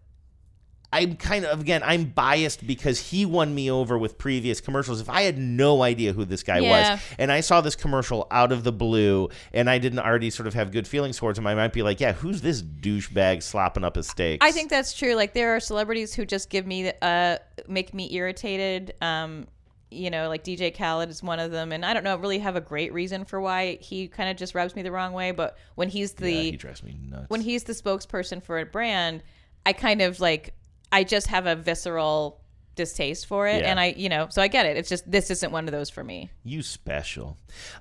[0.94, 5.02] I'm kind of again I'm biased because he won me over with previous commercials.
[5.02, 6.94] If I had no idea who this guy Yeah.
[6.94, 10.48] was and I saw this commercial out of the blue and I didn't already sort
[10.48, 13.84] of have good feelings towards him, I might be like, yeah, who's this douchebag slopping
[13.84, 14.46] up his steaks?
[14.46, 15.16] I think that's true.
[15.16, 17.38] Like there are celebrities who just give me uh
[17.68, 18.94] make me irritated.
[19.02, 19.48] Um,
[19.90, 22.56] you know, like DJ Khaled is one of them, and I don't know really have
[22.56, 25.32] a great reason for why he kind of just rubs me the wrong way.
[25.32, 27.26] But when he's the yeah, he drives me nuts.
[27.30, 29.22] when he's the spokesperson for a brand,
[29.68, 30.56] I kind of like
[30.94, 32.40] I just have a visceral
[32.76, 33.70] distaste for it, Yeah.
[33.70, 34.78] and I you know so I get it.
[34.78, 36.32] It's just this isn't one of those for me.
[36.44, 37.38] You special.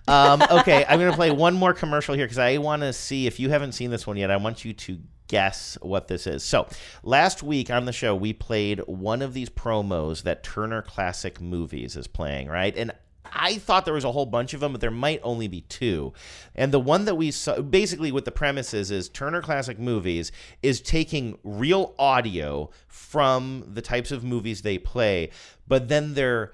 [0.08, 3.26] Um, okay, I'm going to play one more commercial here because I want to see
[3.26, 4.30] if you haven't seen this one yet.
[4.30, 4.98] I want you to
[5.28, 6.44] guess what this is.
[6.44, 6.68] So,
[7.02, 11.96] last week on the show, we played one of these promos that Turner Classic Movies
[11.96, 12.76] is playing, right?
[12.76, 12.92] And
[13.34, 16.12] I thought there was a whole bunch of them, but there might only be two.
[16.54, 20.30] And the one that we saw, basically, what the premise is, is Turner Classic Movies
[20.62, 25.30] is taking real audio from the types of movies they play,
[25.66, 26.52] but then they're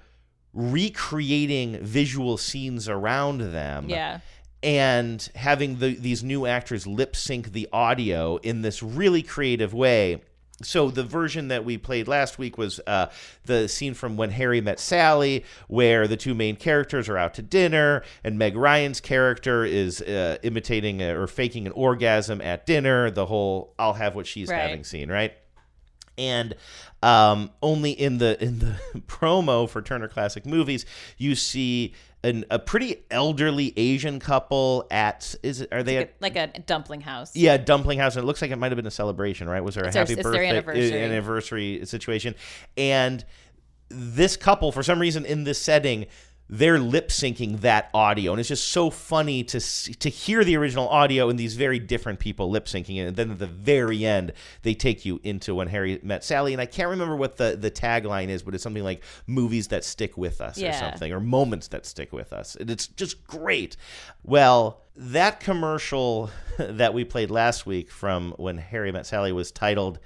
[0.55, 4.21] recreating visual scenes around them Yeah.
[4.63, 10.23] and having the, these new actors lip sync the audio in this really creative way.
[10.63, 13.07] So the version that we played last week was uh,
[13.45, 17.43] the scene from When Harry Met Sally, where the two main characters are out to
[17.43, 23.09] dinner, and Meg Ryan's character is uh, imitating a, or faking an orgasm at dinner.
[23.11, 24.59] The whole "I'll have what she's Right.
[24.61, 25.33] having" scene, right?
[26.17, 26.57] and
[27.01, 28.75] um, only in the in the
[29.07, 30.85] promo for Turner Classic Movies
[31.17, 31.95] you see
[32.25, 37.01] an, a pretty elderly Asian couple at is it are they at Like a dumpling
[37.01, 37.35] house.
[37.37, 38.17] yeah, dumpling house.
[38.17, 39.63] And it looks like it might have been a celebration, right?
[39.63, 41.03] Was there a It's happy birthday eh, anniversary.
[41.03, 42.35] anniversary situation?
[42.77, 43.25] And
[43.89, 46.07] this couple, for some reason, in this setting,
[46.51, 50.89] they're lip syncing that audio, and it's just so funny to to hear the original
[50.89, 53.07] audio and these very different people lip syncing it.
[53.09, 56.55] And then at the very end, they take you into when Harry met Sally.
[56.55, 59.85] And I can't remember what the the tagline is, but it's something like "movies that
[59.85, 63.77] stick with us" or something, or "moments that stick with us." And it's just great.
[64.23, 69.99] Well, that commercial that we played last week from when Harry met Sally was titled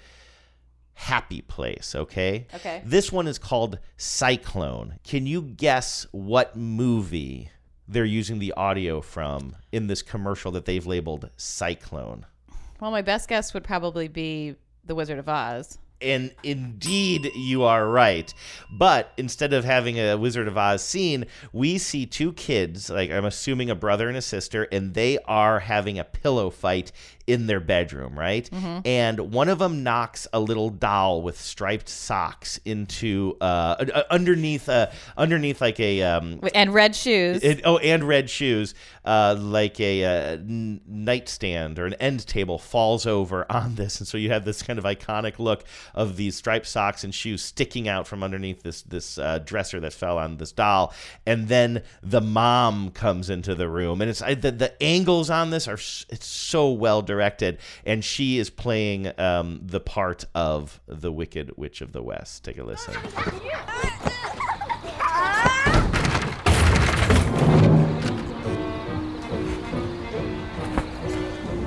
[1.03, 2.47] Happy Place, okay?
[2.55, 2.81] Okay.
[2.85, 5.01] This one is called Cyclone.
[5.03, 7.51] Can you guess what movie
[7.89, 12.25] they're using the audio from in this commercial that they've labeled Cyclone?
[12.81, 14.55] Well, my best guess would probably be
[14.85, 15.77] The Wizard of Oz.
[16.01, 18.33] And indeed, you are right.
[18.71, 23.25] But instead of having a Wizard of Oz scene, we see two kids, like I'm
[23.25, 26.93] assuming a brother and a sister, and they are having a pillow fight
[27.27, 28.49] in their bedroom, right?
[28.51, 28.87] Mhm.
[28.87, 34.69] And one of them knocks a little doll with striped socks into uh, uh, underneath
[34.69, 37.43] uh, underneath like a um, And red shoes.
[37.43, 38.75] it, oh, and red shoes,
[39.05, 44.07] uh, like a uh, n- nightstand or an end table falls over on this, and
[44.09, 47.89] so you have this kind of iconic look of these striped socks and shoes sticking
[47.89, 50.93] out from underneath this this uh, dresser that fell on this doll,
[51.27, 55.51] and then the mom comes into the room, and it's I, the the angles on
[55.51, 61.13] this are it's so well directed, and she is playing um, the part of the
[61.13, 62.43] Wicked Witch of the West.
[62.43, 62.95] Take a listen.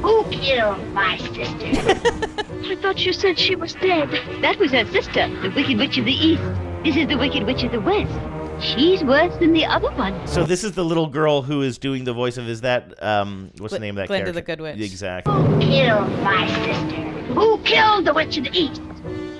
[0.01, 1.67] Who killed my sister?
[2.71, 4.09] I thought you said she was dead.
[4.41, 6.41] That was her sister, the Wicked Witch of the East.
[6.83, 8.44] This is the Wicked Witch of the West.
[8.59, 10.27] She's worse than the other one.
[10.27, 13.51] So this is the little girl who is doing the voice of is that um
[13.57, 14.39] what's the name of that Glinda character?
[14.39, 14.79] the Good Witch.
[14.79, 15.33] Exactly.
[15.33, 17.01] Who killed my sister?
[17.33, 18.81] Who killed the Witch of the East?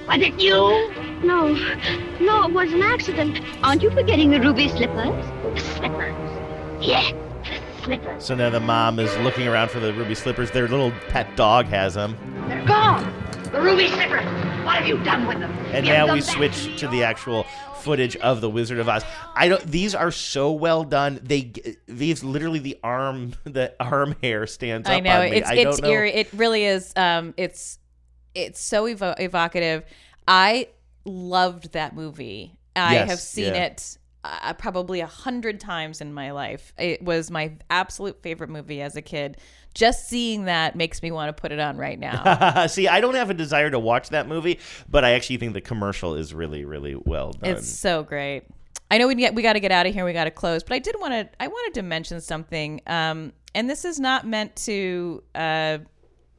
[0.08, 0.92] Was it you?
[1.24, 1.48] No,
[2.20, 3.40] no, it was an accident.
[3.64, 5.26] Aren't you forgetting the ruby slippers?
[5.56, 6.16] The slippers.
[6.80, 7.12] Yeah,
[7.44, 8.24] the slippers.
[8.24, 10.52] So now the mom is looking around for the ruby slippers.
[10.52, 12.18] Their little pet dog has them.
[12.48, 13.12] They're gone.
[13.52, 14.26] The ruby slippers.
[14.66, 15.52] What have you done with them?
[15.72, 17.46] And now we switch to the actual
[17.86, 19.06] footage of the Wizard of Oz.
[19.36, 19.62] I don't.
[19.64, 21.20] These are so well done.
[21.24, 21.54] They
[21.88, 25.38] these literally the arm the arm hair stands up I know on me.
[25.38, 25.90] it's I it's know.
[25.90, 26.14] eerie.
[26.14, 26.92] It really is.
[26.98, 27.80] Um, it's
[28.34, 29.86] it's so evo- evocative.
[30.28, 30.68] I
[31.06, 32.58] loved that movie.
[32.76, 33.66] I Yes, have seen yeah.
[33.68, 36.74] it uh, probably a hundred times in my life.
[36.78, 39.38] It was my absolute favorite movie as a kid.
[39.76, 42.66] Just seeing that makes me want to put it on right now.
[42.68, 45.62] See, I don't have a desire to watch that movie, but I actually think the
[45.62, 47.52] commercial is really, really well done.
[47.52, 48.46] It's so great.
[48.90, 50.06] I know we get we got to get out of here.
[50.06, 51.30] We got to close, but I did want to.
[51.40, 55.80] I wanted to mention something, um, and this is not meant to uh,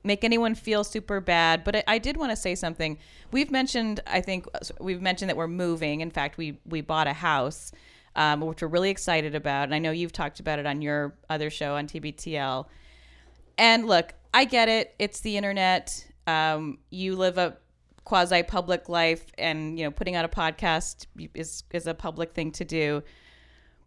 [0.04, 2.98] make anyone feel super bad, but I, I did want to say something.
[3.32, 4.46] We've mentioned, I think
[4.80, 6.00] we've mentioned that we're moving.
[6.00, 7.72] In fact, we we bought a house,
[8.14, 11.14] um, which we're really excited about, and I know you've talked about it on your
[11.28, 12.66] other show on TBTL.
[13.58, 14.94] And look, I get it.
[14.98, 16.06] It's the internet.
[16.26, 17.56] Um, you live a
[18.04, 22.52] quasi public life, and you know, putting out a podcast is is a public thing
[22.52, 23.02] to do.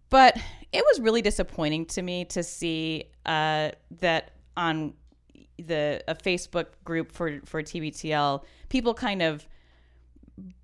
[0.09, 0.37] But
[0.71, 4.93] it was really disappointing to me to see uh, that on
[5.57, 9.47] the a Facebook group for for TBTL, people kind of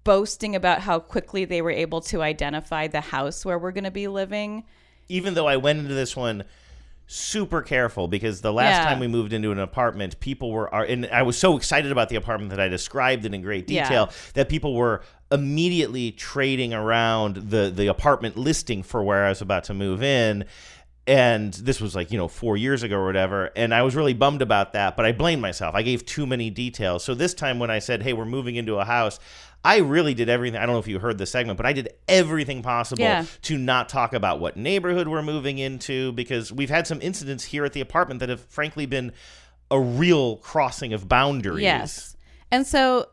[0.04, 3.92] boasting about how quickly they were able to identify the house where we're going to
[3.92, 4.64] be living.
[5.10, 6.44] Even though I went into this one
[7.08, 8.86] super careful because the last Yeah.
[8.90, 12.16] time we moved into an apartment, people were and I was so excited about the
[12.16, 13.84] apartment that I described it in great Yeah.
[13.84, 15.02] detail that people were
[15.32, 20.46] immediately trading around the the apartment listing for where I was about to move in.
[21.08, 23.52] And this was like, you know, four years ago or whatever.
[23.56, 25.76] And I was really bummed about that, but I blamed myself.
[25.76, 27.04] I gave too many details.
[27.04, 29.20] So this time when I said, hey, we're moving into a house,
[29.66, 30.60] I really did everything.
[30.60, 33.26] I don't know if you heard the segment, but I did everything possible Yeah.
[33.44, 37.66] to not talk about what neighborhood we're moving into because we've had some incidents here
[37.66, 39.12] at the apartment that have frankly been
[39.72, 41.64] a real crossing of boundaries.
[41.64, 42.16] Yes.
[42.52, 43.08] And so,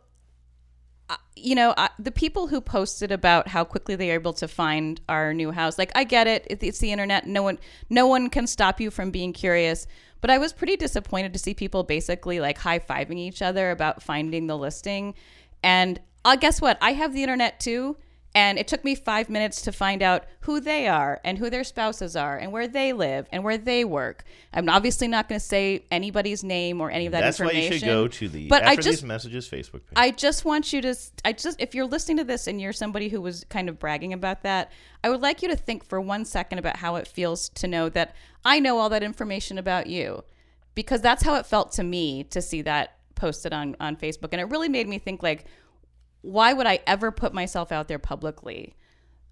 [1.34, 5.00] you know, I, the people who posted about how quickly they are able to find
[5.08, 7.26] our new house, like I get it, it, it's the internet.
[7.26, 7.58] No one,
[7.90, 9.86] no one can stop you from being curious.
[10.20, 14.02] But I was pretty disappointed to see people basically like high fiving each other about
[14.02, 15.14] finding the listing.
[15.62, 16.78] And uh, guess what?
[16.80, 17.96] I have the internet too.
[18.34, 21.64] And it took me five minutes to find out who they are and who their
[21.64, 24.24] spouses are and where they live and where they work.
[24.54, 27.72] I'm obviously not going to say anybody's name or any of that That's why information.
[27.74, 29.96] you should go to the but After I just, These Messages Facebook page.
[29.96, 30.94] I just want you to,
[31.26, 34.14] I just, if you're listening to this and you're somebody who was kind of bragging
[34.14, 34.72] about that,
[35.04, 37.90] I would like you to think for one second about how it feels to know
[37.90, 38.16] that
[38.46, 40.24] I know all that information about you.
[40.74, 44.30] Because that's how it felt to me to see that posted on, on Facebook.
[44.32, 45.44] And it really made me think, like,
[46.22, 48.74] why would I ever put myself out there publicly?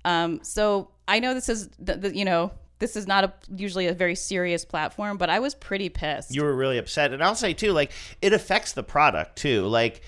[0.05, 3.87] Um, so I know this is, the, the, you know, this is not a, usually
[3.87, 6.35] a very serious platform, but I was pretty pissed.
[6.35, 7.93] you were really upset and i'll say too like
[8.23, 10.01] it affects the product too like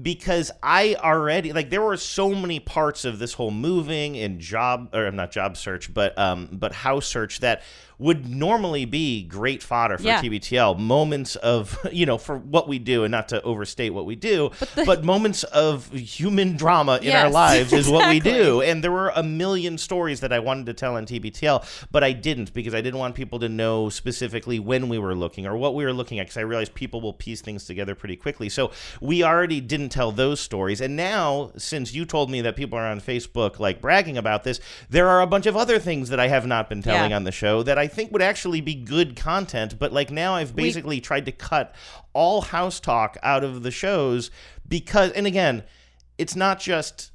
[0.00, 4.94] because i already like there were so many parts of this whole moving and job
[4.94, 7.62] or not job search but um but house search that
[8.02, 10.20] would normally be great fodder for Yeah.
[10.20, 14.16] TBTL moments of you know for what we do and not to overstate what we
[14.16, 14.50] do
[14.86, 19.10] but, moments of human drama in our lives is what we do and there were
[19.14, 22.80] a million stories that I wanted to tell on TBTL, but I didn't because I
[22.80, 26.18] didn't want people to know specifically when we were looking or what we were looking
[26.18, 28.48] at because I realized people will piece things together pretty quickly.
[28.48, 28.70] So
[29.00, 30.80] we already didn't tell those stories.
[30.80, 34.60] And now, since you told me that people are on Facebook like bragging about this,
[34.90, 37.16] there are a bunch of other things that I have not been telling Yeah.
[37.16, 39.78] on the show that I think would actually be good content.
[39.78, 41.74] But like now, I've We- basically tried to cut
[42.12, 44.30] all house talk out of the shows
[44.68, 45.62] because, and again,
[46.18, 47.11] it's not just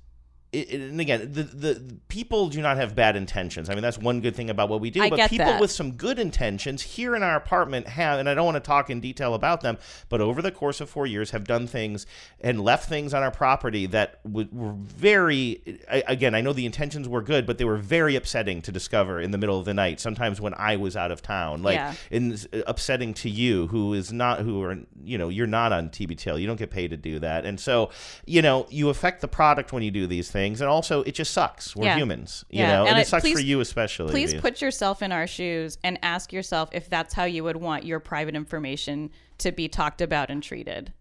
[0.54, 3.70] it, and again, the, the people do not have bad intentions.
[3.70, 5.02] I mean, that's one good thing about what we do.
[5.02, 5.60] I but people that.
[5.62, 8.90] with some good intentions here in our apartment have, and I don't want to talk
[8.90, 12.06] in detail about them, but over the course of four years, have done things
[12.40, 15.62] and left things on our property that w- were very.
[15.92, 19.20] I, again, I know the intentions were good, but they were very upsetting to discover
[19.20, 20.00] in the middle of the night.
[20.00, 21.94] Sometimes when I was out of town, like Yeah.
[22.10, 25.90] in, uh, upsetting to you, who is not who are you know you're not on
[25.90, 27.90] TBTL, you don't get paid to do that, and so
[28.26, 31.32] you know you affect the product when you do these things, and also it just
[31.34, 31.76] sucks.
[31.76, 31.98] We're Yeah.
[31.98, 34.12] humans, you Yeah, know, and, and it I- sucks for you especially.
[34.12, 37.58] Please because- put yourself in our shoes and ask yourself if that's how you would
[37.58, 39.10] want your private information
[39.40, 40.94] to be talked about and treated.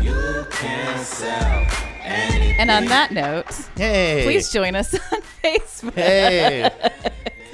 [0.00, 1.66] You can sell
[2.02, 2.56] anything.
[2.58, 3.46] And on that note,
[3.76, 4.22] Hey.
[4.24, 5.94] please join us on Facebook.
[5.94, 6.70] Hey.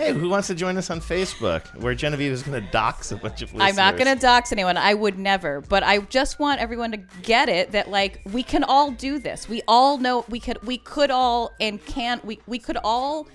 [0.01, 1.79] Hey, who wants to join us on Facebook?
[1.79, 3.69] Where Genevieve is going to dox a bunch of listeners.
[3.69, 4.79] I'm not going to dox anyone.
[4.79, 5.61] I would never.
[5.61, 9.47] But I just want everyone to get it that like we can all do this.
[9.47, 13.29] We all know we could we could all and can we we could all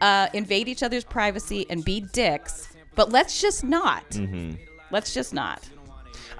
[0.00, 2.74] uh, invade each other's privacy and be dicks.
[2.96, 4.10] But let's just not.
[4.10, 4.60] Mm-hmm.
[4.90, 5.62] Let's just not.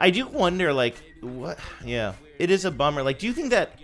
[0.00, 1.60] I do wonder, like, what?
[1.84, 3.04] Yeah, it is a bummer.
[3.04, 3.78] Like, do you think that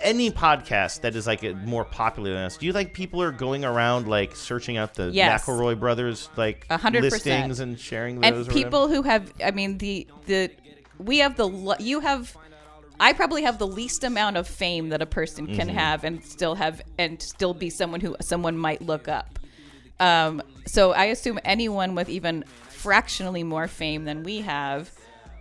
[0.00, 3.64] any podcast that is like more popular than us, do you think people are going
[3.64, 5.44] around like searching out the Yes.
[5.44, 7.24] McElroy brothers like hundred percent.
[7.50, 8.24] listings and sharing those?
[8.24, 8.58] or and whatever?
[8.58, 10.50] people who have i mean the the
[10.98, 12.36] we have the you have
[12.98, 15.74] i probably have the least amount of fame that a person can Mhm.
[15.74, 19.38] have and still have and still be someone who someone might look up
[20.00, 24.90] um so i assume anyone with even fractionally more fame than we have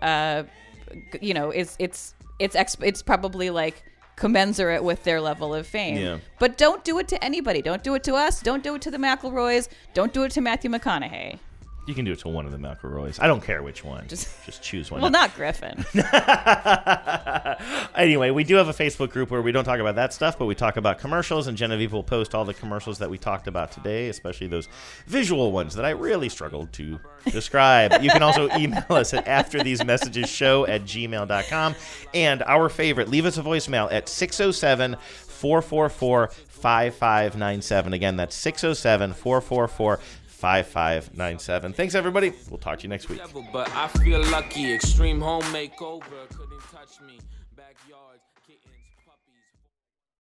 [0.03, 0.43] uh
[1.21, 3.83] you know is it's it's exp- it's probably like
[4.21, 5.97] commensurate with their level of fame.
[5.97, 6.17] Yeah.
[6.37, 7.61] but don't do it to anybody.
[7.63, 8.39] Don't do it to us.
[8.39, 9.67] Don't do it to the mcelroys.
[9.95, 11.39] Don't do it to matthew mcconaughey
[11.87, 13.21] You can do it to one of the McElroys.
[13.21, 14.07] I don't care which one.
[14.07, 15.01] Just, just choose one.
[15.01, 15.83] well not griffin
[17.95, 20.45] anyway, we do have a Facebook group where we don't talk about that stuff, but
[20.45, 23.71] we talk about commercials, and Genevieve will post all the commercials that we talked about
[23.71, 24.67] today, especially those
[25.07, 28.01] visual ones that I really struggled to describe.
[28.01, 31.75] you can also email us at afterthesemessages at gmail.com.
[32.13, 34.97] And our favorite, leave us a voicemail at 607
[35.41, 37.93] 444 5597.
[37.93, 39.99] Again, that's 607 444
[40.41, 41.73] 5597.
[41.73, 42.33] Thanks, everybody.
[42.49, 43.21] We'll talk to you next week.